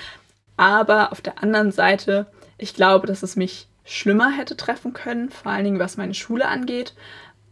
Aber 0.58 1.12
auf 1.12 1.22
der 1.22 1.42
anderen 1.42 1.72
Seite, 1.72 2.26
ich 2.58 2.74
glaube, 2.74 3.06
dass 3.06 3.22
es 3.22 3.34
mich 3.34 3.68
schlimmer 3.84 4.30
hätte 4.30 4.56
treffen 4.56 4.92
können, 4.92 5.30
vor 5.30 5.52
allen 5.52 5.64
Dingen 5.64 5.78
was 5.78 5.96
meine 5.96 6.14
Schule 6.14 6.46
angeht. 6.46 6.94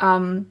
Ähm, 0.02 0.50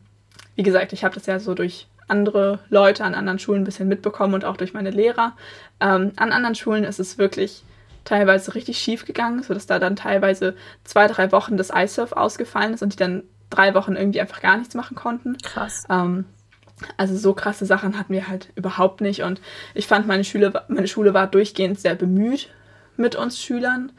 wie 0.55 0.63
gesagt, 0.63 0.93
ich 0.93 1.03
habe 1.03 1.15
das 1.15 1.25
ja 1.25 1.39
so 1.39 1.53
durch 1.53 1.87
andere 2.07 2.59
Leute 2.69 3.03
an 3.03 3.15
anderen 3.15 3.39
Schulen 3.39 3.61
ein 3.61 3.65
bisschen 3.65 3.87
mitbekommen 3.87 4.33
und 4.33 4.45
auch 4.45 4.57
durch 4.57 4.73
meine 4.73 4.91
Lehrer. 4.91 5.33
Ähm, 5.79 6.11
an 6.15 6.31
anderen 6.31 6.55
Schulen 6.55 6.83
ist 6.83 6.99
es 6.99 7.17
wirklich 7.17 7.63
teilweise 8.03 8.53
richtig 8.53 8.77
schief 8.77 9.05
gegangen, 9.05 9.41
sodass 9.41 9.65
da 9.65 9.79
dann 9.79 9.95
teilweise 9.95 10.55
zwei, 10.83 11.07
drei 11.07 11.31
Wochen 11.31 11.57
das 11.57 11.71
iSurf 11.75 12.11
ausgefallen 12.11 12.73
ist 12.73 12.83
und 12.83 12.93
die 12.93 12.97
dann 12.97 13.23
drei 13.49 13.73
Wochen 13.73 13.95
irgendwie 13.95 14.21
einfach 14.21 14.41
gar 14.41 14.57
nichts 14.57 14.75
machen 14.75 14.95
konnten. 14.95 15.37
Krass. 15.39 15.85
Ähm, 15.89 16.25
also 16.97 17.15
so 17.15 17.33
krasse 17.33 17.65
Sachen 17.65 17.97
hatten 17.97 18.13
wir 18.13 18.27
halt 18.27 18.49
überhaupt 18.55 19.01
nicht. 19.01 19.23
Und 19.23 19.41
ich 19.73 19.87
fand, 19.87 20.07
meine 20.07 20.23
Schule, 20.23 20.53
meine 20.67 20.87
Schule 20.87 21.13
war 21.13 21.27
durchgehend 21.27 21.79
sehr 21.79 21.95
bemüht 21.95 22.49
mit 22.97 23.15
uns 23.15 23.41
Schülern. 23.41 23.91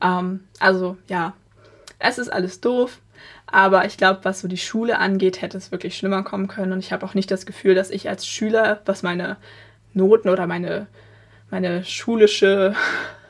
Ähm, 0.00 0.44
also 0.58 0.96
ja, 1.08 1.34
es 1.98 2.18
ist 2.18 2.32
alles 2.32 2.60
doof. 2.60 3.00
Aber 3.52 3.84
ich 3.84 3.96
glaube, 3.96 4.20
was 4.22 4.40
so 4.40 4.48
die 4.48 4.56
Schule 4.56 4.98
angeht, 4.98 5.42
hätte 5.42 5.58
es 5.58 5.72
wirklich 5.72 5.96
schlimmer 5.96 6.22
kommen 6.22 6.48
können. 6.48 6.72
Und 6.72 6.78
ich 6.78 6.92
habe 6.92 7.04
auch 7.04 7.14
nicht 7.14 7.30
das 7.30 7.46
Gefühl, 7.46 7.74
dass 7.74 7.90
ich 7.90 8.08
als 8.08 8.26
Schüler, 8.26 8.80
was 8.84 9.02
meine 9.02 9.36
Noten 9.92 10.28
oder 10.28 10.46
meine, 10.46 10.86
meine 11.50 11.84
schulische, 11.84 12.74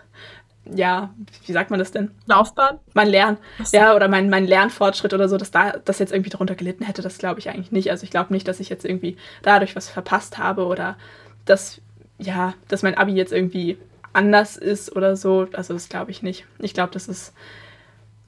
ja, 0.67 1.11
wie 1.47 1.53
sagt 1.53 1.71
man 1.71 1.79
das 1.79 1.91
denn? 1.91 2.11
Laufbahn? 2.27 2.79
Mein 2.93 3.09
Lernen, 3.09 3.39
ja, 3.73 3.95
oder 3.95 4.09
mein, 4.09 4.29
mein 4.29 4.47
Lernfortschritt 4.47 5.15
oder 5.15 5.29
so, 5.29 5.39
dass 5.39 5.51
da 5.51 5.73
das 5.85 5.99
jetzt 5.99 6.13
irgendwie 6.13 6.31
darunter 6.31 6.55
gelitten 6.55 6.85
hätte, 6.85 7.03
das 7.03 7.19
glaube 7.19 7.41
ich 7.41 7.49
eigentlich 7.49 7.73
nicht. 7.73 7.91
Also 7.91 8.05
ich 8.05 8.11
glaube 8.11 8.33
nicht, 8.33 8.47
dass 8.47 8.61
ich 8.61 8.69
jetzt 8.69 8.85
irgendwie 8.85 9.17
dadurch 9.43 9.75
was 9.75 9.89
verpasst 9.89 10.39
habe 10.39 10.67
oder 10.67 10.97
dass, 11.47 11.81
ja, 12.19 12.55
dass 12.69 12.83
mein 12.83 12.97
Abi 12.97 13.13
jetzt 13.13 13.33
irgendwie 13.33 13.79
anders 14.13 14.57
ist 14.57 14.95
oder 14.95 15.17
so. 15.17 15.49
Also 15.55 15.73
das 15.73 15.89
glaube 15.89 16.11
ich 16.11 16.23
nicht. 16.23 16.45
Ich 16.59 16.75
glaube, 16.75 16.93
das 16.93 17.09
ist 17.09 17.33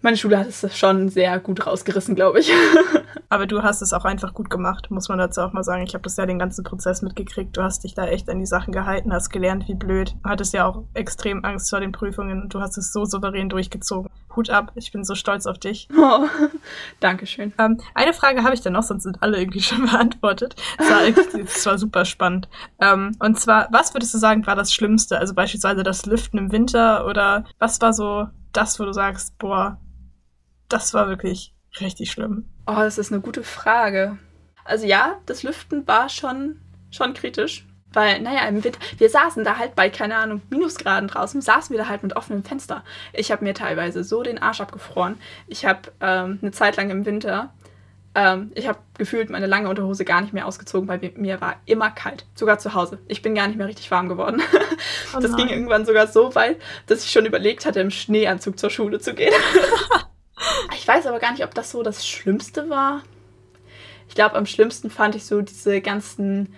meine 0.03 0.17
Schule 0.17 0.39
hat 0.39 0.49
es 0.49 0.77
schon 0.77 1.09
sehr 1.09 1.39
gut 1.39 1.67
rausgerissen, 1.67 2.15
glaube 2.15 2.41
ich. 2.41 2.53
Aber 3.29 3.47
du 3.47 3.63
hast 3.63 3.81
es 3.81 3.93
auch 3.93 4.05
einfach 4.05 4.35
gut 4.35 4.51
gemacht, 4.51 4.91
muss 4.91 5.09
man 5.09 5.19
dazu 5.19 5.41
auch 5.41 5.53
mal 5.53 5.65
sagen. 5.65 5.85
Ich 5.85 5.95
habe 5.95 6.03
das 6.03 6.17
ja 6.17 6.27
den 6.27 6.39
ganzen 6.39 6.65
Prozess 6.65 7.03
mitgekriegt. 7.03 7.57
Du 7.57 7.63
hast 7.63 7.85
dich 7.85 7.95
da 7.95 8.07
echt 8.07 8.29
an 8.29 8.41
die 8.41 8.47
Sachen 8.47 8.73
gehalten, 8.73 9.13
hast 9.13 9.31
gelernt, 9.31 9.69
wie 9.69 9.75
blöd. 9.75 10.15
Du 10.23 10.29
hattest 10.29 10.53
ja 10.53 10.67
auch 10.67 10.85
extrem 10.93 11.45
Angst 11.45 11.71
vor 11.71 11.81
den 11.81 11.93
Prüfungen 11.93 12.43
und 12.43 12.53
du 12.53 12.61
hast 12.61 12.77
es 12.77 12.93
so 12.93 13.05
souverän 13.05 13.49
durchgezogen. 13.49 14.11
Hut 14.37 14.51
ab, 14.51 14.73
ich 14.75 14.93
bin 14.93 15.05
so 15.05 15.15
stolz 15.15 15.47
auf 15.47 15.59
dich. 15.59 15.89
Oh, 16.05 16.27
Dankeschön. 17.01 17.53
Ähm, 17.59 17.79
eine 17.95 18.13
Frage 18.13 18.43
habe 18.43 18.55
ich 18.55 18.61
dann 18.61 18.73
noch, 18.73 18.83
sonst 18.83 19.05
sind 19.05 19.23
alle 19.23 19.39
irgendwie 19.39 19.63
schon 19.63 19.87
beantwortet. 19.87 20.57
Das 20.77 20.91
war, 20.91 21.39
das 21.39 21.65
war 21.65 21.79
super 21.79 22.05
spannend. 22.05 22.49
Ähm, 22.81 23.17
und 23.21 23.39
zwar, 23.39 23.69
was 23.71 23.95
würdest 23.95 24.13
du 24.13 24.19
sagen, 24.19 24.47
war 24.47 24.57
das 24.57 24.75
Schlimmste? 24.75 25.19
Also 25.19 25.33
beispielsweise 25.33 25.85
das 25.85 26.05
Lüften 26.07 26.39
im 26.39 26.51
Winter 26.51 27.07
oder 27.07 27.45
was 27.61 27.81
war 27.81 27.93
so 27.93 28.27
das, 28.53 28.81
wo 28.81 28.85
du 28.85 28.93
sagst, 28.93 29.39
boah, 29.39 29.79
das 30.73 30.95
war 30.95 31.09
wirklich 31.09 31.55
richtig 31.81 32.11
schlimm. 32.11 32.49
Oh, 32.67 32.77
das 32.77 32.99
ist 32.99 33.13
eine 33.13 33.21
gute 33.21 33.43
Frage. 33.43 34.19
Also 34.65 34.87
ja, 34.87 35.21
das 35.27 35.43
Lüften 35.43 35.87
war 35.87 36.09
schon, 36.09 36.61
schon 36.91 37.15
kritisch. 37.15 37.67
Weil, 37.95 38.23
naja, 38.23 38.49
im 38.49 38.65
Winter, 38.65 38.79
wir 38.97 39.11
saßen 39.11 39.45
da 39.45 39.59
halt 39.59 39.75
bei, 39.75 39.91
keine 39.91 40.17
Ahnung, 40.17 40.41
Minusgraden 40.49 41.09
draußen, 41.09 41.43
saßen 41.43 41.77
wir 41.77 41.83
da 41.83 41.91
halt 41.91 42.03
mit 42.03 42.17
offenem 42.17 42.43
Fenster. 42.43 42.85
Ich 43.13 43.31
habe 43.31 43.45
mir 43.45 43.53
teilweise 43.53 44.03
so 44.03 44.23
den 44.23 44.39
Arsch 44.39 44.63
abgefroren. 44.63 45.19
Ich 45.47 45.67
habe 45.67 45.93
ähm, 46.01 46.39
eine 46.41 46.53
Zeit 46.53 46.79
lang 46.79 46.89
im 46.89 47.05
Winter, 47.05 47.53
ähm, 48.15 48.53
ich 48.55 48.69
habe 48.69 48.79
gefühlt 48.99 49.31
meine 49.31 49.47
lange 49.47 49.69
Unterhose 49.69 50.05
gar 50.05 50.21
nicht 50.21 50.35
mehr 50.35 50.47
ausgezogen, 50.47 50.89
weil 50.89 51.13
mir 51.17 51.41
war 51.41 51.57
immer 51.65 51.91
kalt. 51.91 52.27
Sogar 52.35 52.59
zu 52.59 52.75
Hause. 52.75 52.99
Ich 53.09 53.23
bin 53.23 53.35
gar 53.35 53.47
nicht 53.47 53.57
mehr 53.57 53.69
richtig 53.69 53.91
warm 53.91 54.09
geworden. 54.09 54.43
Oh 55.15 55.21
das 55.21 55.37
ging 55.37 55.49
irgendwann 55.49 55.85
sogar 55.85 56.07
so 56.07 56.35
weit, 56.35 56.57
dass 56.87 57.05
ich 57.05 57.13
schon 57.13 57.27
überlegt 57.27 57.67
hatte, 57.67 57.81
im 57.81 57.91
Schneeanzug 57.91 58.59
zur 58.59 58.71
Schule 58.71 58.99
zu 58.99 59.15
gehen. 59.15 59.33
Ich 60.75 60.87
weiß 60.87 61.07
aber 61.07 61.19
gar 61.19 61.33
nicht, 61.33 61.45
ob 61.45 61.55
das 61.55 61.71
so 61.71 61.83
das 61.83 62.07
Schlimmste 62.07 62.69
war. 62.69 63.03
Ich 64.09 64.15
glaube, 64.15 64.37
am 64.37 64.47
schlimmsten 64.47 64.91
fand 64.91 65.15
ich 65.15 65.25
so 65.25 65.41
diese 65.41 65.81
ganzen 65.81 66.55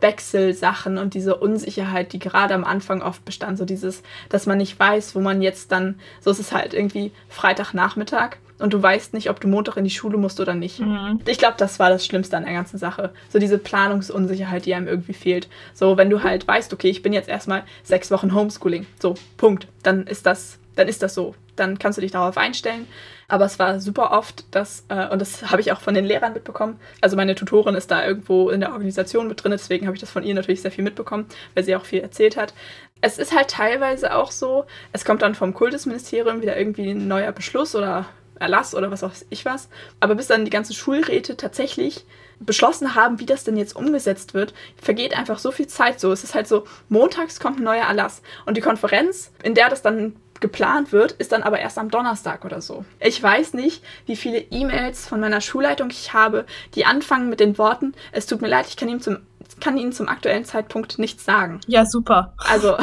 Wechselsachen 0.00 0.98
und 0.98 1.14
diese 1.14 1.36
Unsicherheit, 1.36 2.12
die 2.12 2.18
gerade 2.18 2.54
am 2.54 2.64
Anfang 2.64 3.02
oft 3.02 3.24
bestand. 3.24 3.58
So 3.58 3.64
dieses, 3.64 4.02
dass 4.28 4.46
man 4.46 4.58
nicht 4.58 4.78
weiß, 4.78 5.14
wo 5.14 5.20
man 5.20 5.42
jetzt 5.42 5.72
dann, 5.72 5.98
so 6.20 6.30
ist 6.30 6.38
es 6.38 6.52
halt 6.52 6.74
irgendwie 6.74 7.12
Freitagnachmittag 7.28 8.36
und 8.58 8.72
du 8.72 8.82
weißt 8.82 9.14
nicht, 9.14 9.28
ob 9.28 9.40
du 9.40 9.48
Montag 9.48 9.76
in 9.76 9.84
die 9.84 9.90
Schule 9.90 10.16
musst 10.16 10.40
oder 10.40 10.54
nicht. 10.54 10.80
Mhm. 10.80 11.20
Ich 11.26 11.38
glaube, 11.38 11.56
das 11.58 11.78
war 11.78 11.90
das 11.90 12.06
Schlimmste 12.06 12.36
an 12.36 12.44
der 12.44 12.54
ganzen 12.54 12.78
Sache. 12.78 13.12
So 13.28 13.38
diese 13.38 13.58
Planungsunsicherheit, 13.58 14.64
die 14.64 14.74
einem 14.74 14.88
irgendwie 14.88 15.12
fehlt. 15.12 15.48
So, 15.74 15.96
wenn 15.96 16.10
du 16.10 16.22
halt 16.22 16.48
weißt, 16.48 16.72
okay, 16.72 16.88
ich 16.88 17.02
bin 17.02 17.12
jetzt 17.12 17.28
erstmal 17.28 17.64
sechs 17.82 18.10
Wochen 18.10 18.34
Homeschooling. 18.34 18.86
So, 19.00 19.14
Punkt. 19.36 19.68
Dann 19.82 20.06
ist 20.06 20.24
das, 20.24 20.58
dann 20.74 20.88
ist 20.88 21.02
das 21.02 21.14
so. 21.14 21.34
Dann 21.56 21.78
kannst 21.78 21.98
du 21.98 22.02
dich 22.02 22.12
darauf 22.12 22.38
einstellen. 22.38 22.86
Aber 23.28 23.44
es 23.44 23.58
war 23.58 23.80
super 23.80 24.12
oft, 24.12 24.44
dass, 24.54 24.84
äh, 24.88 25.08
und 25.08 25.20
das 25.20 25.50
habe 25.50 25.60
ich 25.60 25.72
auch 25.72 25.80
von 25.80 25.94
den 25.94 26.04
Lehrern 26.04 26.32
mitbekommen. 26.32 26.78
Also 27.00 27.16
meine 27.16 27.34
Tutorin 27.34 27.74
ist 27.74 27.90
da 27.90 28.06
irgendwo 28.06 28.50
in 28.50 28.60
der 28.60 28.72
Organisation 28.72 29.28
mit 29.28 29.42
drin, 29.42 29.52
deswegen 29.52 29.86
habe 29.86 29.96
ich 29.96 30.00
das 30.00 30.10
von 30.10 30.22
ihr 30.22 30.34
natürlich 30.34 30.62
sehr 30.62 30.70
viel 30.70 30.84
mitbekommen, 30.84 31.26
weil 31.54 31.64
sie 31.64 31.74
auch 31.76 31.84
viel 31.84 32.00
erzählt 32.00 32.36
hat. 32.36 32.54
Es 33.00 33.18
ist 33.18 33.34
halt 33.34 33.48
teilweise 33.48 34.14
auch 34.14 34.30
so, 34.30 34.64
es 34.92 35.04
kommt 35.04 35.22
dann 35.22 35.34
vom 35.34 35.54
Kultusministerium 35.54 36.40
wieder 36.40 36.56
irgendwie 36.56 36.90
ein 36.90 37.08
neuer 37.08 37.32
Beschluss 37.32 37.74
oder 37.74 38.06
Erlass 38.38 38.74
oder 38.74 38.90
was 38.90 39.02
auch 39.02 39.12
ich 39.30 39.44
was. 39.44 39.68
Aber 40.00 40.14
bis 40.14 40.26
dann 40.26 40.44
die 40.44 40.50
ganzen 40.50 40.74
Schulräte 40.74 41.36
tatsächlich 41.36 42.04
beschlossen 42.38 42.94
haben, 42.94 43.18
wie 43.18 43.26
das 43.26 43.44
denn 43.44 43.56
jetzt 43.56 43.74
umgesetzt 43.74 44.34
wird, 44.34 44.52
vergeht 44.80 45.16
einfach 45.16 45.38
so 45.38 45.50
viel 45.50 45.66
Zeit 45.66 46.00
so. 46.00 46.12
Es 46.12 46.22
ist 46.22 46.34
halt 46.34 46.46
so, 46.46 46.64
montags 46.88 47.40
kommt 47.40 47.58
ein 47.58 47.64
neuer 47.64 47.86
Erlass 47.86 48.22
und 48.44 48.56
die 48.56 48.60
Konferenz, 48.60 49.32
in 49.42 49.54
der 49.54 49.70
das 49.70 49.82
dann 49.82 50.16
geplant 50.40 50.92
wird, 50.92 51.12
ist 51.12 51.32
dann 51.32 51.42
aber 51.42 51.58
erst 51.58 51.78
am 51.78 51.90
Donnerstag 51.90 52.44
oder 52.44 52.60
so. 52.60 52.84
Ich 53.00 53.22
weiß 53.22 53.54
nicht, 53.54 53.82
wie 54.06 54.16
viele 54.16 54.38
E-Mails 54.38 55.06
von 55.06 55.20
meiner 55.20 55.40
Schulleitung 55.40 55.90
ich 55.90 56.12
habe, 56.12 56.46
die 56.74 56.84
anfangen 56.84 57.28
mit 57.28 57.40
den 57.40 57.58
Worten, 57.58 57.94
es 58.12 58.26
tut 58.26 58.40
mir 58.42 58.48
leid, 58.48 58.66
ich 58.68 58.76
kann 58.76 58.88
Ihnen 58.88 59.00
zum, 59.00 59.18
kann 59.60 59.78
Ihnen 59.78 59.92
zum 59.92 60.08
aktuellen 60.08 60.44
Zeitpunkt 60.44 60.98
nichts 60.98 61.24
sagen. 61.24 61.60
Ja, 61.66 61.86
super. 61.86 62.34
Also, 62.38 62.76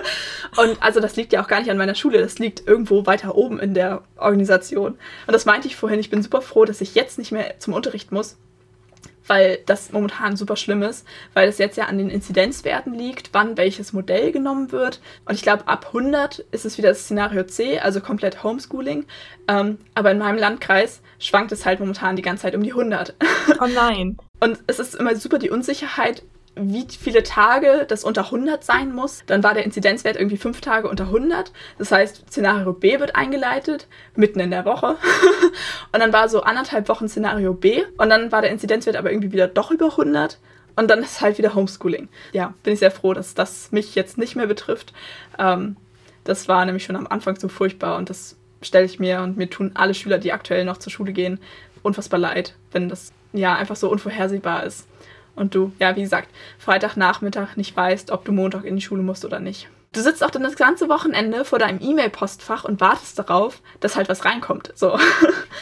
und 0.56 0.82
also 0.82 1.00
das 1.00 1.16
liegt 1.16 1.32
ja 1.32 1.42
auch 1.42 1.48
gar 1.48 1.60
nicht 1.60 1.70
an 1.70 1.78
meiner 1.78 1.94
Schule, 1.94 2.18
das 2.18 2.38
liegt 2.38 2.66
irgendwo 2.66 3.06
weiter 3.06 3.34
oben 3.34 3.58
in 3.58 3.74
der 3.74 4.02
Organisation. 4.16 4.92
Und 5.26 5.32
das 5.32 5.44
meinte 5.46 5.68
ich 5.68 5.76
vorhin, 5.76 6.00
ich 6.00 6.10
bin 6.10 6.22
super 6.22 6.42
froh, 6.42 6.64
dass 6.64 6.80
ich 6.80 6.94
jetzt 6.94 7.18
nicht 7.18 7.32
mehr 7.32 7.58
zum 7.58 7.74
Unterricht 7.74 8.12
muss, 8.12 8.36
weil 9.26 9.58
das 9.66 9.92
momentan 9.92 10.36
super 10.36 10.56
schlimm 10.56 10.82
ist, 10.82 11.06
weil 11.34 11.48
es 11.48 11.58
jetzt 11.58 11.76
ja 11.76 11.84
an 11.84 11.98
den 11.98 12.10
Inzidenzwerten 12.10 12.94
liegt, 12.94 13.30
wann 13.32 13.56
welches 13.56 13.92
Modell 13.92 14.32
genommen 14.32 14.72
wird. 14.72 15.00
Und 15.24 15.34
ich 15.34 15.42
glaube, 15.42 15.68
ab 15.68 15.86
100 15.88 16.40
ist 16.50 16.64
es 16.64 16.78
wieder 16.78 16.90
das 16.90 17.04
Szenario 17.04 17.44
C, 17.44 17.78
also 17.78 18.00
komplett 18.00 18.42
Homeschooling. 18.42 19.06
Ähm, 19.48 19.78
aber 19.94 20.10
in 20.10 20.18
meinem 20.18 20.38
Landkreis 20.38 21.00
schwankt 21.18 21.52
es 21.52 21.66
halt 21.66 21.80
momentan 21.80 22.16
die 22.16 22.22
ganze 22.22 22.42
Zeit 22.42 22.54
um 22.54 22.62
die 22.62 22.72
100. 22.72 23.14
Oh 23.58 23.66
nein. 23.66 24.18
Und 24.40 24.58
es 24.66 24.78
ist 24.78 24.94
immer 24.94 25.16
super 25.16 25.38
die 25.38 25.50
Unsicherheit, 25.50 26.22
wie 26.56 26.86
viele 26.88 27.22
Tage 27.22 27.84
das 27.86 28.02
unter 28.02 28.24
100 28.24 28.64
sein 28.64 28.92
muss. 28.92 29.22
Dann 29.26 29.42
war 29.42 29.52
der 29.52 29.64
Inzidenzwert 29.64 30.16
irgendwie 30.16 30.38
fünf 30.38 30.62
Tage 30.62 30.88
unter 30.88 31.04
100. 31.04 31.52
Das 31.78 31.92
heißt, 31.92 32.24
Szenario 32.28 32.72
B 32.72 32.98
wird 32.98 33.14
eingeleitet, 33.14 33.86
mitten 34.14 34.40
in 34.40 34.50
der 34.50 34.64
Woche. 34.64 34.96
und 35.92 36.00
dann 36.00 36.12
war 36.12 36.28
so 36.28 36.42
anderthalb 36.42 36.88
Wochen 36.88 37.08
Szenario 37.08 37.52
B. 37.52 37.84
Und 37.98 38.08
dann 38.08 38.32
war 38.32 38.40
der 38.40 38.50
Inzidenzwert 38.50 38.96
aber 38.96 39.12
irgendwie 39.12 39.32
wieder 39.32 39.48
doch 39.48 39.70
über 39.70 39.90
100. 39.90 40.38
Und 40.76 40.90
dann 40.90 41.00
ist 41.00 41.20
halt 41.20 41.36
wieder 41.38 41.54
Homeschooling. 41.54 42.08
Ja, 42.32 42.54
bin 42.62 42.72
ich 42.72 42.80
sehr 42.80 42.90
froh, 42.90 43.12
dass 43.12 43.34
das 43.34 43.70
mich 43.70 43.94
jetzt 43.94 44.16
nicht 44.16 44.34
mehr 44.34 44.46
betrifft. 44.46 44.94
Ähm, 45.38 45.76
das 46.24 46.48
war 46.48 46.64
nämlich 46.64 46.84
schon 46.84 46.96
am 46.96 47.06
Anfang 47.06 47.38
so 47.38 47.48
furchtbar 47.48 47.96
und 47.96 48.10
das 48.10 48.36
stelle 48.62 48.86
ich 48.86 48.98
mir 48.98 49.20
und 49.20 49.36
mir 49.36 49.48
tun 49.48 49.72
alle 49.74 49.94
Schüler, 49.94 50.18
die 50.18 50.32
aktuell 50.32 50.64
noch 50.64 50.78
zur 50.78 50.90
Schule 50.90 51.12
gehen, 51.12 51.38
unfassbar 51.82 52.18
leid, 52.18 52.54
wenn 52.72 52.88
das 52.88 53.12
ja 53.32 53.54
einfach 53.54 53.76
so 53.76 53.88
unvorhersehbar 53.90 54.64
ist. 54.64 54.88
Und 55.36 55.54
du, 55.54 55.72
ja, 55.78 55.94
wie 55.94 56.02
gesagt, 56.02 56.28
Freitagnachmittag 56.58 57.56
nicht 57.56 57.76
weißt, 57.76 58.10
ob 58.10 58.24
du 58.24 58.32
Montag 58.32 58.64
in 58.64 58.76
die 58.76 58.82
Schule 58.82 59.02
musst 59.02 59.24
oder 59.24 59.38
nicht. 59.38 59.68
Du 59.92 60.00
sitzt 60.00 60.24
auch 60.24 60.30
dann 60.30 60.42
das 60.42 60.56
ganze 60.56 60.88
Wochenende 60.88 61.44
vor 61.44 61.58
deinem 61.58 61.80
E-Mail-Postfach 61.80 62.64
und 62.64 62.80
wartest 62.80 63.18
darauf, 63.18 63.62
dass 63.80 63.96
halt 63.96 64.08
was 64.08 64.24
reinkommt. 64.24 64.72
So. 64.74 64.98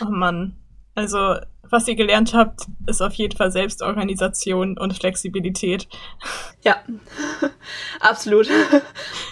Oh 0.01 0.11
Mann. 0.11 0.57
Also 0.95 1.37
was 1.75 1.89
ihr 1.89 1.97
gelernt 1.97 2.33
habt, 2.33 2.63
ist 2.87 3.03
auf 3.03 3.13
jeden 3.15 3.37
Fall 3.37 3.51
Selbstorganisation 3.51 4.79
und 4.79 4.95
Flexibilität. 4.95 5.89
Ja, 6.63 6.77
absolut. 8.01 8.49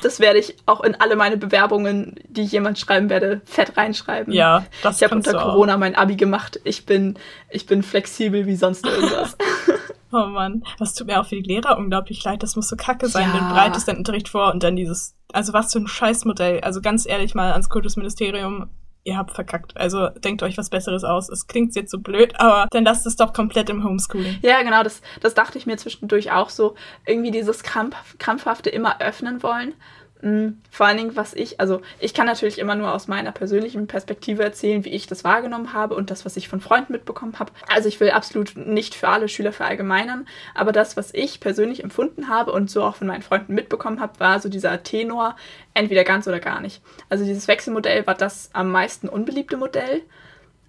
Das 0.02 0.20
werde 0.20 0.40
ich 0.40 0.56
auch 0.66 0.82
in 0.82 0.94
alle 0.96 1.16
meine 1.16 1.38
Bewerbungen, 1.38 2.16
die 2.28 2.42
ich 2.42 2.52
jemand 2.52 2.78
schreiben 2.78 3.08
werde, 3.08 3.40
fett 3.44 3.76
reinschreiben. 3.76 4.34
Ja, 4.34 4.66
das 4.82 4.96
Ich 4.96 5.04
habe 5.04 5.14
unter 5.14 5.32
Corona 5.32 5.76
mein 5.76 5.94
Abi 5.94 6.16
gemacht. 6.16 6.60
Ich 6.64 6.84
bin, 6.84 7.18
ich 7.48 7.66
bin 7.66 7.82
flexibel 7.82 8.44
wie 8.46 8.56
sonst 8.56 8.84
irgendwas. 8.84 9.36
Oh 10.14 10.26
Mann, 10.26 10.62
das 10.78 10.92
tut 10.92 11.06
mir 11.06 11.18
auch 11.18 11.26
für 11.26 11.36
die 11.36 11.48
Lehrer 11.48 11.78
unglaublich 11.78 12.22
leid. 12.22 12.42
Das 12.42 12.54
muss 12.54 12.68
so 12.68 12.76
kacke 12.76 13.08
sein. 13.08 13.30
Ja. 13.32 13.38
Du 13.38 13.48
bereitest 13.48 13.88
den 13.88 13.96
Unterricht 13.96 14.28
vor 14.28 14.52
und 14.52 14.62
dann 14.62 14.76
dieses, 14.76 15.16
also 15.32 15.54
was 15.54 15.72
für 15.72 15.78
ein 15.78 15.88
Scheißmodell. 15.88 16.60
Also 16.60 16.82
ganz 16.82 17.06
ehrlich 17.06 17.34
mal 17.34 17.52
ans 17.52 17.70
Kultusministerium 17.70 18.68
ihr 19.04 19.16
habt 19.16 19.32
verkackt. 19.32 19.76
Also 19.76 20.08
denkt 20.08 20.42
euch 20.42 20.56
was 20.58 20.70
Besseres 20.70 21.04
aus. 21.04 21.28
Es 21.28 21.46
klingt 21.46 21.74
jetzt 21.74 21.90
so 21.90 21.98
blöd, 21.98 22.38
aber 22.38 22.68
dann 22.70 22.84
lasst 22.84 23.06
es 23.06 23.16
doch 23.16 23.32
komplett 23.32 23.70
im 23.70 23.84
Homeschooling. 23.84 24.38
Ja, 24.42 24.62
genau, 24.62 24.82
das, 24.82 25.02
das 25.20 25.34
dachte 25.34 25.58
ich 25.58 25.66
mir 25.66 25.76
zwischendurch 25.76 26.30
auch 26.32 26.50
so. 26.50 26.74
Irgendwie 27.06 27.30
dieses 27.30 27.62
krampf, 27.62 27.96
krampfhafte 28.18 28.70
immer 28.70 29.00
öffnen 29.00 29.42
wollen. 29.42 29.74
Mhm. 30.22 30.58
Vor 30.70 30.86
allen 30.86 30.96
Dingen, 30.96 31.16
was 31.16 31.34
ich, 31.34 31.60
also 31.60 31.82
ich 31.98 32.14
kann 32.14 32.26
natürlich 32.26 32.58
immer 32.58 32.76
nur 32.76 32.94
aus 32.94 33.08
meiner 33.08 33.32
persönlichen 33.32 33.88
Perspektive 33.88 34.42
erzählen, 34.42 34.84
wie 34.84 34.90
ich 34.90 35.06
das 35.06 35.24
wahrgenommen 35.24 35.72
habe 35.72 35.96
und 35.96 36.10
das, 36.10 36.24
was 36.24 36.36
ich 36.36 36.48
von 36.48 36.60
Freunden 36.60 36.92
mitbekommen 36.92 37.38
habe. 37.38 37.52
Also 37.68 37.88
ich 37.88 37.98
will 37.98 38.10
absolut 38.10 38.56
nicht 38.56 38.94
für 38.94 39.08
alle 39.08 39.28
Schüler 39.28 39.52
verallgemeinern, 39.52 40.26
aber 40.54 40.70
das, 40.70 40.96
was 40.96 41.12
ich 41.12 41.40
persönlich 41.40 41.82
empfunden 41.82 42.28
habe 42.28 42.52
und 42.52 42.70
so 42.70 42.84
auch 42.84 42.96
von 42.96 43.08
meinen 43.08 43.22
Freunden 43.22 43.54
mitbekommen 43.54 44.00
habe, 44.00 44.20
war 44.20 44.38
so 44.38 44.48
dieser 44.48 44.82
Tenor, 44.84 45.36
entweder 45.74 46.04
ganz 46.04 46.26
oder 46.26 46.40
gar 46.40 46.60
nicht. 46.60 46.82
Also 47.08 47.24
dieses 47.24 47.48
Wechselmodell 47.48 48.06
war 48.06 48.14
das 48.14 48.50
am 48.52 48.70
meisten 48.70 49.08
unbeliebte 49.08 49.56
Modell. 49.56 50.02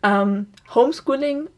Ähm, 0.01 0.47
Homeschooling 0.73 1.49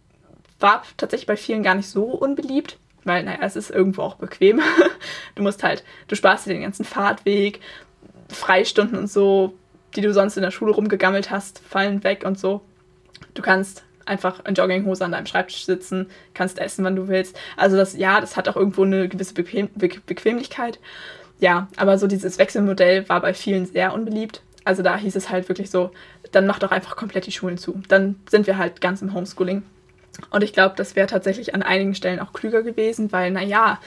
war 0.60 0.84
tatsächlich 0.98 1.28
bei 1.28 1.38
vielen 1.38 1.64
gar 1.64 1.76
nicht 1.76 1.90
so 1.90 2.04
unbeliebt 2.04 2.78
weil, 3.06 3.24
naja, 3.24 3.40
es 3.42 3.56
ist 3.56 3.70
irgendwo 3.70 4.02
auch 4.02 4.16
bequem. 4.16 4.60
du 5.36 5.44
musst 5.44 5.64
halt, 5.64 5.84
du 6.08 6.16
sparst 6.16 6.46
dir 6.46 6.54
den 6.54 6.64
ganzen 6.64 6.84
Fahrtweg, 6.84 7.62
Freistunden 8.28 8.98
und 8.98 9.10
so, 9.10 9.54
die 9.96 10.02
du 10.02 10.12
sonst 10.12 10.36
in 10.36 10.44
der 10.44 10.52
Schule 10.52 10.74
rumgegammelt 10.74 11.30
hast, 11.30 11.60
fallen 11.60 12.04
weg 12.04 12.24
und 12.26 12.38
so. 12.38 12.62
Du 13.34 13.42
kannst 13.42 13.84
einfach 14.06 14.44
in 14.46 14.56
Jogginghose 14.56 15.06
an 15.06 15.12
deinem 15.12 15.26
Schreibtisch 15.26 15.66
sitzen, 15.66 16.08
kannst 16.34 16.60
essen, 16.60 16.84
wann 16.84 16.96
du 16.96 17.08
willst. 17.08 17.38
Also 17.58 17.78
das, 17.78 17.96
ja, 17.96 18.20
das 18.20 18.36
hat 18.36 18.50
auch 18.50 18.56
irgendwo 18.56 18.84
eine 18.84 19.08
gewisse 19.08 19.34
Bequem 19.34 19.70
Be 19.76 19.90
Bequemlichkeit. 20.06 20.80
Ja, 21.40 21.68
aber 21.78 21.98
so 21.98 22.08
dieses 22.08 22.38
Wechselmodell 22.38 23.08
war 23.10 23.22
bei 23.22 23.34
vielen 23.34 23.66
sehr 23.66 23.94
unbeliebt. 23.94 24.42
Also 24.64 24.82
da 24.82 24.98
hieß 24.98 25.16
es 25.16 25.30
halt 25.30 25.48
wirklich 25.48 25.70
so, 25.70 25.92
dann 26.32 26.48
mach 26.48 26.60
doch 26.60 26.72
einfach 26.72 26.96
komplett 26.96 27.28
die 27.28 27.32
Schulen 27.32 27.58
zu. 27.58 27.82
Dann 27.88 28.16
sind 28.30 28.48
wir 28.48 28.58
halt 28.58 28.82
ganz 28.82 29.02
im 29.02 29.14
Homeschooling. 29.14 29.64
Und 30.32 30.44
ich 30.44 30.54
glaube, 30.54 30.76
das 30.78 30.96
wäre 30.96 31.08
tatsächlich 31.08 31.54
an 31.54 31.62
einigen 31.62 31.94
Stellen 31.94 32.20
auch 32.20 32.34
klüger 32.34 32.64
gewesen, 32.64 33.12
weil, 33.12 33.32
naja, 33.32 33.80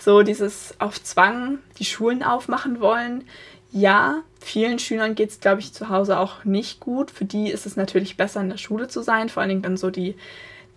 so 0.00 0.22
dieses 0.22 0.74
auf 0.78 1.02
Zwang 1.02 1.58
die 1.78 1.84
Schulen 1.84 2.22
aufmachen 2.22 2.80
wollen. 2.80 3.24
Ja, 3.70 4.22
vielen 4.40 4.78
Schülern 4.78 5.14
geht 5.14 5.30
es, 5.30 5.40
glaube 5.40 5.60
ich, 5.60 5.72
zu 5.72 5.88
Hause 5.90 6.18
auch 6.18 6.44
nicht 6.44 6.80
gut. 6.80 7.10
Für 7.10 7.24
die 7.24 7.50
ist 7.50 7.66
es 7.66 7.76
natürlich 7.76 8.16
besser, 8.16 8.40
in 8.40 8.48
der 8.48 8.58
Schule 8.58 8.88
zu 8.88 9.02
sein. 9.02 9.28
Vor 9.28 9.42
allen 9.42 9.50
Dingen 9.50 9.62
dann 9.62 9.76
so 9.76 9.90
die, 9.90 10.14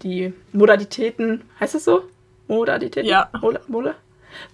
die 0.04 0.34
Modalitäten, 0.52 1.44
heißt 1.60 1.76
das 1.76 1.86
so? 1.86 2.04
Modalitäten? 2.48 3.10
Ja. 3.10 3.30
Mola, 3.42 3.62
Mola? 3.68 3.96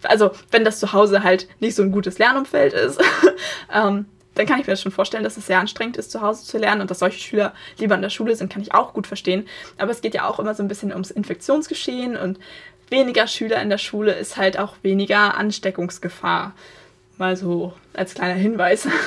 Also, 0.04 0.32
wenn 0.52 0.64
das 0.64 0.80
zu 0.80 0.94
Hause 0.94 1.24
halt 1.24 1.48
nicht 1.60 1.76
so 1.76 1.84
ein 1.84 1.92
gutes 1.92 2.18
Lernumfeld 2.20 2.74
ist, 2.74 3.02
ähm, 3.74 4.06
dann 4.36 4.46
kann 4.46 4.60
ich 4.60 4.68
mir 4.68 4.74
das 4.74 4.82
schon 4.82 4.92
vorstellen, 4.92 5.24
dass 5.24 5.38
es 5.38 5.48
sehr 5.48 5.60
anstrengend 5.60 5.98
ist, 5.98 6.12
zu 6.12 6.22
Hause 6.22 6.44
zu 6.44 6.58
lernen 6.58 6.82
und 6.82 6.92
dass 6.92 7.00
solche 7.00 7.20
Schüler 7.20 7.54
lieber 7.78 7.96
in 7.96 8.02
der 8.02 8.10
Schule 8.10 8.36
sind, 8.36 8.52
kann 8.52 8.62
ich 8.62 8.74
auch 8.74 8.94
gut 8.94 9.08
verstehen. 9.08 9.48
Aber 9.78 9.92
es 9.92 10.02
geht 10.02 10.14
ja 10.14 10.28
auch 10.28 10.40
immer 10.40 10.54
so 10.54 10.62
ein 10.62 10.68
bisschen 10.68 10.92
ums 10.92 11.10
Infektionsgeschehen 11.10 12.18
und 12.18 12.38
weniger 12.90 13.28
Schüler 13.28 13.62
in 13.62 13.70
der 13.70 13.78
Schule 13.78 14.14
ist 14.14 14.38
halt 14.38 14.60
auch 14.60 14.76
weniger 14.84 15.38
Ansteckungsgefahr. 15.38 16.54
Mal 17.18 17.38
so 17.38 17.74
als 17.94 18.14
kleiner 18.14 18.34
Hinweis. 18.34 18.88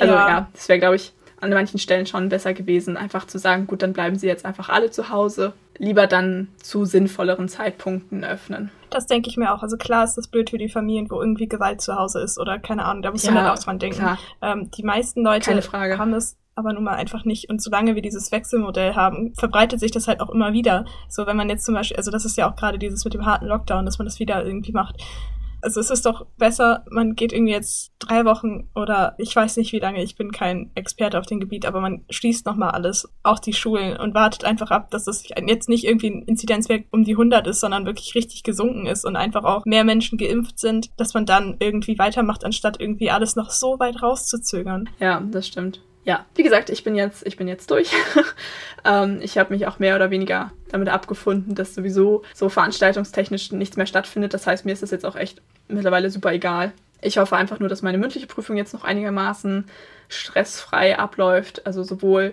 Also 0.00 0.14
ja, 0.14 0.28
ja 0.28 0.48
das 0.52 0.68
wäre, 0.68 0.80
glaube 0.80 0.96
ich, 0.96 1.12
an 1.42 1.50
manchen 1.50 1.78
Stellen 1.78 2.06
schon 2.06 2.28
besser 2.28 2.54
gewesen, 2.54 2.96
einfach 2.96 3.26
zu 3.26 3.38
sagen, 3.38 3.66
gut, 3.66 3.82
dann 3.82 3.92
bleiben 3.92 4.16
sie 4.16 4.26
jetzt 4.26 4.44
einfach 4.44 4.68
alle 4.68 4.90
zu 4.90 5.08
Hause. 5.08 5.52
Lieber 5.78 6.06
dann 6.06 6.48
zu 6.62 6.84
sinnvolleren 6.84 7.48
Zeitpunkten 7.48 8.24
öffnen. 8.24 8.70
Das 8.90 9.06
denke 9.06 9.28
ich 9.28 9.36
mir 9.36 9.52
auch. 9.52 9.62
Also 9.62 9.76
klar 9.76 10.04
ist 10.04 10.14
das 10.14 10.28
blöd 10.28 10.50
für 10.50 10.58
die 10.58 10.68
Familien, 10.68 11.10
wo 11.10 11.20
irgendwie 11.20 11.48
Gewalt 11.48 11.80
zu 11.80 11.96
Hause 11.96 12.20
ist 12.20 12.38
oder 12.38 12.58
keine 12.58 12.84
Ahnung, 12.84 13.02
da 13.02 13.10
muss 13.10 13.24
ja, 13.24 13.32
man 13.32 13.44
halt 13.44 13.58
auch 13.58 13.62
dran 13.62 13.78
denken. 13.78 14.18
Ähm, 14.40 14.70
die 14.70 14.84
meisten 14.84 15.22
Leute 15.22 15.52
haben 15.52 16.14
es 16.14 16.36
aber 16.54 16.72
nun 16.72 16.84
mal 16.84 16.96
einfach 16.96 17.24
nicht. 17.24 17.48
Und 17.48 17.62
solange 17.62 17.94
wir 17.94 18.02
dieses 18.02 18.30
Wechselmodell 18.30 18.94
haben, 18.94 19.32
verbreitet 19.34 19.80
sich 19.80 19.90
das 19.90 20.06
halt 20.06 20.20
auch 20.20 20.30
immer 20.30 20.52
wieder. 20.52 20.84
So, 21.08 21.26
wenn 21.26 21.36
man 21.36 21.48
jetzt 21.48 21.64
zum 21.64 21.74
Beispiel, 21.74 21.96
also 21.96 22.10
das 22.10 22.24
ist 22.24 22.36
ja 22.36 22.50
auch 22.50 22.56
gerade 22.56 22.78
dieses 22.78 23.04
mit 23.04 23.14
dem 23.14 23.24
harten 23.24 23.46
Lockdown, 23.46 23.86
dass 23.86 23.98
man 23.98 24.06
das 24.06 24.20
wieder 24.20 24.44
irgendwie 24.44 24.72
macht. 24.72 25.02
Also 25.62 25.80
es 25.80 25.90
ist 25.90 26.04
doch 26.04 26.26
besser, 26.38 26.84
man 26.90 27.14
geht 27.14 27.32
irgendwie 27.32 27.52
jetzt 27.52 27.92
drei 27.98 28.24
Wochen 28.24 28.68
oder 28.74 29.14
ich 29.18 29.34
weiß 29.34 29.56
nicht 29.56 29.72
wie 29.72 29.78
lange, 29.78 30.02
ich 30.02 30.16
bin 30.16 30.32
kein 30.32 30.70
Experte 30.74 31.18
auf 31.18 31.26
dem 31.26 31.40
Gebiet, 31.40 31.66
aber 31.66 31.80
man 31.80 32.04
schließt 32.10 32.44
nochmal 32.44 32.72
alles, 32.72 33.08
auch 33.22 33.38
die 33.38 33.52
Schulen 33.52 33.96
und 33.96 34.14
wartet 34.14 34.44
einfach 34.44 34.70
ab, 34.70 34.90
dass 34.90 35.06
es 35.06 35.24
jetzt 35.46 35.68
nicht 35.68 35.84
irgendwie 35.84 36.10
ein 36.10 36.22
Inzidenzwert 36.22 36.84
um 36.90 37.04
die 37.04 37.12
100 37.12 37.46
ist, 37.46 37.60
sondern 37.60 37.86
wirklich 37.86 38.14
richtig 38.14 38.42
gesunken 38.42 38.86
ist 38.86 39.04
und 39.04 39.16
einfach 39.16 39.44
auch 39.44 39.64
mehr 39.64 39.84
Menschen 39.84 40.18
geimpft 40.18 40.58
sind, 40.58 40.90
dass 40.96 41.14
man 41.14 41.26
dann 41.26 41.56
irgendwie 41.60 41.98
weitermacht, 41.98 42.44
anstatt 42.44 42.80
irgendwie 42.80 43.10
alles 43.10 43.36
noch 43.36 43.50
so 43.50 43.78
weit 43.78 44.02
rauszuzögern. 44.02 44.90
Ja, 44.98 45.22
das 45.30 45.46
stimmt 45.46 45.80
ja, 46.04 46.26
wie 46.34 46.42
gesagt, 46.42 46.68
ich 46.68 46.82
bin 46.82 46.96
jetzt, 46.96 47.24
ich 47.26 47.36
bin 47.36 47.46
jetzt 47.46 47.70
durch. 47.70 47.92
ähm, 48.84 49.20
ich 49.22 49.38
habe 49.38 49.54
mich 49.54 49.66
auch 49.66 49.78
mehr 49.78 49.94
oder 49.94 50.10
weniger 50.10 50.50
damit 50.70 50.88
abgefunden, 50.88 51.54
dass 51.54 51.74
sowieso 51.74 52.22
so 52.34 52.48
veranstaltungstechnisch 52.48 53.52
nichts 53.52 53.76
mehr 53.76 53.86
stattfindet. 53.86 54.34
Das 54.34 54.46
heißt, 54.46 54.64
mir 54.64 54.72
ist 54.72 54.82
das 54.82 54.90
jetzt 54.90 55.06
auch 55.06 55.14
echt 55.14 55.42
mittlerweile 55.72 56.10
super 56.10 56.32
egal. 56.32 56.72
Ich 57.00 57.18
hoffe 57.18 57.36
einfach 57.36 57.58
nur, 57.58 57.68
dass 57.68 57.82
meine 57.82 57.98
mündliche 57.98 58.26
Prüfung 58.26 58.56
jetzt 58.56 58.72
noch 58.72 58.84
einigermaßen 58.84 59.64
stressfrei 60.08 60.98
abläuft. 60.98 61.66
Also 61.66 61.82
sowohl 61.82 62.32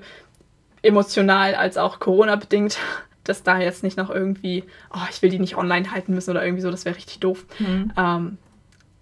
emotional 0.81 1.55
als 1.55 1.77
auch 1.77 1.99
Corona-bedingt. 1.99 2.77
Dass 3.25 3.43
da 3.43 3.59
jetzt 3.59 3.83
nicht 3.83 3.95
noch 3.95 4.09
irgendwie, 4.09 4.63
oh, 4.91 5.05
ich 5.11 5.21
will 5.21 5.29
die 5.29 5.37
nicht 5.37 5.55
online 5.55 5.91
halten 5.91 6.15
müssen 6.15 6.31
oder 6.31 6.43
irgendwie 6.43 6.63
so, 6.63 6.71
das 6.71 6.85
wäre 6.85 6.95
richtig 6.95 7.19
doof. 7.19 7.45
Mhm. 7.59 7.91
Ähm, 7.95 8.37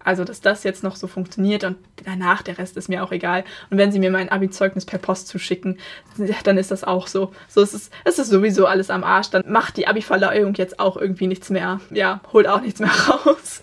also, 0.04 0.24
dass 0.24 0.40
das 0.40 0.64
jetzt 0.64 0.82
noch 0.82 0.96
so 0.96 1.06
funktioniert 1.06 1.64
und 1.64 1.76
danach 2.04 2.40
der 2.42 2.56
Rest 2.56 2.76
ist 2.76 2.88
mir 2.88 3.04
auch 3.04 3.12
egal. 3.12 3.44
Und 3.68 3.78
wenn 3.78 3.92
sie 3.92 3.98
mir 3.98 4.10
mein 4.10 4.30
Abi-Zeugnis 4.30 4.86
per 4.86 4.98
Post 4.98 5.28
zuschicken, 5.28 5.78
dann 6.44 6.56
ist 6.56 6.70
das 6.70 6.84
auch 6.84 7.06
so. 7.06 7.32
So 7.48 7.60
es 7.60 7.74
ist 7.74 7.92
es 8.04 8.18
ist 8.18 8.28
sowieso 8.28 8.66
alles 8.66 8.90
am 8.90 9.04
Arsch. 9.04 9.30
Dann 9.30 9.44
macht 9.46 9.76
die 9.76 9.86
Abi-Verleihung 9.86 10.54
jetzt 10.54 10.78
auch 10.80 10.96
irgendwie 10.96 11.26
nichts 11.26 11.50
mehr. 11.50 11.80
Ja, 11.90 12.20
holt 12.32 12.48
auch 12.48 12.60
nichts 12.60 12.80
mehr 12.80 12.90
raus. 13.08 13.62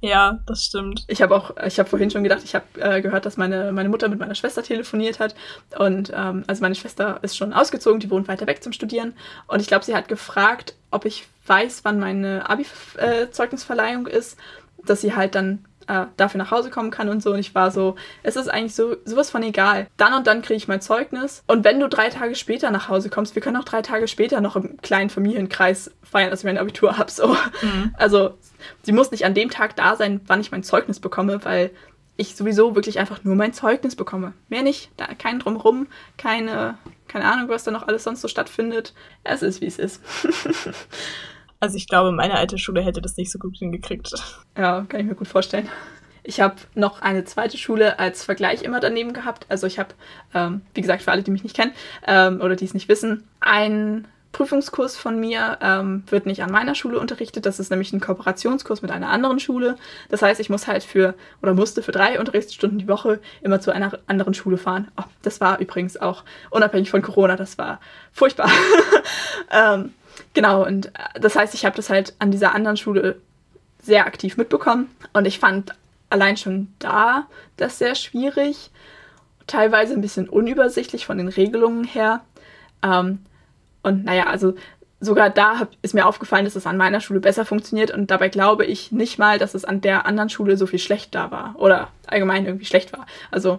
Ja, 0.00 0.40
das 0.46 0.64
stimmt. 0.64 1.04
Ich 1.08 1.22
habe 1.22 1.36
auch, 1.36 1.56
ich 1.64 1.78
habe 1.78 1.88
vorhin 1.88 2.10
schon 2.10 2.22
gedacht, 2.22 2.42
ich 2.44 2.54
habe 2.54 2.64
äh, 2.78 3.00
gehört, 3.00 3.24
dass 3.26 3.36
meine, 3.36 3.72
meine 3.72 3.88
Mutter 3.88 4.08
mit 4.08 4.18
meiner 4.18 4.34
Schwester 4.34 4.62
telefoniert 4.62 5.20
hat. 5.20 5.34
Und 5.78 6.12
ähm, 6.14 6.44
also 6.46 6.62
meine 6.62 6.74
Schwester 6.74 7.20
ist 7.22 7.36
schon 7.36 7.52
ausgezogen, 7.52 8.00
die 8.00 8.10
wohnt 8.10 8.28
weiter 8.28 8.46
weg 8.46 8.62
zum 8.62 8.72
Studieren. 8.72 9.14
Und 9.46 9.60
ich 9.60 9.68
glaube, 9.68 9.84
sie 9.84 9.94
hat 9.94 10.08
gefragt, 10.08 10.74
ob 10.90 11.04
ich 11.04 11.26
weiß, 11.46 11.84
wann 11.84 11.98
meine 11.98 12.48
Abi-Zeugnisverleihung 12.48 14.06
äh, 14.06 14.16
ist 14.16 14.36
dass 14.84 15.00
sie 15.00 15.14
halt 15.14 15.34
dann 15.34 15.64
äh, 15.88 16.06
dafür 16.16 16.38
nach 16.38 16.50
Hause 16.50 16.70
kommen 16.70 16.90
kann 16.90 17.08
und 17.08 17.22
so. 17.22 17.32
Und 17.32 17.38
ich 17.38 17.54
war 17.54 17.70
so, 17.70 17.96
es 18.22 18.36
ist 18.36 18.48
eigentlich 18.48 18.74
so 18.74 18.96
sowas 19.04 19.30
von 19.30 19.42
egal. 19.42 19.86
Dann 19.96 20.14
und 20.14 20.26
dann 20.26 20.42
kriege 20.42 20.56
ich 20.56 20.68
mein 20.68 20.80
Zeugnis. 20.80 21.42
Und 21.46 21.64
wenn 21.64 21.80
du 21.80 21.88
drei 21.88 22.08
Tage 22.08 22.34
später 22.34 22.70
nach 22.70 22.88
Hause 22.88 23.10
kommst, 23.10 23.34
wir 23.34 23.42
können 23.42 23.56
auch 23.56 23.64
drei 23.64 23.82
Tage 23.82 24.08
später 24.08 24.40
noch 24.40 24.56
im 24.56 24.76
kleinen 24.82 25.10
Familienkreis 25.10 25.90
feiern, 26.02 26.30
dass 26.30 26.40
ich 26.40 26.46
mein 26.46 26.58
Abitur 26.58 26.98
habe. 26.98 27.10
So. 27.10 27.28
Mhm. 27.62 27.94
Also 27.96 28.34
sie 28.82 28.92
muss 28.92 29.10
nicht 29.10 29.24
an 29.24 29.34
dem 29.34 29.50
Tag 29.50 29.76
da 29.76 29.96
sein, 29.96 30.20
wann 30.26 30.40
ich 30.40 30.52
mein 30.52 30.62
Zeugnis 30.62 31.00
bekomme, 31.00 31.44
weil 31.44 31.70
ich 32.16 32.36
sowieso 32.36 32.74
wirklich 32.74 32.98
einfach 32.98 33.24
nur 33.24 33.34
mein 33.34 33.52
Zeugnis 33.52 33.96
bekomme. 33.96 34.32
Mehr 34.48 34.62
nicht, 34.62 34.90
da 34.96 35.06
kein 35.06 35.38
drumrum, 35.38 35.86
keine, 36.18 36.78
keine 37.08 37.24
Ahnung, 37.24 37.48
was 37.48 37.64
da 37.64 37.70
noch 37.70 37.88
alles 37.88 38.04
sonst 38.04 38.20
so 38.20 38.28
stattfindet. 38.28 38.94
Es 39.24 39.42
ist, 39.42 39.60
wie 39.60 39.66
es 39.66 39.78
ist. 39.78 40.00
Also 41.62 41.76
ich 41.76 41.86
glaube, 41.86 42.10
meine 42.10 42.34
alte 42.34 42.58
Schule 42.58 42.80
hätte 42.80 43.00
das 43.00 43.16
nicht 43.16 43.30
so 43.30 43.38
gut 43.38 43.56
hingekriegt. 43.56 44.12
Ja, 44.58 44.84
kann 44.88 44.98
ich 44.98 45.06
mir 45.06 45.14
gut 45.14 45.28
vorstellen. 45.28 45.68
Ich 46.24 46.40
habe 46.40 46.56
noch 46.74 47.02
eine 47.02 47.24
zweite 47.24 47.56
Schule 47.56 48.00
als 48.00 48.24
Vergleich 48.24 48.64
immer 48.64 48.80
daneben 48.80 49.12
gehabt. 49.12 49.46
Also 49.48 49.68
ich 49.68 49.78
habe, 49.78 49.90
ähm, 50.34 50.62
wie 50.74 50.80
gesagt, 50.80 51.02
für 51.02 51.12
alle, 51.12 51.22
die 51.22 51.30
mich 51.30 51.44
nicht 51.44 51.54
kennen 51.54 51.70
ähm, 52.04 52.40
oder 52.40 52.56
die 52.56 52.64
es 52.64 52.74
nicht 52.74 52.88
wissen, 52.88 53.28
ein 53.38 54.08
Prüfungskurs 54.32 54.96
von 54.96 55.20
mir 55.20 55.58
ähm, 55.60 56.02
wird 56.08 56.26
nicht 56.26 56.42
an 56.42 56.50
meiner 56.50 56.74
Schule 56.74 56.98
unterrichtet. 56.98 57.46
Das 57.46 57.60
ist 57.60 57.70
nämlich 57.70 57.92
ein 57.92 58.00
Kooperationskurs 58.00 58.82
mit 58.82 58.90
einer 58.90 59.10
anderen 59.10 59.38
Schule. 59.38 59.76
Das 60.08 60.20
heißt, 60.20 60.40
ich 60.40 60.50
muss 60.50 60.66
halt 60.66 60.82
für 60.82 61.14
oder 61.42 61.54
musste 61.54 61.80
für 61.82 61.92
drei 61.92 62.18
Unterrichtsstunden 62.18 62.80
die 62.80 62.88
Woche 62.88 63.20
immer 63.40 63.60
zu 63.60 63.70
einer 63.70 64.00
anderen 64.08 64.34
Schule 64.34 64.58
fahren. 64.58 64.90
Oh, 64.98 65.04
das 65.22 65.40
war 65.40 65.60
übrigens 65.60 65.96
auch 65.96 66.24
unabhängig 66.50 66.90
von 66.90 67.02
Corona. 67.02 67.36
Das 67.36 67.56
war 67.56 67.78
furchtbar. 68.10 68.50
ähm, 69.52 69.92
genau, 70.34 70.66
und 70.66 70.86
äh, 70.86 71.20
das 71.20 71.36
heißt, 71.36 71.54
ich 71.54 71.64
habe 71.64 71.76
das 71.76 71.90
halt 71.90 72.14
an 72.18 72.30
dieser 72.30 72.54
anderen 72.54 72.76
Schule 72.76 73.20
sehr 73.82 74.06
aktiv 74.06 74.36
mitbekommen. 74.36 74.88
Und 75.12 75.26
ich 75.26 75.38
fand 75.38 75.74
allein 76.08 76.36
schon 76.36 76.72
da 76.78 77.26
das 77.56 77.78
sehr 77.78 77.94
schwierig. 77.94 78.70
Teilweise 79.46 79.94
ein 79.94 80.00
bisschen 80.00 80.28
unübersichtlich 80.28 81.04
von 81.04 81.18
den 81.18 81.28
Regelungen 81.28 81.84
her. 81.84 82.20
Ähm, 82.82 83.18
und 83.82 84.04
naja, 84.04 84.26
also 84.26 84.54
sogar 85.00 85.30
da 85.30 85.58
hab, 85.58 85.70
ist 85.82 85.94
mir 85.94 86.06
aufgefallen, 86.06 86.44
dass 86.44 86.54
es 86.54 86.66
an 86.66 86.76
meiner 86.76 87.00
Schule 87.00 87.18
besser 87.18 87.44
funktioniert 87.44 87.90
und 87.90 88.10
dabei 88.12 88.28
glaube 88.28 88.64
ich 88.64 88.92
nicht 88.92 89.18
mal, 89.18 89.38
dass 89.38 89.54
es 89.54 89.64
an 89.64 89.80
der 89.80 90.06
anderen 90.06 90.28
Schule 90.28 90.56
so 90.56 90.66
viel 90.66 90.78
schlecht 90.78 91.12
da 91.14 91.32
war 91.32 91.56
oder 91.58 91.88
allgemein 92.06 92.46
irgendwie 92.46 92.66
schlecht 92.66 92.92
war. 92.92 93.06
Also 93.32 93.58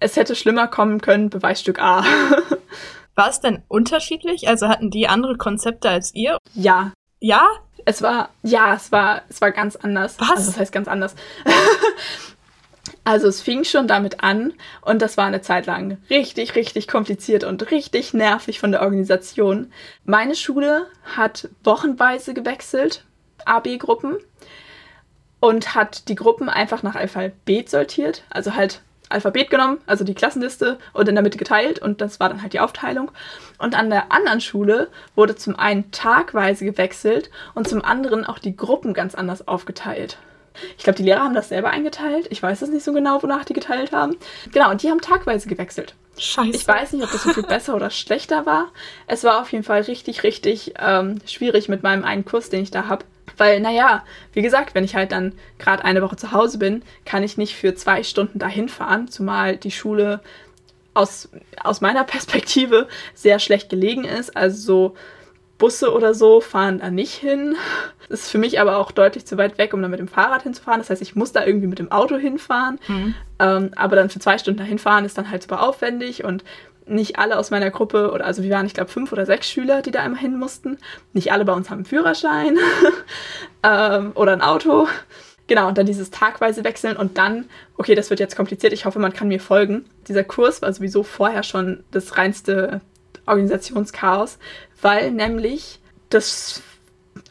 es 0.00 0.16
hätte 0.16 0.34
schlimmer 0.34 0.66
kommen 0.66 1.00
können, 1.00 1.30
Beweisstück 1.30 1.78
A. 1.80 2.04
war 3.14 3.28
es 3.28 3.40
denn 3.40 3.62
unterschiedlich? 3.68 4.48
Also 4.48 4.68
hatten 4.68 4.90
die 4.90 5.08
andere 5.08 5.36
Konzepte 5.36 5.88
als 5.88 6.14
ihr? 6.14 6.38
Ja. 6.54 6.92
Ja? 7.20 7.48
Es 7.84 8.02
war, 8.02 8.30
ja, 8.42 8.74
es 8.74 8.92
war, 8.92 9.22
es 9.28 9.40
war 9.40 9.50
ganz 9.50 9.76
anders. 9.76 10.18
Was? 10.18 10.30
Also 10.30 10.50
das 10.52 10.58
heißt 10.60 10.72
ganz 10.72 10.88
anders. 10.88 11.14
Also 13.04 13.26
es 13.26 13.42
fing 13.42 13.64
schon 13.64 13.88
damit 13.88 14.22
an 14.22 14.52
und 14.80 15.02
das 15.02 15.16
war 15.16 15.26
eine 15.26 15.40
Zeit 15.40 15.66
lang 15.66 15.98
richtig, 16.08 16.54
richtig 16.54 16.86
kompliziert 16.86 17.42
und 17.42 17.70
richtig 17.72 18.14
nervig 18.14 18.60
von 18.60 18.70
der 18.70 18.82
Organisation. 18.82 19.72
Meine 20.04 20.36
Schule 20.36 20.86
hat 21.16 21.48
wochenweise 21.64 22.32
gewechselt, 22.32 23.04
AB-Gruppen, 23.44 24.18
und 25.40 25.74
hat 25.74 26.08
die 26.08 26.14
Gruppen 26.14 26.48
einfach 26.48 26.84
nach 26.84 26.94
Alphabet 26.94 27.68
sortiert, 27.68 28.22
also 28.30 28.54
halt 28.54 28.82
Alphabet 29.12 29.50
genommen, 29.50 29.78
also 29.86 30.04
die 30.04 30.14
Klassenliste 30.14 30.78
und 30.92 31.08
in 31.08 31.14
der 31.14 31.22
Mitte 31.22 31.38
geteilt 31.38 31.78
und 31.78 32.00
das 32.00 32.20
war 32.20 32.28
dann 32.28 32.42
halt 32.42 32.52
die 32.52 32.60
Aufteilung. 32.60 33.10
Und 33.58 33.76
an 33.76 33.90
der 33.90 34.12
anderen 34.12 34.40
Schule 34.40 34.88
wurde 35.14 35.36
zum 35.36 35.56
einen 35.56 35.90
tagweise 35.90 36.64
gewechselt 36.64 37.30
und 37.54 37.68
zum 37.68 37.84
anderen 37.84 38.24
auch 38.24 38.38
die 38.38 38.56
Gruppen 38.56 38.94
ganz 38.94 39.14
anders 39.14 39.46
aufgeteilt. 39.46 40.18
Ich 40.76 40.84
glaube, 40.84 40.96
die 40.96 41.04
Lehrer 41.04 41.20
haben 41.20 41.34
das 41.34 41.48
selber 41.48 41.70
eingeteilt. 41.70 42.26
Ich 42.30 42.42
weiß 42.42 42.62
es 42.62 42.68
nicht 42.68 42.84
so 42.84 42.92
genau, 42.92 43.22
wonach 43.22 43.44
die 43.44 43.54
geteilt 43.54 43.92
haben. 43.92 44.16
Genau, 44.52 44.70
und 44.70 44.82
die 44.82 44.90
haben 44.90 45.00
tagweise 45.00 45.48
gewechselt. 45.48 45.94
Scheiße. 46.18 46.50
Ich 46.50 46.68
weiß 46.68 46.92
nicht, 46.92 47.04
ob 47.04 47.10
das 47.10 47.22
so 47.22 47.30
viel 47.32 47.42
besser 47.42 47.74
oder 47.74 47.90
schlechter 47.90 48.44
war. 48.44 48.68
Es 49.06 49.24
war 49.24 49.40
auf 49.40 49.50
jeden 49.50 49.64
Fall 49.64 49.82
richtig, 49.82 50.22
richtig 50.24 50.74
ähm, 50.78 51.20
schwierig 51.26 51.68
mit 51.68 51.82
meinem 51.82 52.04
einen 52.04 52.24
Kurs, 52.24 52.50
den 52.50 52.62
ich 52.62 52.70
da 52.70 52.86
habe. 52.88 53.04
Weil, 53.36 53.60
naja, 53.60 54.04
wie 54.32 54.42
gesagt, 54.42 54.74
wenn 54.74 54.84
ich 54.84 54.94
halt 54.94 55.12
dann 55.12 55.32
gerade 55.58 55.84
eine 55.84 56.02
Woche 56.02 56.16
zu 56.16 56.32
Hause 56.32 56.58
bin, 56.58 56.82
kann 57.04 57.22
ich 57.22 57.36
nicht 57.36 57.56
für 57.56 57.74
zwei 57.74 58.02
Stunden 58.02 58.38
dahin 58.38 58.68
fahren, 58.68 59.08
zumal 59.08 59.56
die 59.56 59.70
Schule 59.70 60.20
aus, 60.94 61.28
aus 61.62 61.80
meiner 61.80 62.04
Perspektive 62.12 62.88
sehr 63.14 63.38
schlecht 63.38 63.68
gelegen 63.68 64.04
ist. 64.04 64.36
Also 64.36 64.56
so 64.56 64.96
Busse 65.62 65.92
oder 65.92 66.12
so 66.12 66.40
fahren 66.40 66.80
da 66.80 66.90
nicht 66.90 67.14
hin. 67.14 67.54
Das 68.08 68.22
ist 68.22 68.30
für 68.30 68.38
mich 68.38 68.60
aber 68.60 68.78
auch 68.78 68.90
deutlich 68.90 69.26
zu 69.26 69.38
weit 69.38 69.58
weg, 69.58 69.72
um 69.72 69.80
da 69.80 69.86
mit 69.86 70.00
dem 70.00 70.08
Fahrrad 70.08 70.42
hinzufahren. 70.42 70.80
Das 70.80 70.90
heißt, 70.90 71.00
ich 71.00 71.14
muss 71.14 71.30
da 71.30 71.46
irgendwie 71.46 71.68
mit 71.68 71.78
dem 71.78 71.92
Auto 71.92 72.16
hinfahren. 72.16 72.80
Mhm. 72.88 73.14
Ähm, 73.38 73.70
aber 73.76 73.94
dann 73.94 74.10
für 74.10 74.18
zwei 74.18 74.38
Stunden 74.38 74.58
dahin 74.58 74.80
fahren 74.80 75.04
ist 75.04 75.16
dann 75.16 75.30
halt 75.30 75.44
super 75.44 75.62
aufwendig 75.62 76.24
und 76.24 76.42
nicht 76.86 77.18
alle 77.18 77.38
aus 77.38 77.50
meiner 77.50 77.70
Gruppe, 77.70 78.10
oder 78.12 78.24
also 78.24 78.42
wir 78.42 78.50
waren, 78.50 78.66
ich 78.66 78.74
glaube, 78.74 78.90
fünf 78.90 79.12
oder 79.12 79.26
sechs 79.26 79.48
Schüler, 79.48 79.82
die 79.82 79.90
da 79.90 80.04
immer 80.04 80.16
hin 80.16 80.38
mussten. 80.38 80.78
Nicht 81.12 81.32
alle 81.32 81.44
bei 81.44 81.52
uns 81.52 81.70
haben 81.70 81.78
einen 81.78 81.84
Führerschein 81.84 82.58
ähm, 83.62 84.12
oder 84.14 84.32
ein 84.32 84.42
Auto. 84.42 84.88
Genau, 85.46 85.68
und 85.68 85.76
dann 85.76 85.86
dieses 85.86 86.10
tagweise 86.10 86.64
Wechseln 86.64 86.96
und 86.96 87.18
dann, 87.18 87.46
okay, 87.76 87.94
das 87.94 88.10
wird 88.10 88.20
jetzt 88.20 88.36
kompliziert, 88.36 88.72
ich 88.72 88.84
hoffe, 88.84 88.98
man 88.98 89.12
kann 89.12 89.28
mir 89.28 89.40
folgen. 89.40 89.84
Dieser 90.08 90.24
Kurs 90.24 90.62
war 90.62 90.72
sowieso 90.72 91.02
vorher 91.02 91.42
schon 91.42 91.84
das 91.90 92.16
reinste 92.16 92.80
Organisationschaos, 93.26 94.38
weil 94.80 95.10
nämlich 95.10 95.80
das. 96.08 96.62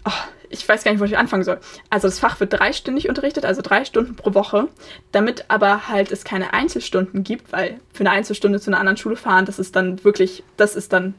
Oh, 0.05 0.11
ich 0.51 0.67
weiß 0.67 0.83
gar 0.83 0.91
nicht, 0.91 1.01
wo 1.01 1.05
ich 1.05 1.17
anfangen 1.17 1.43
soll. 1.43 1.59
Also 1.89 2.07
das 2.07 2.19
Fach 2.19 2.39
wird 2.39 2.53
dreistündig 2.53 3.09
unterrichtet, 3.09 3.45
also 3.45 3.61
drei 3.61 3.85
Stunden 3.85 4.15
pro 4.15 4.33
Woche, 4.33 4.67
damit 5.11 5.45
aber 5.47 5.87
halt 5.87 6.11
es 6.11 6.23
keine 6.23 6.53
Einzelstunden 6.53 7.23
gibt, 7.23 7.51
weil 7.51 7.79
für 7.93 8.01
eine 8.01 8.11
Einzelstunde 8.11 8.59
zu 8.59 8.69
einer 8.69 8.79
anderen 8.79 8.97
Schule 8.97 9.15
fahren, 9.15 9.45
das 9.45 9.59
ist 9.59 9.75
dann 9.75 10.03
wirklich, 10.03 10.43
das 10.57 10.75
ist 10.75 10.93
dann 10.93 11.13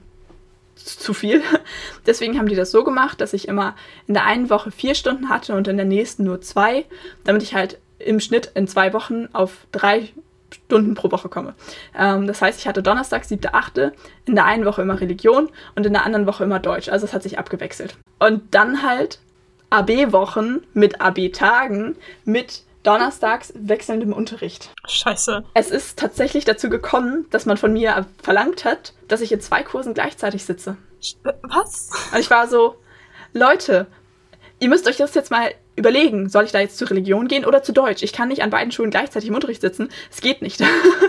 zu 0.76 1.14
viel. 1.14 1.42
Deswegen 2.06 2.38
haben 2.38 2.48
die 2.48 2.54
das 2.54 2.70
so 2.70 2.84
gemacht, 2.84 3.20
dass 3.20 3.32
ich 3.32 3.48
immer 3.48 3.74
in 4.06 4.14
der 4.14 4.24
einen 4.24 4.50
Woche 4.50 4.70
vier 4.70 4.94
Stunden 4.94 5.28
hatte 5.28 5.54
und 5.54 5.68
in 5.68 5.76
der 5.76 5.86
nächsten 5.86 6.24
nur 6.24 6.40
zwei, 6.40 6.84
damit 7.24 7.42
ich 7.42 7.54
halt 7.54 7.78
im 7.98 8.20
Schnitt 8.20 8.50
in 8.54 8.66
zwei 8.66 8.92
Wochen 8.92 9.28
auf 9.32 9.66
drei 9.70 10.08
Stunden 10.52 10.94
pro 10.94 11.10
Woche 11.10 11.28
komme. 11.28 11.54
Ähm, 11.96 12.26
das 12.26 12.42
heißt, 12.42 12.60
ich 12.60 12.66
hatte 12.66 12.82
Donnerstag, 12.82 13.24
7.8., 13.24 13.92
in 14.26 14.34
der 14.34 14.44
einen 14.44 14.64
Woche 14.64 14.82
immer 14.82 15.00
Religion 15.00 15.48
und 15.74 15.86
in 15.86 15.92
der 15.92 16.04
anderen 16.04 16.26
Woche 16.26 16.44
immer 16.44 16.58
Deutsch. 16.58 16.88
Also 16.88 17.06
es 17.06 17.12
hat 17.12 17.22
sich 17.22 17.38
abgewechselt. 17.38 17.96
Und 18.18 18.54
dann 18.54 18.82
halt 18.82 19.18
AB-Wochen 19.70 20.60
mit 20.74 21.00
AB-Tagen 21.00 21.96
mit 22.24 22.62
donnerstags 22.82 23.52
wechselndem 23.56 24.12
Unterricht. 24.12 24.70
Scheiße. 24.86 25.44
Es 25.54 25.70
ist 25.70 25.98
tatsächlich 25.98 26.44
dazu 26.44 26.68
gekommen, 26.68 27.26
dass 27.30 27.46
man 27.46 27.56
von 27.56 27.72
mir 27.72 28.06
verlangt 28.22 28.64
hat, 28.64 28.92
dass 29.08 29.20
ich 29.20 29.32
in 29.32 29.40
zwei 29.40 29.62
Kursen 29.62 29.94
gleichzeitig 29.94 30.44
sitze. 30.44 30.76
Was? 31.42 31.90
Und 32.12 32.18
ich 32.18 32.30
war 32.30 32.48
so, 32.48 32.76
Leute, 33.32 33.86
ihr 34.58 34.68
müsst 34.68 34.86
euch 34.88 34.96
das 34.96 35.14
jetzt 35.14 35.30
mal 35.30 35.52
überlegen, 35.76 36.28
soll 36.28 36.44
ich 36.44 36.52
da 36.52 36.60
jetzt 36.60 36.78
zur 36.78 36.90
Religion 36.90 37.28
gehen 37.28 37.44
oder 37.44 37.62
zu 37.62 37.72
Deutsch? 37.72 38.02
Ich 38.02 38.12
kann 38.12 38.28
nicht 38.28 38.42
an 38.42 38.50
beiden 38.50 38.72
Schulen 38.72 38.90
gleichzeitig 38.90 39.28
im 39.28 39.34
Unterricht 39.34 39.60
sitzen. 39.60 39.88
Es 40.10 40.20
geht 40.20 40.42
nicht. 40.42 40.62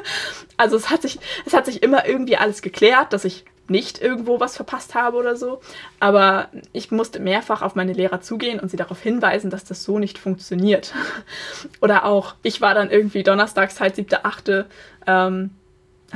also 0.57 0.75
es 0.77 0.89
hat 0.89 1.01
sich, 1.01 1.19
es 1.45 1.53
hat 1.53 1.65
sich 1.65 1.83
immer 1.83 2.07
irgendwie 2.07 2.37
alles 2.37 2.61
geklärt, 2.61 3.13
dass 3.13 3.25
ich 3.25 3.45
nicht 3.67 4.01
irgendwo 4.01 4.39
was 4.39 4.55
verpasst 4.55 4.93
habe 4.93 5.17
oder 5.17 5.35
so. 5.35 5.61
Aber 5.99 6.49
ich 6.73 6.91
musste 6.91 7.19
mehrfach 7.19 7.61
auf 7.61 7.75
meine 7.75 7.93
Lehrer 7.93 8.21
zugehen 8.21 8.59
und 8.59 8.69
sie 8.69 8.77
darauf 8.77 9.01
hinweisen, 9.01 9.49
dass 9.49 9.63
das 9.63 9.83
so 9.83 9.99
nicht 9.99 10.17
funktioniert. 10.17 10.93
oder 11.81 12.05
auch, 12.05 12.35
ich 12.43 12.61
war 12.61 12.73
dann 12.73 12.91
irgendwie 12.91 13.23
donnerstags 13.23 13.79
halt 13.79 13.95
siebte, 13.95 14.25
achte 14.25 14.65
ähm, 15.07 15.51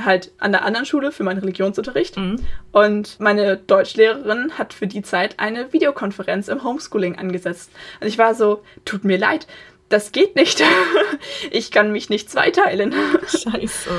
halt 0.04 0.32
an 0.38 0.52
der 0.52 0.64
anderen 0.64 0.86
Schule 0.86 1.12
für 1.12 1.24
meinen 1.24 1.38
Religionsunterricht. 1.38 2.16
Mhm. 2.16 2.44
Und 2.72 3.18
meine 3.20 3.56
Deutschlehrerin 3.56 4.52
hat 4.58 4.72
für 4.72 4.86
die 4.86 5.02
Zeit 5.02 5.38
eine 5.38 5.72
Videokonferenz 5.72 6.48
im 6.48 6.64
Homeschooling 6.64 7.16
angesetzt. 7.16 7.70
Und 8.00 8.06
ich 8.06 8.18
war 8.18 8.34
so, 8.34 8.62
tut 8.84 9.04
mir 9.04 9.18
leid, 9.18 9.46
das 9.88 10.12
geht 10.12 10.36
nicht. 10.36 10.62
ich 11.50 11.70
kann 11.70 11.92
mich 11.92 12.10
nicht 12.10 12.30
zweiteilen. 12.30 12.94
Scheiße. 13.26 13.90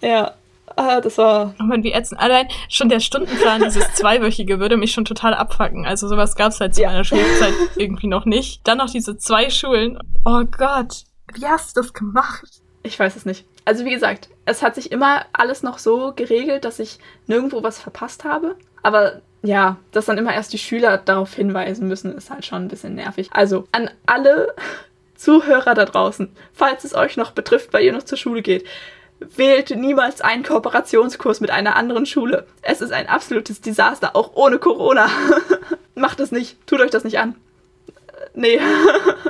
Ja. 0.00 0.34
Ah, 0.74 1.02
das 1.02 1.18
war. 1.18 1.54
Oh 1.60 1.64
man, 1.64 1.82
wie 1.82 1.92
ätzend. 1.92 2.18
Allein 2.18 2.48
schon 2.70 2.88
der 2.88 3.00
Stundenplan, 3.00 3.62
dieses 3.62 3.92
Zweiwöchige, 3.94 4.58
würde 4.58 4.78
mich 4.78 4.92
schon 4.92 5.04
total 5.04 5.34
abfacken. 5.34 5.84
Also 5.84 6.08
sowas 6.08 6.34
gab 6.34 6.52
es 6.52 6.60
halt 6.60 6.74
zu 6.74 6.82
ja. 6.82 6.90
meiner 6.90 7.04
Schulzeit 7.04 7.52
irgendwie 7.76 8.06
noch 8.06 8.24
nicht. 8.24 8.60
Dann 8.64 8.78
noch 8.78 8.90
diese 8.90 9.18
zwei 9.18 9.50
Schulen. 9.50 9.98
Oh 10.24 10.44
Gott, 10.44 11.04
wie 11.34 11.44
hast 11.44 11.76
du 11.76 11.82
das 11.82 11.92
gemacht? 11.92 12.62
Ich 12.84 12.98
weiß 12.98 13.16
es 13.16 13.26
nicht 13.26 13.44
also 13.64 13.84
wie 13.84 13.90
gesagt, 13.90 14.28
es 14.44 14.62
hat 14.62 14.74
sich 14.74 14.90
immer 14.92 15.24
alles 15.32 15.62
noch 15.62 15.78
so 15.78 16.12
geregelt, 16.14 16.64
dass 16.64 16.78
ich 16.78 16.98
nirgendwo 17.26 17.62
was 17.62 17.78
verpasst 17.80 18.24
habe. 18.24 18.56
Aber 18.82 19.20
ja, 19.42 19.76
dass 19.92 20.06
dann 20.06 20.18
immer 20.18 20.34
erst 20.34 20.52
die 20.52 20.58
Schüler 20.58 20.98
darauf 20.98 21.34
hinweisen 21.34 21.88
müssen, 21.88 22.16
ist 22.16 22.30
halt 22.30 22.44
schon 22.44 22.62
ein 22.64 22.68
bisschen 22.68 22.94
nervig. 22.94 23.30
Also 23.32 23.66
an 23.72 23.90
alle 24.06 24.54
Zuhörer 25.14 25.74
da 25.74 25.84
draußen, 25.84 26.34
falls 26.52 26.84
es 26.84 26.94
euch 26.94 27.16
noch 27.16 27.32
betrifft, 27.32 27.72
weil 27.72 27.84
ihr 27.84 27.92
noch 27.92 28.02
zur 28.02 28.18
Schule 28.18 28.42
geht, 28.42 28.66
wählt 29.36 29.70
niemals 29.70 30.20
einen 30.20 30.42
Kooperationskurs 30.42 31.40
mit 31.40 31.50
einer 31.50 31.76
anderen 31.76 32.06
Schule. 32.06 32.46
Es 32.60 32.80
ist 32.80 32.92
ein 32.92 33.08
absolutes 33.08 33.60
Desaster, 33.60 34.16
auch 34.16 34.34
ohne 34.34 34.58
Corona. 34.58 35.08
Macht 35.94 36.18
es 36.18 36.32
nicht, 36.32 36.56
tut 36.66 36.80
euch 36.80 36.90
das 36.90 37.04
nicht 37.04 37.18
an. 37.18 37.36
Nee. 38.34 38.60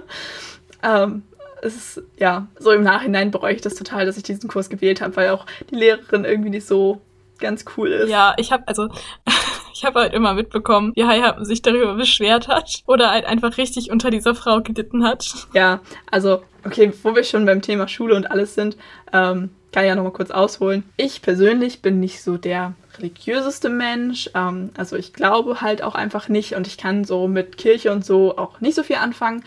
ähm, 0.82 1.22
es 1.62 1.76
ist, 1.76 2.02
ja, 2.18 2.48
so 2.58 2.72
im 2.72 2.82
Nachhinein 2.82 3.30
bereue 3.30 3.54
ich 3.54 3.60
das 3.60 3.74
total, 3.74 4.04
dass 4.04 4.16
ich 4.16 4.24
diesen 4.24 4.48
Kurs 4.48 4.68
gewählt 4.68 5.00
habe, 5.00 5.16
weil 5.16 5.30
auch 5.30 5.46
die 5.70 5.76
Lehrerin 5.76 6.24
irgendwie 6.24 6.50
nicht 6.50 6.66
so 6.66 7.00
ganz 7.38 7.64
cool 7.76 7.90
ist. 7.90 8.10
Ja, 8.10 8.34
ich 8.36 8.52
habe 8.52 8.66
also 8.66 8.88
ich 9.74 9.84
habe 9.84 10.00
halt 10.00 10.12
immer 10.12 10.34
mitbekommen, 10.34 10.92
wie 10.94 11.04
Heihappen 11.04 11.44
sich 11.44 11.62
darüber 11.62 11.94
beschwert 11.94 12.48
hat 12.48 12.82
oder 12.86 13.10
halt 13.10 13.24
einfach 13.24 13.56
richtig 13.58 13.90
unter 13.90 14.10
dieser 14.10 14.34
Frau 14.34 14.60
gelitten 14.60 15.04
hat. 15.04 15.32
Ja, 15.54 15.80
also 16.10 16.42
okay, 16.64 16.92
wo 17.02 17.14
wir 17.14 17.24
schon 17.24 17.46
beim 17.46 17.62
Thema 17.62 17.88
Schule 17.88 18.14
und 18.14 18.30
alles 18.30 18.54
sind, 18.54 18.76
ähm, 19.12 19.50
kann 19.72 19.84
ich 19.84 19.88
ja 19.88 19.94
nochmal 19.94 20.12
kurz 20.12 20.30
ausholen. 20.30 20.84
Ich 20.96 21.22
persönlich 21.22 21.80
bin 21.80 21.98
nicht 21.98 22.22
so 22.22 22.36
der 22.36 22.74
religiöseste 22.98 23.70
Mensch. 23.70 24.30
Ähm, 24.34 24.70
also 24.76 24.96
ich 24.96 25.12
glaube 25.12 25.60
halt 25.60 25.82
auch 25.82 25.94
einfach 25.94 26.28
nicht 26.28 26.54
und 26.54 26.66
ich 26.66 26.76
kann 26.76 27.04
so 27.04 27.26
mit 27.26 27.56
Kirche 27.56 27.90
und 27.90 28.04
so 28.04 28.36
auch 28.36 28.60
nicht 28.60 28.74
so 28.74 28.82
viel 28.82 28.96
anfangen. 28.96 29.44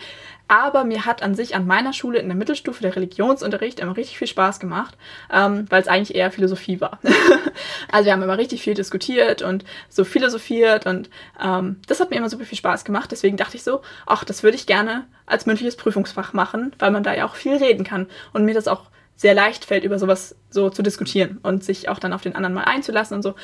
Aber 0.48 0.84
mir 0.84 1.06
hat 1.06 1.22
an 1.22 1.34
sich 1.34 1.56
an 1.56 1.66
meiner 1.66 1.92
Schule 1.92 2.20
in 2.20 2.28
der 2.28 2.36
Mittelstufe 2.36 2.80
der 2.80 2.94
Religionsunterricht 2.94 3.80
immer 3.80 3.96
richtig 3.96 4.18
viel 4.18 4.28
Spaß 4.28 4.60
gemacht, 4.60 4.96
ähm, 5.32 5.66
weil 5.70 5.82
es 5.82 5.88
eigentlich 5.88 6.16
eher 6.16 6.30
Philosophie 6.30 6.80
war. 6.80 7.00
also 7.90 8.06
wir 8.06 8.12
haben 8.12 8.22
immer 8.22 8.38
richtig 8.38 8.62
viel 8.62 8.74
diskutiert 8.74 9.42
und 9.42 9.64
so 9.88 10.04
philosophiert 10.04 10.86
und 10.86 11.10
ähm, 11.42 11.80
das 11.88 11.98
hat 11.98 12.10
mir 12.10 12.16
immer 12.16 12.30
super 12.30 12.44
viel 12.44 12.58
Spaß 12.58 12.84
gemacht. 12.84 13.10
Deswegen 13.10 13.36
dachte 13.36 13.56
ich 13.56 13.64
so, 13.64 13.82
ach, 14.06 14.22
das 14.22 14.44
würde 14.44 14.56
ich 14.56 14.66
gerne 14.66 15.06
als 15.26 15.46
mündliches 15.46 15.76
Prüfungsfach 15.76 16.32
machen, 16.32 16.72
weil 16.78 16.92
man 16.92 17.02
da 17.02 17.12
ja 17.12 17.26
auch 17.26 17.34
viel 17.34 17.56
reden 17.56 17.82
kann 17.82 18.06
und 18.32 18.44
mir 18.44 18.54
das 18.54 18.68
auch 18.68 18.90
sehr 19.16 19.34
leicht 19.34 19.64
fällt, 19.64 19.82
über 19.82 19.98
sowas 19.98 20.36
so 20.50 20.70
zu 20.70 20.82
diskutieren 20.82 21.38
und 21.42 21.64
sich 21.64 21.88
auch 21.88 21.98
dann 21.98 22.12
auf 22.12 22.22
den 22.22 22.36
anderen 22.36 22.54
mal 22.54 22.64
einzulassen 22.64 23.16
und 23.16 23.22
so. 23.22 23.34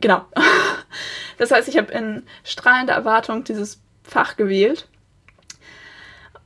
Genau. 0.00 0.24
Das 1.36 1.50
heißt, 1.50 1.66
ich 1.66 1.76
habe 1.76 1.90
in 1.90 2.22
strahlender 2.44 2.94
Erwartung 2.94 3.42
dieses 3.42 3.80
Fach 4.04 4.36
gewählt 4.36 4.86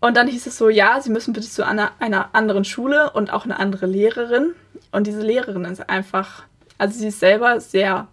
und 0.01 0.17
dann 0.17 0.29
hieß 0.29 0.47
es 0.47 0.57
so, 0.57 0.69
ja, 0.69 1.01
Sie 1.01 1.11
müssen 1.11 1.33
bitte 1.33 1.49
zu 1.49 1.67
einer, 1.67 1.93
einer 1.99 2.35
anderen 2.35 2.65
Schule 2.65 3.11
und 3.11 3.33
auch 3.33 3.45
eine 3.45 3.59
andere 3.59 3.87
Lehrerin. 3.87 4.55
Und 4.93 5.07
diese 5.07 5.23
Lehrerin 5.23 5.65
ist 5.65 5.89
einfach, 5.89 6.45
also 6.79 6.99
sie 6.99 7.09
ist 7.09 7.21
selber 7.21 7.61
sehr 7.61 8.09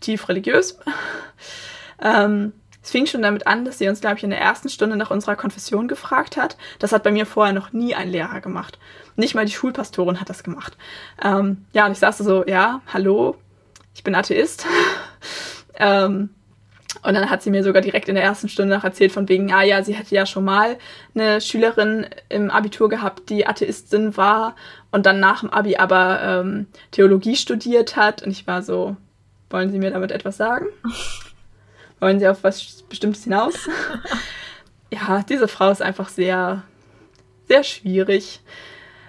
tief 0.00 0.28
religiös. 0.28 0.78
ähm, 2.02 2.52
es 2.82 2.90
fing 2.90 3.06
schon 3.06 3.22
damit 3.22 3.46
an, 3.46 3.64
dass 3.64 3.78
sie 3.78 3.88
uns, 3.88 4.00
glaube 4.00 4.16
ich, 4.16 4.24
in 4.24 4.30
der 4.30 4.40
ersten 4.40 4.68
Stunde 4.68 4.96
nach 4.96 5.10
unserer 5.10 5.36
Konfession 5.36 5.88
gefragt 5.88 6.36
hat. 6.36 6.56
Das 6.78 6.92
hat 6.92 7.02
bei 7.02 7.10
mir 7.10 7.26
vorher 7.26 7.52
noch 7.52 7.72
nie 7.72 7.94
ein 7.94 8.08
Lehrer 8.08 8.40
gemacht. 8.40 8.78
Nicht 9.16 9.34
mal 9.34 9.44
die 9.44 9.52
Schulpastorin 9.52 10.20
hat 10.20 10.30
das 10.30 10.44
gemacht. 10.44 10.76
Ähm, 11.22 11.66
ja, 11.72 11.84
und 11.86 11.92
ich 11.92 11.98
saß 11.98 12.18
so, 12.18 12.46
ja, 12.46 12.80
hallo, 12.86 13.36
ich 13.94 14.04
bin 14.04 14.14
Atheist. 14.14 14.66
ähm, 15.74 16.30
und 17.02 17.14
dann 17.14 17.30
hat 17.30 17.42
sie 17.42 17.50
mir 17.50 17.62
sogar 17.62 17.82
direkt 17.82 18.08
in 18.08 18.14
der 18.14 18.24
ersten 18.24 18.48
Stunde 18.48 18.74
noch 18.74 18.84
erzählt, 18.84 19.12
von 19.12 19.28
wegen, 19.28 19.52
ah 19.52 19.62
ja, 19.62 19.82
sie 19.82 19.94
hätte 19.94 20.14
ja 20.14 20.26
schon 20.26 20.44
mal 20.44 20.76
eine 21.14 21.40
Schülerin 21.40 22.06
im 22.28 22.50
Abitur 22.50 22.88
gehabt, 22.88 23.30
die 23.30 23.46
Atheistin 23.46 24.16
war 24.16 24.56
und 24.90 25.06
dann 25.06 25.20
nach 25.20 25.40
dem 25.40 25.50
Abi 25.50 25.76
aber 25.76 26.20
ähm, 26.22 26.66
Theologie 26.90 27.36
studiert 27.36 27.96
hat. 27.96 28.22
Und 28.22 28.30
ich 28.30 28.46
war 28.46 28.62
so, 28.62 28.96
wollen 29.50 29.70
Sie 29.70 29.78
mir 29.78 29.90
damit 29.90 30.10
etwas 30.10 30.36
sagen? 30.36 30.66
wollen 32.00 32.18
Sie 32.18 32.28
auf 32.28 32.44
was 32.44 32.82
Bestimmtes 32.88 33.24
hinaus? 33.24 33.54
ja, 34.90 35.22
diese 35.28 35.48
Frau 35.48 35.70
ist 35.70 35.82
einfach 35.82 36.08
sehr, 36.08 36.62
sehr 37.48 37.62
schwierig. 37.62 38.40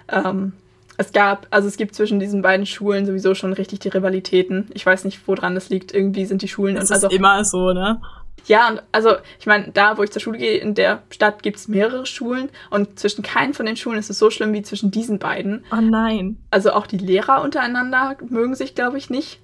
Ähm, 0.08 0.52
es 0.98 1.12
gab, 1.12 1.46
also 1.50 1.68
es 1.68 1.76
gibt 1.76 1.94
zwischen 1.94 2.18
diesen 2.18 2.42
beiden 2.42 2.66
Schulen 2.66 3.06
sowieso 3.06 3.34
schon 3.34 3.52
richtig 3.52 3.78
die 3.78 3.88
Rivalitäten. 3.88 4.68
Ich 4.74 4.84
weiß 4.84 5.04
nicht, 5.04 5.26
woran 5.26 5.54
das 5.54 5.68
liegt. 5.68 5.94
Irgendwie 5.94 6.26
sind 6.26 6.42
die 6.42 6.48
Schulen. 6.48 6.74
Das 6.74 6.90
und 6.90 6.96
ist 6.96 7.04
also, 7.04 7.16
immer 7.16 7.44
so, 7.44 7.72
ne? 7.72 8.00
Ja, 8.46 8.68
und 8.68 8.82
also 8.90 9.14
ich 9.38 9.46
meine, 9.46 9.70
da, 9.72 9.96
wo 9.96 10.02
ich 10.02 10.10
zur 10.10 10.20
Schule 10.20 10.38
gehe, 10.38 10.56
in 10.56 10.74
der 10.74 11.02
Stadt 11.10 11.42
gibt 11.42 11.58
es 11.58 11.68
mehrere 11.68 12.04
Schulen 12.04 12.48
und 12.70 12.98
zwischen 12.98 13.22
keinen 13.22 13.54
von 13.54 13.66
den 13.66 13.76
Schulen 13.76 13.98
ist 13.98 14.10
es 14.10 14.18
so 14.18 14.30
schlimm 14.30 14.52
wie 14.52 14.62
zwischen 14.62 14.90
diesen 14.90 15.18
beiden. 15.18 15.64
Oh 15.70 15.80
nein. 15.80 16.38
Also 16.50 16.72
auch 16.72 16.86
die 16.86 16.98
Lehrer 16.98 17.42
untereinander 17.42 18.16
mögen 18.28 18.54
sich, 18.54 18.74
glaube 18.74 18.98
ich, 18.98 19.08
nicht. 19.08 19.40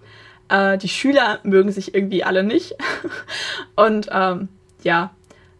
Äh, 0.48 0.78
die 0.78 0.88
Schüler 0.88 1.38
mögen 1.44 1.70
sich 1.70 1.94
irgendwie 1.94 2.24
alle 2.24 2.42
nicht. 2.42 2.74
und 3.76 4.08
ähm, 4.10 4.48
ja, 4.82 5.10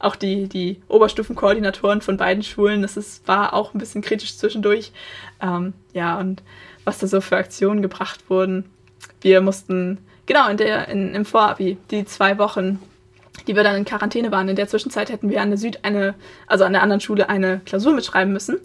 auch 0.04 0.16
die, 0.16 0.48
die 0.48 0.80
Oberstufenkoordinatoren 0.88 2.00
von 2.00 2.16
beiden 2.16 2.42
Schulen, 2.42 2.82
das 2.82 2.96
ist, 2.96 3.26
war 3.26 3.54
auch 3.54 3.74
ein 3.74 3.78
bisschen 3.78 4.02
kritisch 4.02 4.36
zwischendurch. 4.36 4.92
Ähm, 5.44 5.74
ja, 5.92 6.18
und 6.18 6.42
was 6.84 6.98
da 6.98 7.06
so 7.06 7.20
für 7.20 7.36
Aktionen 7.36 7.82
gebracht 7.82 8.30
wurden. 8.30 8.64
Wir 9.20 9.40
mussten, 9.40 9.98
genau, 10.26 10.48
in 10.48 10.56
der, 10.56 10.88
in, 10.88 11.14
im 11.14 11.24
Vorabi, 11.24 11.76
die 11.90 12.04
zwei 12.04 12.38
Wochen, 12.38 12.80
die 13.46 13.56
wir 13.56 13.62
dann 13.62 13.76
in 13.76 13.84
Quarantäne 13.84 14.30
waren, 14.30 14.48
in 14.48 14.56
der 14.56 14.68
Zwischenzeit 14.68 15.10
hätten 15.10 15.28
wir 15.28 15.42
an 15.42 15.50
der 15.50 15.58
Süd 15.58 15.80
eine, 15.82 16.14
also 16.46 16.64
an 16.64 16.72
der 16.72 16.82
anderen 16.82 17.00
Schule 17.00 17.28
eine 17.28 17.60
Klausur 17.66 17.92
mitschreiben 17.92 18.32
müssen, 18.32 18.58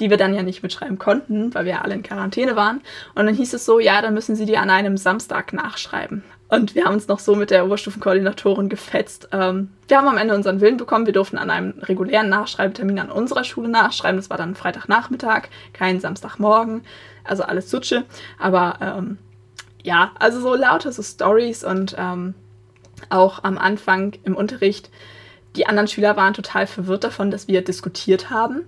die 0.00 0.10
wir 0.10 0.16
dann 0.16 0.34
ja 0.34 0.42
nicht 0.42 0.62
mitschreiben 0.62 0.98
konnten, 0.98 1.54
weil 1.54 1.66
wir 1.66 1.84
alle 1.84 1.94
in 1.94 2.02
Quarantäne 2.02 2.56
waren. 2.56 2.80
Und 3.14 3.26
dann 3.26 3.34
hieß 3.34 3.52
es 3.52 3.64
so, 3.64 3.78
ja, 3.80 4.00
dann 4.00 4.14
müssen 4.14 4.36
sie 4.36 4.46
die 4.46 4.56
an 4.56 4.70
einem 4.70 4.96
Samstag 4.96 5.52
nachschreiben. 5.52 6.22
Und 6.52 6.74
wir 6.74 6.84
haben 6.84 6.92
uns 6.92 7.08
noch 7.08 7.18
so 7.18 7.34
mit 7.34 7.50
der 7.50 7.64
Oberstufenkoordinatorin 7.64 8.68
gefetzt. 8.68 9.26
Ähm, 9.32 9.70
wir 9.88 9.96
haben 9.96 10.06
am 10.06 10.18
Ende 10.18 10.34
unseren 10.34 10.60
Willen 10.60 10.76
bekommen. 10.76 11.06
Wir 11.06 11.14
durften 11.14 11.38
an 11.38 11.48
einem 11.48 11.72
regulären 11.80 12.28
Nachschreibtermin 12.28 12.98
an 12.98 13.10
unserer 13.10 13.42
Schule 13.42 13.70
nachschreiben. 13.70 14.18
Das 14.18 14.28
war 14.28 14.36
dann 14.36 14.54
Freitagnachmittag, 14.54 15.44
kein 15.72 15.98
Samstagmorgen. 15.98 16.82
Also 17.24 17.42
alles 17.42 17.70
Sutsche. 17.70 18.04
Aber 18.38 18.76
ähm, 18.82 19.16
ja, 19.82 20.10
also 20.18 20.42
so 20.42 20.54
lauter 20.54 20.92
so 20.92 21.02
Stories 21.02 21.64
und 21.64 21.96
ähm, 21.98 22.34
auch 23.08 23.44
am 23.44 23.56
Anfang 23.56 24.12
im 24.22 24.36
Unterricht. 24.36 24.90
Die 25.56 25.66
anderen 25.66 25.88
Schüler 25.88 26.18
waren 26.18 26.34
total 26.34 26.66
verwirrt 26.66 27.04
davon, 27.04 27.30
dass 27.30 27.48
wir 27.48 27.64
diskutiert 27.64 28.28
haben. 28.28 28.66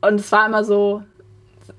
Und 0.00 0.18
es 0.18 0.32
war 0.32 0.44
immer 0.44 0.64
so, 0.64 1.04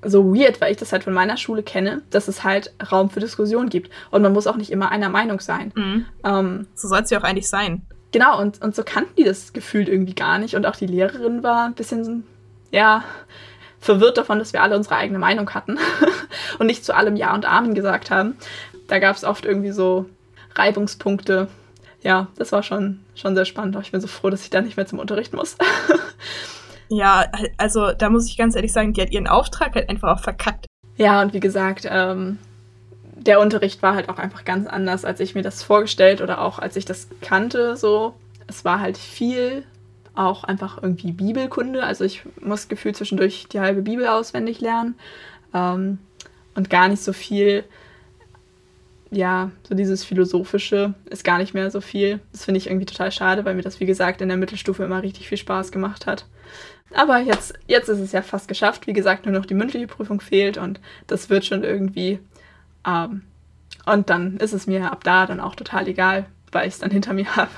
so 0.02 0.34
weird, 0.34 0.60
weil 0.60 0.72
ich 0.72 0.78
das 0.78 0.92
halt 0.92 1.04
von 1.04 1.12
meiner 1.12 1.36
Schule 1.36 1.62
kenne, 1.62 2.02
dass 2.10 2.28
es 2.28 2.44
halt 2.44 2.72
Raum 2.90 3.10
für 3.10 3.20
Diskussion 3.20 3.68
gibt. 3.68 3.90
Und 4.10 4.22
man 4.22 4.32
muss 4.32 4.46
auch 4.46 4.56
nicht 4.56 4.70
immer 4.70 4.90
einer 4.90 5.08
Meinung 5.08 5.40
sein. 5.40 5.72
Mhm. 5.74 6.06
Ähm, 6.24 6.66
so 6.74 6.88
soll 6.88 7.00
es 7.00 7.10
ja 7.10 7.18
auch 7.18 7.24
eigentlich 7.24 7.48
sein. 7.48 7.82
Genau, 8.12 8.40
und, 8.40 8.60
und 8.62 8.74
so 8.74 8.82
kannten 8.84 9.14
die 9.16 9.24
das 9.24 9.52
Gefühl 9.52 9.88
irgendwie 9.88 10.14
gar 10.14 10.38
nicht. 10.38 10.54
Und 10.54 10.66
auch 10.66 10.76
die 10.76 10.86
Lehrerin 10.86 11.42
war 11.42 11.66
ein 11.66 11.74
bisschen, 11.74 12.24
ja, 12.70 13.04
verwirrt 13.78 14.18
davon, 14.18 14.38
dass 14.38 14.52
wir 14.52 14.62
alle 14.62 14.76
unsere 14.76 14.96
eigene 14.96 15.18
Meinung 15.18 15.50
hatten 15.50 15.78
und 16.58 16.66
nicht 16.66 16.84
zu 16.84 16.94
allem 16.94 17.16
Ja 17.16 17.34
und 17.34 17.46
Amen 17.46 17.74
gesagt 17.74 18.10
haben. 18.10 18.36
Da 18.88 18.98
gab 18.98 19.16
es 19.16 19.24
oft 19.24 19.44
irgendwie 19.44 19.70
so 19.70 20.06
Reibungspunkte. 20.54 21.48
Ja, 22.02 22.28
das 22.36 22.52
war 22.52 22.62
schon, 22.62 23.00
schon 23.14 23.34
sehr 23.34 23.44
spannend. 23.44 23.76
Ich 23.82 23.92
bin 23.92 24.00
so 24.00 24.06
froh, 24.06 24.30
dass 24.30 24.42
ich 24.42 24.50
da 24.50 24.60
nicht 24.60 24.76
mehr 24.76 24.86
zum 24.86 24.98
Unterricht 24.98 25.32
muss. 25.32 25.56
Ja, 26.90 27.30
also 27.56 27.92
da 27.92 28.10
muss 28.10 28.28
ich 28.28 28.36
ganz 28.36 28.56
ehrlich 28.56 28.72
sagen, 28.72 28.92
die 28.92 29.00
hat 29.00 29.12
ihren 29.12 29.28
Auftrag 29.28 29.76
halt 29.76 29.88
einfach 29.88 30.16
auch 30.16 30.22
verkackt. 30.22 30.66
Ja, 30.96 31.22
und 31.22 31.32
wie 31.32 31.40
gesagt, 31.40 31.86
ähm, 31.88 32.38
der 33.14 33.40
Unterricht 33.40 33.80
war 33.80 33.94
halt 33.94 34.08
auch 34.08 34.18
einfach 34.18 34.44
ganz 34.44 34.66
anders, 34.66 35.04
als 35.04 35.20
ich 35.20 35.36
mir 35.36 35.42
das 35.42 35.62
vorgestellt 35.62 36.20
oder 36.20 36.40
auch 36.40 36.58
als 36.58 36.74
ich 36.76 36.84
das 36.84 37.08
kannte. 37.20 37.76
So, 37.76 38.14
es 38.48 38.64
war 38.64 38.80
halt 38.80 38.98
viel 38.98 39.64
auch 40.14 40.42
einfach 40.42 40.82
irgendwie 40.82 41.12
Bibelkunde. 41.12 41.84
Also 41.84 42.04
ich 42.04 42.22
muss 42.40 42.68
gefühlt 42.68 42.96
zwischendurch 42.96 43.46
die 43.48 43.60
halbe 43.60 43.82
Bibel 43.82 44.08
auswendig 44.08 44.60
lernen 44.60 44.96
ähm, 45.54 45.98
und 46.56 46.70
gar 46.70 46.88
nicht 46.88 47.02
so 47.02 47.12
viel. 47.12 47.64
Ja, 49.12 49.52
so 49.68 49.74
dieses 49.76 50.04
Philosophische 50.04 50.94
ist 51.08 51.24
gar 51.24 51.38
nicht 51.38 51.54
mehr 51.54 51.70
so 51.70 51.80
viel. 51.80 52.20
Das 52.32 52.44
finde 52.44 52.58
ich 52.58 52.66
irgendwie 52.66 52.86
total 52.86 53.12
schade, 53.12 53.44
weil 53.44 53.54
mir 53.54 53.62
das, 53.62 53.78
wie 53.80 53.86
gesagt, 53.86 54.20
in 54.22 54.28
der 54.28 54.36
Mittelstufe 54.36 54.82
immer 54.84 55.02
richtig 55.02 55.28
viel 55.28 55.38
Spaß 55.38 55.72
gemacht 55.72 56.06
hat. 56.06 56.26
Aber 56.94 57.18
jetzt, 57.18 57.54
jetzt 57.66 57.88
ist 57.88 58.00
es 58.00 58.12
ja 58.12 58.22
fast 58.22 58.48
geschafft. 58.48 58.86
Wie 58.86 58.92
gesagt, 58.92 59.26
nur 59.26 59.34
noch 59.34 59.46
die 59.46 59.54
mündliche 59.54 59.86
Prüfung 59.86 60.20
fehlt 60.20 60.58
und 60.58 60.80
das 61.06 61.30
wird 61.30 61.44
schon 61.44 61.62
irgendwie. 61.62 62.18
Ähm, 62.86 63.22
und 63.86 64.10
dann 64.10 64.36
ist 64.38 64.52
es 64.52 64.66
mir 64.66 64.90
ab 64.90 65.04
da 65.04 65.26
dann 65.26 65.40
auch 65.40 65.54
total 65.54 65.86
egal, 65.88 66.26
weil 66.52 66.66
ich 66.66 66.74
es 66.74 66.80
dann 66.80 66.90
hinter 66.90 67.12
mir 67.12 67.26
habe. 67.36 67.50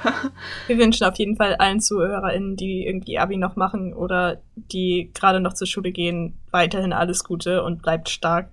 Wir 0.66 0.78
wünschen 0.78 1.07
auf 1.07 1.16
jeden 1.16 1.37
Fall 1.37 1.55
allen 1.57 1.80
ZuhörerInnen, 1.80 2.57
die 2.57 2.87
irgendwie 2.87 3.18
Abi 3.18 3.37
noch 3.37 3.57
machen 3.57 3.95
oder 3.95 4.41
die 4.55 5.11
gerade 5.14 5.41
noch 5.41 5.55
zur 5.55 5.66
Schule 5.66 5.93
gehen, 5.93 6.39
weiterhin 6.51 6.93
alles 6.93 7.24
Gute 7.24 7.62
und 7.62 7.83
bleibt 7.83 8.09
stark. 8.09 8.51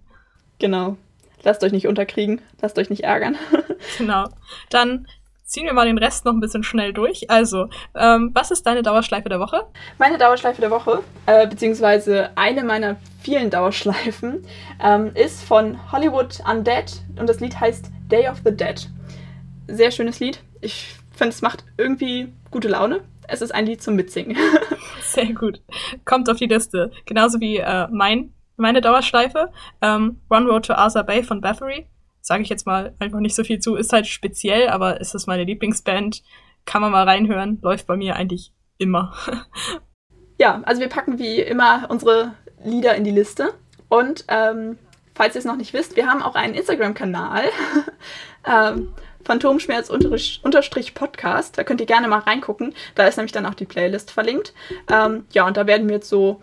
Genau. 0.60 0.98
Lasst 1.44 1.64
euch 1.64 1.72
nicht 1.72 1.88
unterkriegen, 1.88 2.42
lasst 2.62 2.78
euch 2.78 2.90
nicht 2.90 3.04
ärgern. 3.04 3.38
genau. 3.98 4.28
Dann 4.70 5.08
ziehen 5.50 5.66
wir 5.66 5.74
mal 5.74 5.88
den 5.88 5.98
Rest 5.98 6.26
noch 6.26 6.34
ein 6.34 6.40
bisschen 6.40 6.64
schnell 6.64 6.94
durch. 6.94 7.30
Also, 7.30 7.70
ähm, 7.96 8.32
was 8.34 8.52
ist 8.52 8.66
deine 8.66 8.84
Dauerschleife 8.84 9.30
der 9.30 9.40
Woche? 9.40 9.66
Meine 9.98 10.18
Dauerschleife 10.18 10.62
der 10.62 10.70
Woche, 10.70 11.02
äh, 11.26 11.48
beziehungsweise 11.48 12.30
eine 12.36 12.64
meiner 12.64 12.98
vielen 13.22 13.50
Dauerschleifen, 13.50 14.46
ähm, 14.82 15.12
ist 15.16 15.44
von 15.44 15.92
Hollywood 15.92 16.40
Undead 16.50 17.02
und 17.20 17.28
das 17.28 17.40
Lied 17.40 17.60
heißt 17.60 17.92
Day 18.12 18.30
of 18.30 18.42
the 18.46 18.56
Dead. 18.56 18.88
Sehr 19.68 19.92
schönes 19.92 20.20
Lied. 20.20 20.40
Ich 20.62 20.96
finde, 21.12 21.30
es 21.30 21.42
macht 21.42 21.66
irgendwie 21.78 22.32
gute 22.52 22.68
Laune. 22.68 23.02
Es 23.28 23.42
ist 23.42 23.54
ein 23.54 23.66
Lied 23.66 23.82
zum 23.82 23.96
Mitsingen. 23.96 24.38
Sehr 25.02 25.34
gut. 25.34 25.62
Kommt 26.06 26.30
auf 26.30 26.38
die 26.38 26.48
Liste. 26.48 26.92
Genauso 27.06 27.40
wie 27.40 27.58
äh, 27.58 27.88
mein, 27.92 28.34
meine 28.56 28.82
Dauerschleife. 28.82 29.52
Ähm, 29.82 30.22
One 30.30 30.48
Road 30.48 30.66
to 30.66 30.74
Arthur 30.74 31.04
Bay 31.04 31.24
von 31.24 31.42
Bathory 31.42 31.88
sage 32.22 32.44
ich 32.44 32.50
jetzt 32.50 32.66
mal 32.66 32.96
einfach 33.00 33.20
nicht 33.20 33.36
so 33.36 33.44
viel 33.44 33.60
zu. 33.60 33.76
Ist 33.76 33.94
halt 33.94 34.08
speziell, 34.08 34.70
aber 34.70 35.02
ist 35.02 35.14
das 35.14 35.28
meine 35.28 35.44
Lieblingsband. 35.44 36.24
Kann 36.66 36.82
man 36.82 36.92
mal 36.92 37.04
reinhören. 37.04 37.60
Läuft 37.62 37.88
bei 37.88 37.98
mir 37.98 38.16
eigentlich 38.16 38.54
immer. 38.78 39.14
ja, 40.40 40.62
also 40.66 40.82
wir 40.82 40.90
packen 40.90 41.20
wie 41.20 41.40
immer 41.40 41.88
unsere 41.90 42.34
Lieder 42.64 42.96
in 42.96 43.04
die 43.04 43.12
Liste. 43.12 43.54
Und 43.88 44.26
ähm, 44.28 44.78
falls 45.16 45.36
ihr 45.36 45.40
es 45.40 45.46
noch 45.46 45.58
nicht 45.58 45.74
wisst, 45.74 45.96
wir 45.96 46.08
haben 46.08 46.22
auch 46.22 46.36
einen 46.36 46.54
Instagram-Kanal. 46.54 47.46
ähm, 48.46 48.94
Phantomschmerz-Podcast. 49.26 51.58
Da 51.58 51.64
könnt 51.64 51.82
ihr 51.82 51.88
gerne 51.88 52.08
mal 52.08 52.20
reingucken. 52.20 52.74
Da 52.96 53.06
ist 53.06 53.18
nämlich 53.18 53.34
dann 53.34 53.46
auch 53.46 53.54
die 53.54 53.66
Playlist 53.66 54.12
verlinkt. 54.12 54.54
Ähm, 54.92 55.26
ja, 55.32 55.46
und 55.46 55.58
da 55.58 55.68
werden 55.68 55.88
wir 55.88 55.96
jetzt 55.96 56.10
so 56.10 56.42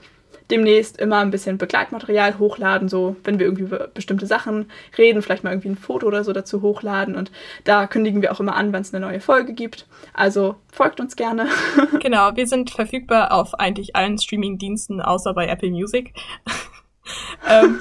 demnächst 0.50 0.98
immer 0.98 1.18
ein 1.18 1.30
bisschen 1.30 1.58
Begleitmaterial 1.58 2.38
hochladen, 2.38 2.88
so 2.88 3.16
wenn 3.24 3.38
wir 3.38 3.46
irgendwie 3.46 3.64
über 3.64 3.88
bestimmte 3.88 4.26
Sachen 4.26 4.70
reden, 4.96 5.22
vielleicht 5.22 5.44
mal 5.44 5.50
irgendwie 5.50 5.70
ein 5.70 5.76
Foto 5.76 6.06
oder 6.06 6.24
so 6.24 6.32
dazu 6.32 6.62
hochladen. 6.62 7.16
Und 7.16 7.30
da 7.64 7.86
kündigen 7.86 8.22
wir 8.22 8.32
auch 8.32 8.40
immer 8.40 8.56
an, 8.56 8.72
wenn 8.72 8.82
es 8.82 8.94
eine 8.94 9.04
neue 9.04 9.20
Folge 9.20 9.52
gibt. 9.52 9.86
Also 10.14 10.56
folgt 10.72 11.00
uns 11.00 11.16
gerne. 11.16 11.48
genau, 12.00 12.36
wir 12.36 12.46
sind 12.46 12.70
verfügbar 12.70 13.32
auf 13.32 13.54
eigentlich 13.54 13.96
allen 13.96 14.18
Streaming-Diensten 14.18 15.00
außer 15.00 15.34
bei 15.34 15.46
Apple 15.46 15.70
Music. 15.70 16.14
ähm, 17.48 17.80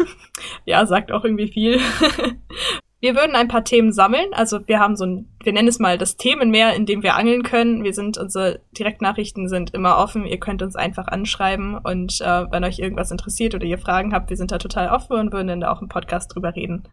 ja, 0.66 0.86
sagt 0.86 1.12
auch 1.12 1.24
irgendwie 1.24 1.52
viel. 1.52 1.80
Wir 3.06 3.14
würden 3.14 3.36
ein 3.36 3.48
paar 3.48 3.64
Themen 3.64 3.94
sammeln. 3.94 4.34
Also 4.34 4.68
wir 4.68 4.80
haben 4.80 4.96
so 4.96 5.06
ein, 5.06 5.30
wir 5.44 5.54
nennen 5.54 5.68
es 5.68 5.78
mal 5.78 6.00
das 6.00 6.18
Themenmeer, 6.18 6.74
in 6.74 6.88
dem 6.88 7.04
wir 7.04 7.14
angeln 7.14 7.44
können. 7.44 7.84
Wir 7.84 7.94
sind, 7.94 8.18
unsere 8.18 8.62
Direktnachrichten 8.76 9.48
sind 9.48 9.76
immer 9.76 10.00
offen. 10.00 10.26
Ihr 10.26 10.40
könnt 10.40 10.64
uns 10.64 10.76
einfach 10.76 11.08
anschreiben 11.08 11.78
und 11.78 12.20
äh, 12.22 12.52
wenn 12.52 12.64
euch 12.64 12.80
irgendwas 12.80 13.12
interessiert 13.12 13.54
oder 13.54 13.64
ihr 13.64 13.78
Fragen 13.78 14.12
habt, 14.12 14.32
wir 14.32 14.38
sind 14.38 14.52
da 14.52 14.58
total 14.58 14.90
offen 14.90 15.18
und 15.18 15.32
würden 15.32 15.50
dann 15.50 15.62
da 15.62 15.72
auch 15.72 15.84
im 15.84 15.88
Podcast 15.88 16.34
drüber 16.34 16.56
reden. 16.56 16.88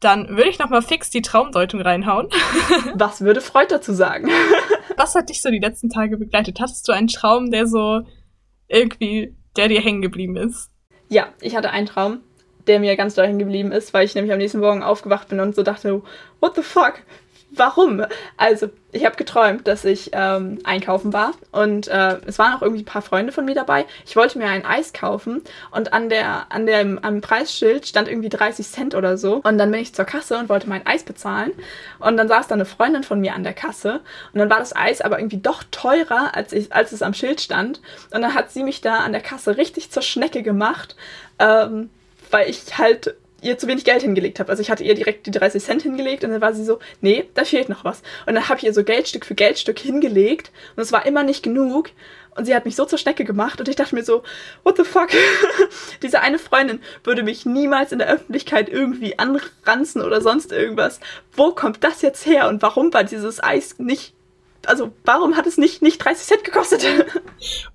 Dann 0.00 0.28
würde 0.28 0.50
ich 0.50 0.58
nochmal 0.58 0.82
fix 0.82 1.08
die 1.08 1.22
Traumdeutung 1.22 1.80
reinhauen. 1.80 2.28
Was 2.94 3.22
würde 3.22 3.40
Freud 3.40 3.68
dazu 3.70 3.94
sagen? 3.94 4.28
Was 4.98 5.14
hat 5.14 5.30
dich 5.30 5.40
so 5.40 5.48
die 5.48 5.60
letzten 5.60 5.88
Tage 5.88 6.18
begleitet? 6.18 6.60
Hattest 6.60 6.86
du 6.88 6.92
einen 6.92 7.08
Traum, 7.08 7.50
der 7.50 7.66
so 7.66 8.02
irgendwie, 8.68 9.34
der 9.56 9.68
dir 9.68 9.80
hängen 9.80 10.02
geblieben 10.02 10.36
ist? 10.36 10.68
Ja, 11.08 11.28
ich 11.40 11.56
hatte 11.56 11.70
einen 11.70 11.86
Traum 11.86 12.20
der 12.66 12.80
mir 12.80 12.96
ganz 12.96 13.14
doll 13.14 13.32
geblieben 13.36 13.72
ist, 13.72 13.94
weil 13.94 14.04
ich 14.04 14.14
nämlich 14.14 14.32
am 14.32 14.38
nächsten 14.38 14.60
Morgen 14.60 14.82
aufgewacht 14.82 15.28
bin 15.28 15.40
und 15.40 15.54
so 15.54 15.62
dachte, 15.62 16.02
what 16.40 16.54
the 16.56 16.62
fuck? 16.62 16.94
Warum? 17.54 18.02
Also, 18.38 18.70
ich 18.92 19.04
habe 19.04 19.16
geträumt, 19.16 19.68
dass 19.68 19.84
ich 19.84 20.10
ähm, 20.14 20.60
einkaufen 20.64 21.12
war 21.12 21.32
und 21.50 21.86
äh, 21.86 22.16
es 22.26 22.38
waren 22.38 22.54
auch 22.54 22.62
irgendwie 22.62 22.80
ein 22.80 22.86
paar 22.86 23.02
Freunde 23.02 23.30
von 23.30 23.44
mir 23.44 23.54
dabei. 23.54 23.84
Ich 24.06 24.16
wollte 24.16 24.38
mir 24.38 24.46
ein 24.46 24.64
Eis 24.64 24.94
kaufen 24.94 25.42
und 25.70 25.92
an 25.92 26.08
der, 26.08 26.46
an 26.50 26.64
dem, 26.64 26.98
am 27.02 27.20
Preisschild 27.20 27.86
stand 27.86 28.08
irgendwie 28.08 28.30
30 28.30 28.66
Cent 28.66 28.94
oder 28.94 29.18
so. 29.18 29.42
Und 29.44 29.58
dann 29.58 29.70
bin 29.70 29.80
ich 29.80 29.94
zur 29.94 30.06
Kasse 30.06 30.38
und 30.38 30.48
wollte 30.48 30.68
mein 30.68 30.86
Eis 30.86 31.02
bezahlen. 31.02 31.52
Und 31.98 32.16
dann 32.16 32.28
saß 32.28 32.48
da 32.48 32.54
eine 32.54 32.64
Freundin 32.64 33.02
von 33.02 33.20
mir 33.20 33.34
an 33.34 33.44
der 33.44 33.54
Kasse 33.54 34.00
und 34.32 34.38
dann 34.38 34.48
war 34.48 34.58
das 34.58 34.74
Eis 34.74 35.02
aber 35.02 35.18
irgendwie 35.18 35.40
doch 35.40 35.62
teurer, 35.70 36.34
als, 36.34 36.54
ich, 36.54 36.74
als 36.74 36.92
es 36.92 37.02
am 37.02 37.12
Schild 37.12 37.42
stand. 37.42 37.82
Und 38.14 38.22
dann 38.22 38.34
hat 38.34 38.50
sie 38.50 38.62
mich 38.62 38.80
da 38.80 39.00
an 39.00 39.12
der 39.12 39.20
Kasse 39.20 39.58
richtig 39.58 39.90
zur 39.90 40.02
Schnecke 40.02 40.42
gemacht. 40.42 40.96
Ähm, 41.38 41.90
weil 42.32 42.50
ich 42.50 42.78
halt 42.78 43.14
ihr 43.42 43.58
zu 43.58 43.66
wenig 43.66 43.84
Geld 43.84 44.02
hingelegt 44.02 44.40
habe. 44.40 44.50
Also 44.50 44.62
ich 44.62 44.70
hatte 44.70 44.84
ihr 44.84 44.94
direkt 44.94 45.26
die 45.26 45.30
30 45.30 45.62
Cent 45.62 45.82
hingelegt 45.82 46.24
und 46.24 46.30
dann 46.30 46.40
war 46.40 46.54
sie 46.54 46.64
so, 46.64 46.78
nee, 47.00 47.28
da 47.34 47.44
fehlt 47.44 47.68
noch 47.68 47.84
was. 47.84 48.02
Und 48.26 48.34
dann 48.34 48.48
habe 48.48 48.58
ich 48.58 48.64
ihr 48.64 48.72
so 48.72 48.84
Geldstück 48.84 49.26
für 49.26 49.34
Geldstück 49.34 49.78
hingelegt 49.78 50.52
und 50.76 50.82
es 50.82 50.92
war 50.92 51.04
immer 51.04 51.24
nicht 51.24 51.42
genug. 51.42 51.90
Und 52.34 52.46
sie 52.46 52.54
hat 52.54 52.64
mich 52.64 52.76
so 52.76 52.86
zur 52.86 52.98
Schnecke 52.98 53.24
gemacht 53.24 53.60
und 53.60 53.68
ich 53.68 53.76
dachte 53.76 53.94
mir 53.94 54.04
so, 54.04 54.22
what 54.62 54.78
the 54.78 54.84
fuck? 54.84 55.08
Diese 56.02 56.20
eine 56.20 56.38
Freundin 56.38 56.80
würde 57.04 57.22
mich 57.22 57.44
niemals 57.44 57.92
in 57.92 57.98
der 57.98 58.08
Öffentlichkeit 58.08 58.70
irgendwie 58.70 59.18
anranzen 59.18 60.00
oder 60.00 60.22
sonst 60.22 60.50
irgendwas. 60.50 61.00
Wo 61.32 61.50
kommt 61.50 61.84
das 61.84 62.00
jetzt 62.00 62.24
her 62.24 62.48
und 62.48 62.62
warum 62.62 62.94
war 62.94 63.04
dieses 63.04 63.42
Eis 63.42 63.78
nicht, 63.78 64.14
also 64.64 64.92
warum 65.04 65.36
hat 65.36 65.46
es 65.46 65.58
nicht, 65.58 65.82
nicht 65.82 65.98
30 65.98 66.26
Cent 66.26 66.44
gekostet? 66.44 66.86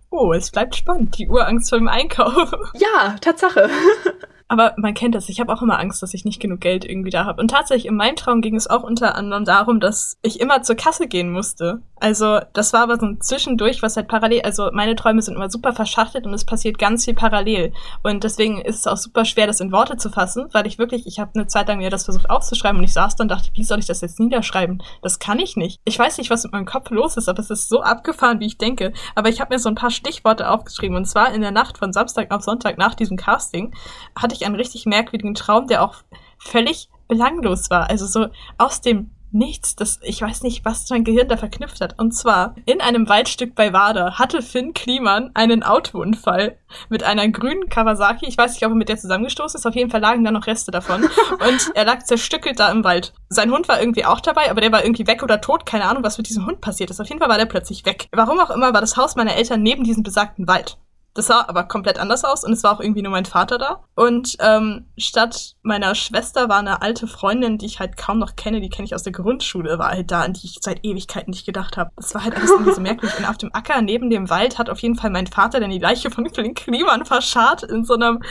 Oh, 0.10 0.32
es 0.32 0.51
bleibt 0.51 0.74
spannend. 0.74 1.18
Die 1.18 1.28
Urangst 1.28 1.68
vor 1.70 1.78
dem 1.78 1.89
Einkauf. 1.89 2.53
Ja, 2.76 3.18
Tatsache. 3.20 3.70
Aber 4.50 4.74
man 4.78 4.93
kennt 4.93 5.16
das. 5.16 5.30
Ich 5.30 5.39
habe 5.39 5.54
auch 5.54 5.62
immer 5.62 5.80
Angst, 5.80 6.02
dass 6.02 6.14
ich 6.14 6.24
nicht 6.24 6.39
genug 6.39 6.62
Geld 6.62 6.86
irgendwie 6.86 7.10
da 7.10 7.26
habe. 7.26 7.41
Und 7.41 7.50
tatsächlich, 7.50 7.88
in 7.88 7.95
meinem 7.95 8.16
Traum 8.16 8.41
ging 8.41 8.56
es 8.56 8.70
auch 8.70 8.84
unter 8.84 9.16
anderem 9.16 9.45
darum, 9.45 9.80
dass 9.80 10.18
ich 10.22 10.39
immer 10.39 10.62
zur 10.62 10.76
Kasse 10.76 11.08
gehen 11.08 11.32
musste. 11.32 11.82
Also, 12.00 12.39
das 12.54 12.74
war 12.74 12.82
aber 12.82 12.98
so 12.98 13.08
ein 13.08 13.22
Zwischendurch, 13.22 13.82
was 13.82 13.98
halt 13.98 14.08
parallel, 14.08 14.41
also 14.43 14.70
meine 14.72 14.95
Träume 14.95 15.22
sind 15.22 15.36
immer 15.36 15.50
super 15.50 15.74
verschachtelt 15.74 16.26
und 16.26 16.34
es 16.34 16.45
passiert 16.45 16.78
ganz 16.78 17.06
viel 17.06 17.16
parallel. 17.16 17.74
Und 18.04 18.24
deswegen 18.24 18.62
ist 18.62 18.80
es 18.80 18.88
auch 18.88 18.98
super 18.98 19.26
schwer, 19.26 19.48
das 19.48 19.60
in 19.60 19.72
Worte 19.72 19.98
zu 19.98 20.10
fassen, 20.10 20.48
weil 20.54 20.68
ich 20.68 20.78
wirklich, 20.78 21.08
ich 21.08 21.20
habe 21.20 21.32
eine 21.34 21.48
Zeit 21.48 21.68
lang 21.68 21.80
mir 21.80 21.89
das 21.89 22.06
versucht 22.06 22.30
aufzuschreiben 22.30 22.78
und 22.78 22.84
ich 22.84 22.93
saß 22.93 23.16
dann 23.16 23.26
und 23.26 23.32
dachte, 23.32 23.50
wie 23.54 23.64
soll 23.64 23.80
ich 23.80 23.88
das 23.88 24.02
jetzt 24.02 24.20
niederschreiben? 24.20 24.82
Das 25.02 25.20
kann 25.20 25.39
ich 25.39 25.58
nicht. 25.58 25.82
Ich 25.86 25.98
weiß 25.98 26.18
nicht, 26.20 26.30
was 26.30 26.43
mit 26.43 26.54
meinem 26.54 26.66
Kopf 26.66 26.91
los 26.91 27.18
ist, 27.18 27.28
aber 27.28 27.39
es 27.39 27.50
ist 27.50 27.68
so 27.68 27.82
abgefahren, 27.82 28.39
wie 28.39 28.45
ich 28.45 28.58
denke. 28.58 28.93
Aber 29.16 29.30
ich 29.30 29.41
habe 29.41 29.54
mir 29.54 29.60
so 29.60 29.70
ein 29.70 29.76
paar 29.76 29.91
Stichworte 29.91 30.50
aufgeschrieben 30.50 30.95
und 30.95 31.06
zwar 31.06 31.34
in 31.34 31.41
der 31.41 31.52
Nacht 31.52 31.78
von 31.80 31.91
Samstag 31.91 32.32
auf 32.32 32.43
Sonntag 32.43 32.78
nach 32.78 32.93
diesem 32.93 33.18
Casting 33.18 33.74
hatte 34.16 34.36
ich 34.36 34.36
einen 34.45 34.55
richtig 34.55 34.85
merkwürdigen 34.85 35.35
Traum, 35.35 35.67
der 35.67 35.83
auch 35.83 35.95
völlig 36.38 36.89
belanglos 37.07 37.69
war. 37.69 37.89
Also 37.89 38.05
so 38.05 38.27
aus 38.57 38.81
dem 38.81 39.11
Nichts, 39.31 39.75
das, 39.75 39.99
ich 40.03 40.21
weiß 40.21 40.43
nicht, 40.43 40.63
was 40.63 40.89
mein 40.89 41.03
Gehirn 41.03 41.27
da 41.27 41.35
verknüpft 41.35 41.81
hat. 41.81 41.99
Und 41.99 42.13
zwar, 42.13 42.55
in 42.65 42.79
einem 42.79 43.09
Waldstück 43.09 43.55
bei 43.55 43.73
Wada 43.73 44.17
hatte 44.17 44.41
Finn 44.41 44.73
Kliman 44.73 45.31
einen 45.33 45.63
Autounfall 45.63 46.57
mit 46.88 47.03
einer 47.03 47.27
grünen 47.27 47.67
Kawasaki. 47.67 48.25
Ich 48.25 48.38
weiß 48.38 48.53
nicht, 48.53 48.65
ob 48.65 48.71
er 48.71 48.75
mit 48.75 48.88
der 48.88 48.97
zusammengestoßen 48.97 49.57
ist. 49.59 49.65
Auf 49.65 49.75
jeden 49.75 49.91
Fall 49.91 49.99
lagen 49.99 50.23
da 50.23 50.31
noch 50.31 50.47
Reste 50.47 50.71
davon. 50.71 51.03
Und 51.31 51.71
er 51.75 51.83
lag 51.83 52.03
zerstückelt 52.03 52.59
da 52.59 52.71
im 52.71 52.85
Wald. 52.85 53.13
Sein 53.27 53.51
Hund 53.51 53.67
war 53.67 53.81
irgendwie 53.81 54.05
auch 54.05 54.21
dabei, 54.21 54.49
aber 54.49 54.61
der 54.61 54.71
war 54.71 54.85
irgendwie 54.85 55.07
weg 55.07 55.21
oder 55.23 55.41
tot. 55.41 55.65
Keine 55.65 55.85
Ahnung, 55.85 56.03
was 56.03 56.17
mit 56.17 56.29
diesem 56.29 56.45
Hund 56.45 56.61
passiert 56.61 56.89
ist. 56.89 57.01
Auf 57.01 57.07
jeden 57.07 57.19
Fall 57.19 57.29
war 57.29 57.38
der 57.38 57.45
plötzlich 57.45 57.85
weg. 57.85 58.07
Warum 58.13 58.39
auch 58.39 58.49
immer 58.49 58.73
war 58.73 58.81
das 58.81 58.95
Haus 58.95 59.17
meiner 59.17 59.35
Eltern 59.35 59.61
neben 59.61 59.83
diesem 59.83 60.03
besagten 60.03 60.47
Wald. 60.47 60.77
Das 61.18 61.26
sah 61.26 61.45
aber 61.47 61.63
komplett 61.63 61.97
anders 61.97 62.24
aus 62.24 62.43
und 62.43 62.53
es 62.53 62.63
war 62.63 62.74
auch 62.74 62.80
irgendwie 62.80 63.01
nur 63.01 63.11
mein 63.11 63.26
Vater 63.26 63.57
da. 63.57 63.84
Und 63.95 64.38
ähm, 64.39 64.86
statt 64.99 65.55
meiner 65.63 65.95
Schwester 65.95 66.47
war 66.47 66.59
eine 66.59 66.84
alte 66.84 67.07
Freundin, 67.07 67.57
die 67.57 67.65
ich 67.65 67.80
halt 67.80 67.97
kaum 67.97 68.20
noch 68.20 68.36
kenne, 68.36 68.61
die 68.61 68.70
kenne 68.70 68.86
ich 68.86 68.93
aus 68.93 69.01
der 69.01 69.13
Grundschule, 69.13 69.80
war 69.80 69.89
halt 69.89 70.11
da, 70.11 70.22
an 70.22 70.34
die 70.34 70.45
ich 70.45 70.59
seit 70.61 70.86
Ewigkeiten 70.86 71.32
nicht 71.32 71.47
gedacht 71.47 71.76
habe. 71.76 71.89
Das 71.95 72.13
war 72.13 72.24
halt 72.24 72.36
alles 72.36 72.51
irgendwie 72.51 72.72
so 72.72 72.82
merkwürdig. 72.82 73.18
Und 73.18 73.26
auf 73.26 73.39
dem 73.39 73.49
Acker 73.51 73.82
neben 73.82 74.11
dem 74.11 74.30
Wald 74.30 74.59
hat 74.59 74.70
auf 74.70 74.78
jeden 74.78 74.93
Fall 74.93 75.09
mein 75.09 75.26
Vater 75.26 75.59
dann 75.59 75.72
die 75.72 75.80
Leiche 75.80 76.11
von 76.11 76.30
Flink 76.34 76.59
Kliman 76.59 77.03
verscharrt 77.03 77.63
in 77.63 77.84
so 77.84 77.95
einem, 77.95 78.22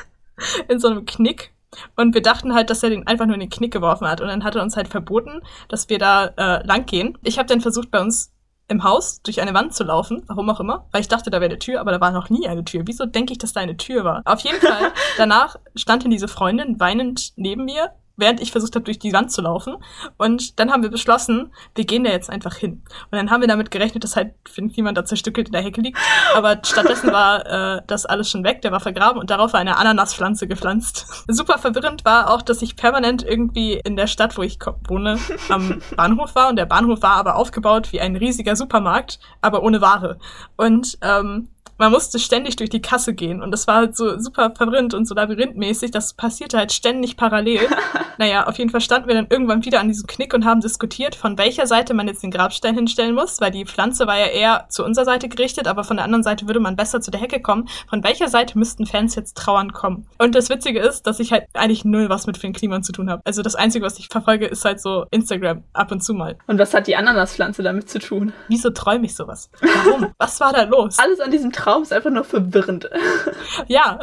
in 0.68 0.78
so 0.78 0.88
einem 0.88 1.06
Knick. 1.06 1.54
Und 1.96 2.12
wir 2.12 2.20
dachten 2.20 2.52
halt, 2.52 2.68
dass 2.68 2.82
er 2.82 2.90
den 2.90 3.06
einfach 3.06 3.24
nur 3.24 3.36
in 3.36 3.40
den 3.40 3.48
Knick 3.48 3.72
geworfen 3.72 4.06
hat. 4.06 4.20
Und 4.20 4.28
dann 4.28 4.44
hat 4.44 4.54
er 4.54 4.62
uns 4.62 4.76
halt 4.76 4.88
verboten, 4.88 5.40
dass 5.68 5.88
wir 5.88 5.98
da 5.98 6.26
äh, 6.26 6.66
lang 6.66 6.84
gehen. 6.84 7.16
Ich 7.22 7.38
habe 7.38 7.48
dann 7.48 7.62
versucht, 7.62 7.90
bei 7.90 8.02
uns 8.02 8.32
im 8.68 8.84
Haus 8.84 9.22
durch 9.22 9.40
eine 9.40 9.54
Wand 9.54 9.74
zu 9.74 9.82
laufen, 9.82 10.22
warum 10.26 10.48
auch 10.50 10.60
immer, 10.60 10.86
weil 10.92 11.00
ich 11.00 11.08
dachte, 11.08 11.30
da 11.30 11.40
wäre 11.40 11.50
eine 11.50 11.58
Tür, 11.58 11.80
aber 11.80 11.90
da 11.90 12.00
war 12.00 12.10
noch 12.10 12.28
nie 12.28 12.46
eine 12.46 12.64
Tür. 12.64 12.82
Wieso 12.84 13.06
denke 13.06 13.32
ich, 13.32 13.38
dass 13.38 13.54
da 13.54 13.60
eine 13.60 13.76
Tür 13.76 14.04
war? 14.04 14.22
Auf 14.24 14.40
jeden 14.40 14.60
Fall, 14.66 14.92
danach 15.16 15.56
stand 15.74 16.04
dann 16.04 16.10
diese 16.10 16.28
Freundin 16.28 16.78
weinend 16.78 17.32
neben 17.36 17.64
mir 17.64 17.90
während 18.18 18.40
ich 18.40 18.52
versucht 18.52 18.74
habe, 18.74 18.84
durch 18.84 18.98
die 18.98 19.12
Wand 19.14 19.32
zu 19.32 19.40
laufen. 19.40 19.76
Und 20.18 20.58
dann 20.58 20.70
haben 20.70 20.82
wir 20.82 20.90
beschlossen, 20.90 21.52
wir 21.74 21.86
gehen 21.86 22.04
da 22.04 22.10
jetzt 22.10 22.28
einfach 22.28 22.54
hin. 22.54 22.82
Und 23.10 23.12
dann 23.12 23.30
haben 23.30 23.40
wir 23.40 23.48
damit 23.48 23.70
gerechnet, 23.70 24.04
dass 24.04 24.16
halt 24.16 24.34
niemand 24.56 24.98
da 24.98 25.04
zerstückelt 25.04 25.48
in 25.48 25.52
der 25.52 25.62
Hecke 25.62 25.80
liegt. 25.80 25.98
Aber 26.34 26.58
stattdessen 26.62 27.12
war 27.12 27.46
äh, 27.78 27.82
das 27.86 28.04
alles 28.04 28.30
schon 28.30 28.44
weg, 28.44 28.60
der 28.62 28.72
war 28.72 28.80
vergraben 28.80 29.18
und 29.18 29.30
darauf 29.30 29.52
war 29.52 29.60
eine 29.60 29.76
Ananaspflanze 29.76 30.46
gepflanzt. 30.46 31.06
Super 31.28 31.58
verwirrend 31.58 32.04
war 32.04 32.30
auch, 32.30 32.42
dass 32.42 32.60
ich 32.60 32.76
permanent 32.76 33.22
irgendwie 33.22 33.74
in 33.74 33.96
der 33.96 34.08
Stadt, 34.08 34.36
wo 34.36 34.42
ich 34.42 34.58
wohne, 34.88 35.18
am 35.48 35.80
Bahnhof 35.96 36.34
war. 36.34 36.48
Und 36.48 36.56
der 36.56 36.66
Bahnhof 36.66 37.02
war 37.02 37.16
aber 37.16 37.36
aufgebaut 37.36 37.92
wie 37.92 38.00
ein 38.00 38.16
riesiger 38.16 38.56
Supermarkt, 38.56 39.20
aber 39.40 39.62
ohne 39.62 39.80
Ware. 39.80 40.18
Und 40.56 40.98
ähm, 41.02 41.48
man 41.78 41.92
musste 41.92 42.18
ständig 42.18 42.56
durch 42.56 42.70
die 42.70 42.82
Kasse 42.82 43.14
gehen 43.14 43.42
und 43.42 43.52
das 43.52 43.66
war 43.66 43.76
halt 43.76 43.96
so 43.96 44.18
super 44.18 44.52
verwirrend 44.54 44.94
und 44.94 45.06
so 45.06 45.14
labyrinthmäßig. 45.14 45.92
Das 45.92 46.12
passierte 46.12 46.58
halt 46.58 46.72
ständig 46.72 47.16
parallel. 47.16 47.60
naja, 48.18 48.46
auf 48.46 48.58
jeden 48.58 48.70
Fall 48.70 48.80
standen 48.80 49.08
wir 49.08 49.14
dann 49.14 49.28
irgendwann 49.30 49.64
wieder 49.64 49.80
an 49.80 49.88
diesem 49.88 50.06
Knick 50.06 50.34
und 50.34 50.44
haben 50.44 50.60
diskutiert, 50.60 51.14
von 51.14 51.38
welcher 51.38 51.66
Seite 51.66 51.94
man 51.94 52.08
jetzt 52.08 52.22
den 52.22 52.32
Grabstein 52.32 52.74
hinstellen 52.74 53.14
muss, 53.14 53.40
weil 53.40 53.52
die 53.52 53.64
Pflanze 53.64 54.06
war 54.06 54.18
ja 54.18 54.26
eher 54.26 54.66
zu 54.68 54.84
unserer 54.84 55.04
Seite 55.04 55.28
gerichtet, 55.28 55.68
aber 55.68 55.84
von 55.84 55.96
der 55.96 56.04
anderen 56.04 56.24
Seite 56.24 56.46
würde 56.46 56.60
man 56.60 56.76
besser 56.76 57.00
zu 57.00 57.10
der 57.10 57.20
Hecke 57.20 57.40
kommen. 57.40 57.68
Von 57.88 58.02
welcher 58.02 58.28
Seite 58.28 58.58
müssten 58.58 58.84
Fans 58.84 59.14
jetzt 59.14 59.36
trauern 59.36 59.72
kommen? 59.72 60.06
Und 60.18 60.34
das 60.34 60.50
Witzige 60.50 60.80
ist, 60.80 61.06
dass 61.06 61.20
ich 61.20 61.32
halt 61.32 61.44
eigentlich 61.54 61.84
null 61.84 62.08
was 62.08 62.26
mit 62.26 62.38
Finn 62.38 62.52
Kliman 62.52 62.82
zu 62.82 62.92
tun 62.92 63.08
habe. 63.08 63.22
Also 63.24 63.42
das 63.42 63.54
Einzige, 63.54 63.84
was 63.84 63.98
ich 64.00 64.08
verfolge, 64.08 64.46
ist 64.46 64.64
halt 64.64 64.80
so 64.80 65.06
Instagram 65.12 65.62
ab 65.72 65.92
und 65.92 66.02
zu 66.02 66.12
mal. 66.12 66.36
Und 66.48 66.58
was 66.58 66.74
hat 66.74 66.88
die 66.88 66.96
Ananaspflanze 66.96 67.62
damit 67.62 67.88
zu 67.88 68.00
tun? 68.00 68.32
Wieso 68.48 68.70
träume 68.70 69.06
ich 69.06 69.14
sowas? 69.14 69.50
Warum? 69.60 70.08
was 70.18 70.40
war 70.40 70.52
da 70.52 70.64
los? 70.64 70.98
Alles 70.98 71.20
an 71.20 71.30
diesem 71.30 71.52
Traum 71.52 71.67
Traum 71.68 71.82
ist 71.82 71.92
einfach 71.92 72.10
nur 72.10 72.24
verwirrend. 72.24 72.88
ja. 73.66 73.98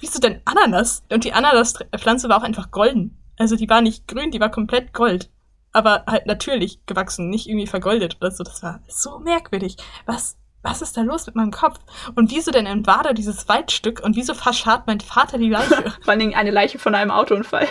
Wieso 0.00 0.18
denn 0.18 0.42
Ananas? 0.44 1.02
Und 1.10 1.24
die 1.24 1.32
Ananaspflanze 1.32 2.28
war 2.28 2.38
auch 2.38 2.42
einfach 2.42 2.70
golden. 2.70 3.16
Also 3.38 3.56
die 3.56 3.70
war 3.70 3.80
nicht 3.80 4.06
grün, 4.06 4.30
die 4.30 4.40
war 4.40 4.50
komplett 4.50 4.92
gold. 4.92 5.30
Aber 5.72 6.04
halt 6.06 6.26
natürlich 6.26 6.84
gewachsen, 6.84 7.30
nicht 7.30 7.48
irgendwie 7.48 7.66
vergoldet 7.66 8.18
oder 8.20 8.32
so. 8.32 8.44
Das 8.44 8.62
war 8.62 8.80
so 8.86 9.18
merkwürdig. 9.18 9.78
Was, 10.04 10.36
was 10.62 10.82
ist 10.82 10.94
da 10.98 11.00
los 11.00 11.26
mit 11.26 11.36
meinem 11.36 11.52
Kopf? 11.52 11.78
Und 12.14 12.30
wieso 12.32 12.50
denn 12.50 12.66
in 12.66 12.86
Wada 12.86 13.14
dieses 13.14 13.48
Waldstück 13.48 14.00
und 14.04 14.16
wieso 14.16 14.34
verscharrt 14.34 14.86
mein 14.86 15.00
Vater 15.00 15.38
die 15.38 15.48
Leiche? 15.48 15.90
Vor 16.02 16.10
allen 16.10 16.20
Dingen 16.20 16.34
eine 16.34 16.50
Leiche 16.50 16.78
von 16.78 16.94
einem 16.94 17.10
Autounfall. 17.10 17.66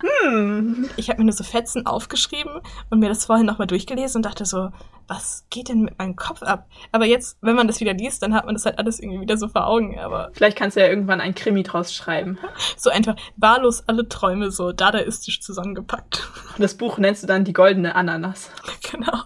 Hm. 0.00 0.88
Ich 0.96 1.08
habe 1.08 1.18
mir 1.18 1.24
nur 1.26 1.32
so 1.32 1.44
Fetzen 1.44 1.86
aufgeschrieben 1.86 2.60
und 2.90 2.98
mir 3.00 3.08
das 3.08 3.24
vorhin 3.26 3.46
nochmal 3.46 3.66
durchgelesen 3.66 4.18
und 4.18 4.26
dachte 4.26 4.44
so, 4.44 4.70
was 5.08 5.44
geht 5.50 5.68
denn 5.68 5.80
mit 5.82 5.98
meinem 5.98 6.14
Kopf 6.14 6.40
ab? 6.42 6.68
Aber 6.92 7.04
jetzt, 7.04 7.36
wenn 7.40 7.56
man 7.56 7.66
das 7.66 7.80
wieder 7.80 7.92
liest, 7.94 8.22
dann 8.22 8.32
hat 8.32 8.46
man 8.46 8.54
das 8.54 8.64
halt 8.64 8.78
alles 8.78 9.00
irgendwie 9.00 9.20
wieder 9.20 9.36
so 9.36 9.48
vor 9.48 9.66
Augen. 9.66 9.98
Aber 9.98 10.30
Vielleicht 10.34 10.56
kannst 10.56 10.76
du 10.76 10.80
ja 10.80 10.86
irgendwann 10.86 11.20
ein 11.20 11.34
Krimi 11.34 11.64
draus 11.64 11.92
schreiben. 11.92 12.38
so 12.76 12.90
einfach 12.90 13.16
wahllos 13.36 13.82
alle 13.88 14.08
Träume 14.08 14.52
so 14.52 14.70
dadaistisch 14.70 15.40
zusammengepackt. 15.40 16.28
Und 16.54 16.60
das 16.62 16.76
Buch 16.76 16.98
nennst 16.98 17.24
du 17.24 17.26
dann 17.26 17.44
die 17.44 17.52
goldene 17.52 17.96
Ananas. 17.96 18.50
genau. 18.90 19.18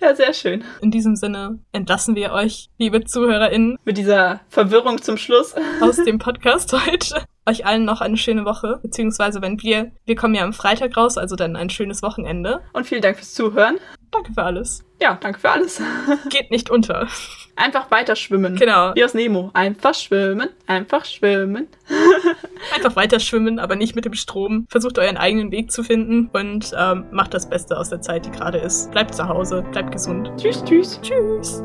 Ja, 0.00 0.14
sehr 0.16 0.32
schön. 0.32 0.64
In 0.80 0.90
diesem 0.90 1.14
Sinne 1.14 1.58
entlassen 1.72 2.14
wir 2.16 2.32
euch, 2.32 2.70
liebe 2.78 3.04
ZuhörerInnen, 3.04 3.76
Mit 3.84 3.98
dieser 3.98 4.40
Verwirrung 4.48 5.02
zum 5.02 5.18
Schluss. 5.18 5.54
aus 5.82 5.96
dem 6.04 6.18
Podcast 6.18 6.72
heute. 6.72 7.22
Euch 7.46 7.66
allen 7.66 7.84
noch 7.84 8.00
eine 8.00 8.16
schöne 8.16 8.44
Woche, 8.44 8.78
beziehungsweise 8.82 9.42
wenn 9.42 9.60
wir, 9.62 9.92
wir 10.04 10.14
kommen 10.14 10.34
ja 10.34 10.42
am 10.42 10.52
Freitag 10.52 10.96
raus, 10.96 11.18
also 11.18 11.36
dann 11.36 11.56
ein 11.56 11.70
schönes 11.70 12.02
Wochenende. 12.02 12.60
Und 12.72 12.86
vielen 12.86 13.02
Dank 13.02 13.16
fürs 13.16 13.34
Zuhören. 13.34 13.78
Danke 14.10 14.32
für 14.32 14.42
alles. 14.42 14.84
Ja, 15.00 15.16
danke 15.20 15.38
für 15.38 15.50
alles. 15.50 15.80
Geht 16.28 16.50
nicht 16.50 16.68
unter. 16.70 17.08
Einfach 17.56 17.90
weiter 17.90 18.16
schwimmen. 18.16 18.56
Genau. 18.56 18.94
Wie 18.94 19.04
aus 19.04 19.14
Nemo. 19.14 19.50
Einfach 19.54 19.94
schwimmen, 19.94 20.48
einfach 20.66 21.04
schwimmen. 21.04 21.68
Einfach 22.74 22.94
weiter 22.94 23.20
schwimmen, 23.20 23.58
aber 23.58 23.74
nicht 23.74 23.96
mit 23.96 24.04
dem 24.04 24.12
Strom. 24.12 24.66
Versucht 24.68 24.98
euren 24.98 25.16
eigenen 25.16 25.50
Weg 25.50 25.72
zu 25.72 25.82
finden 25.82 26.28
und 26.32 26.72
ähm, 26.76 27.06
macht 27.10 27.32
das 27.32 27.48
Beste 27.48 27.78
aus 27.78 27.88
der 27.88 28.02
Zeit, 28.02 28.26
die 28.26 28.30
gerade 28.30 28.58
ist. 28.58 28.90
Bleibt 28.90 29.14
zu 29.14 29.26
Hause, 29.26 29.64
bleibt 29.72 29.92
gesund. 29.92 30.30
Tschüss, 30.36 30.62
tschüss. 30.64 31.00
Tschüss. 31.00 31.62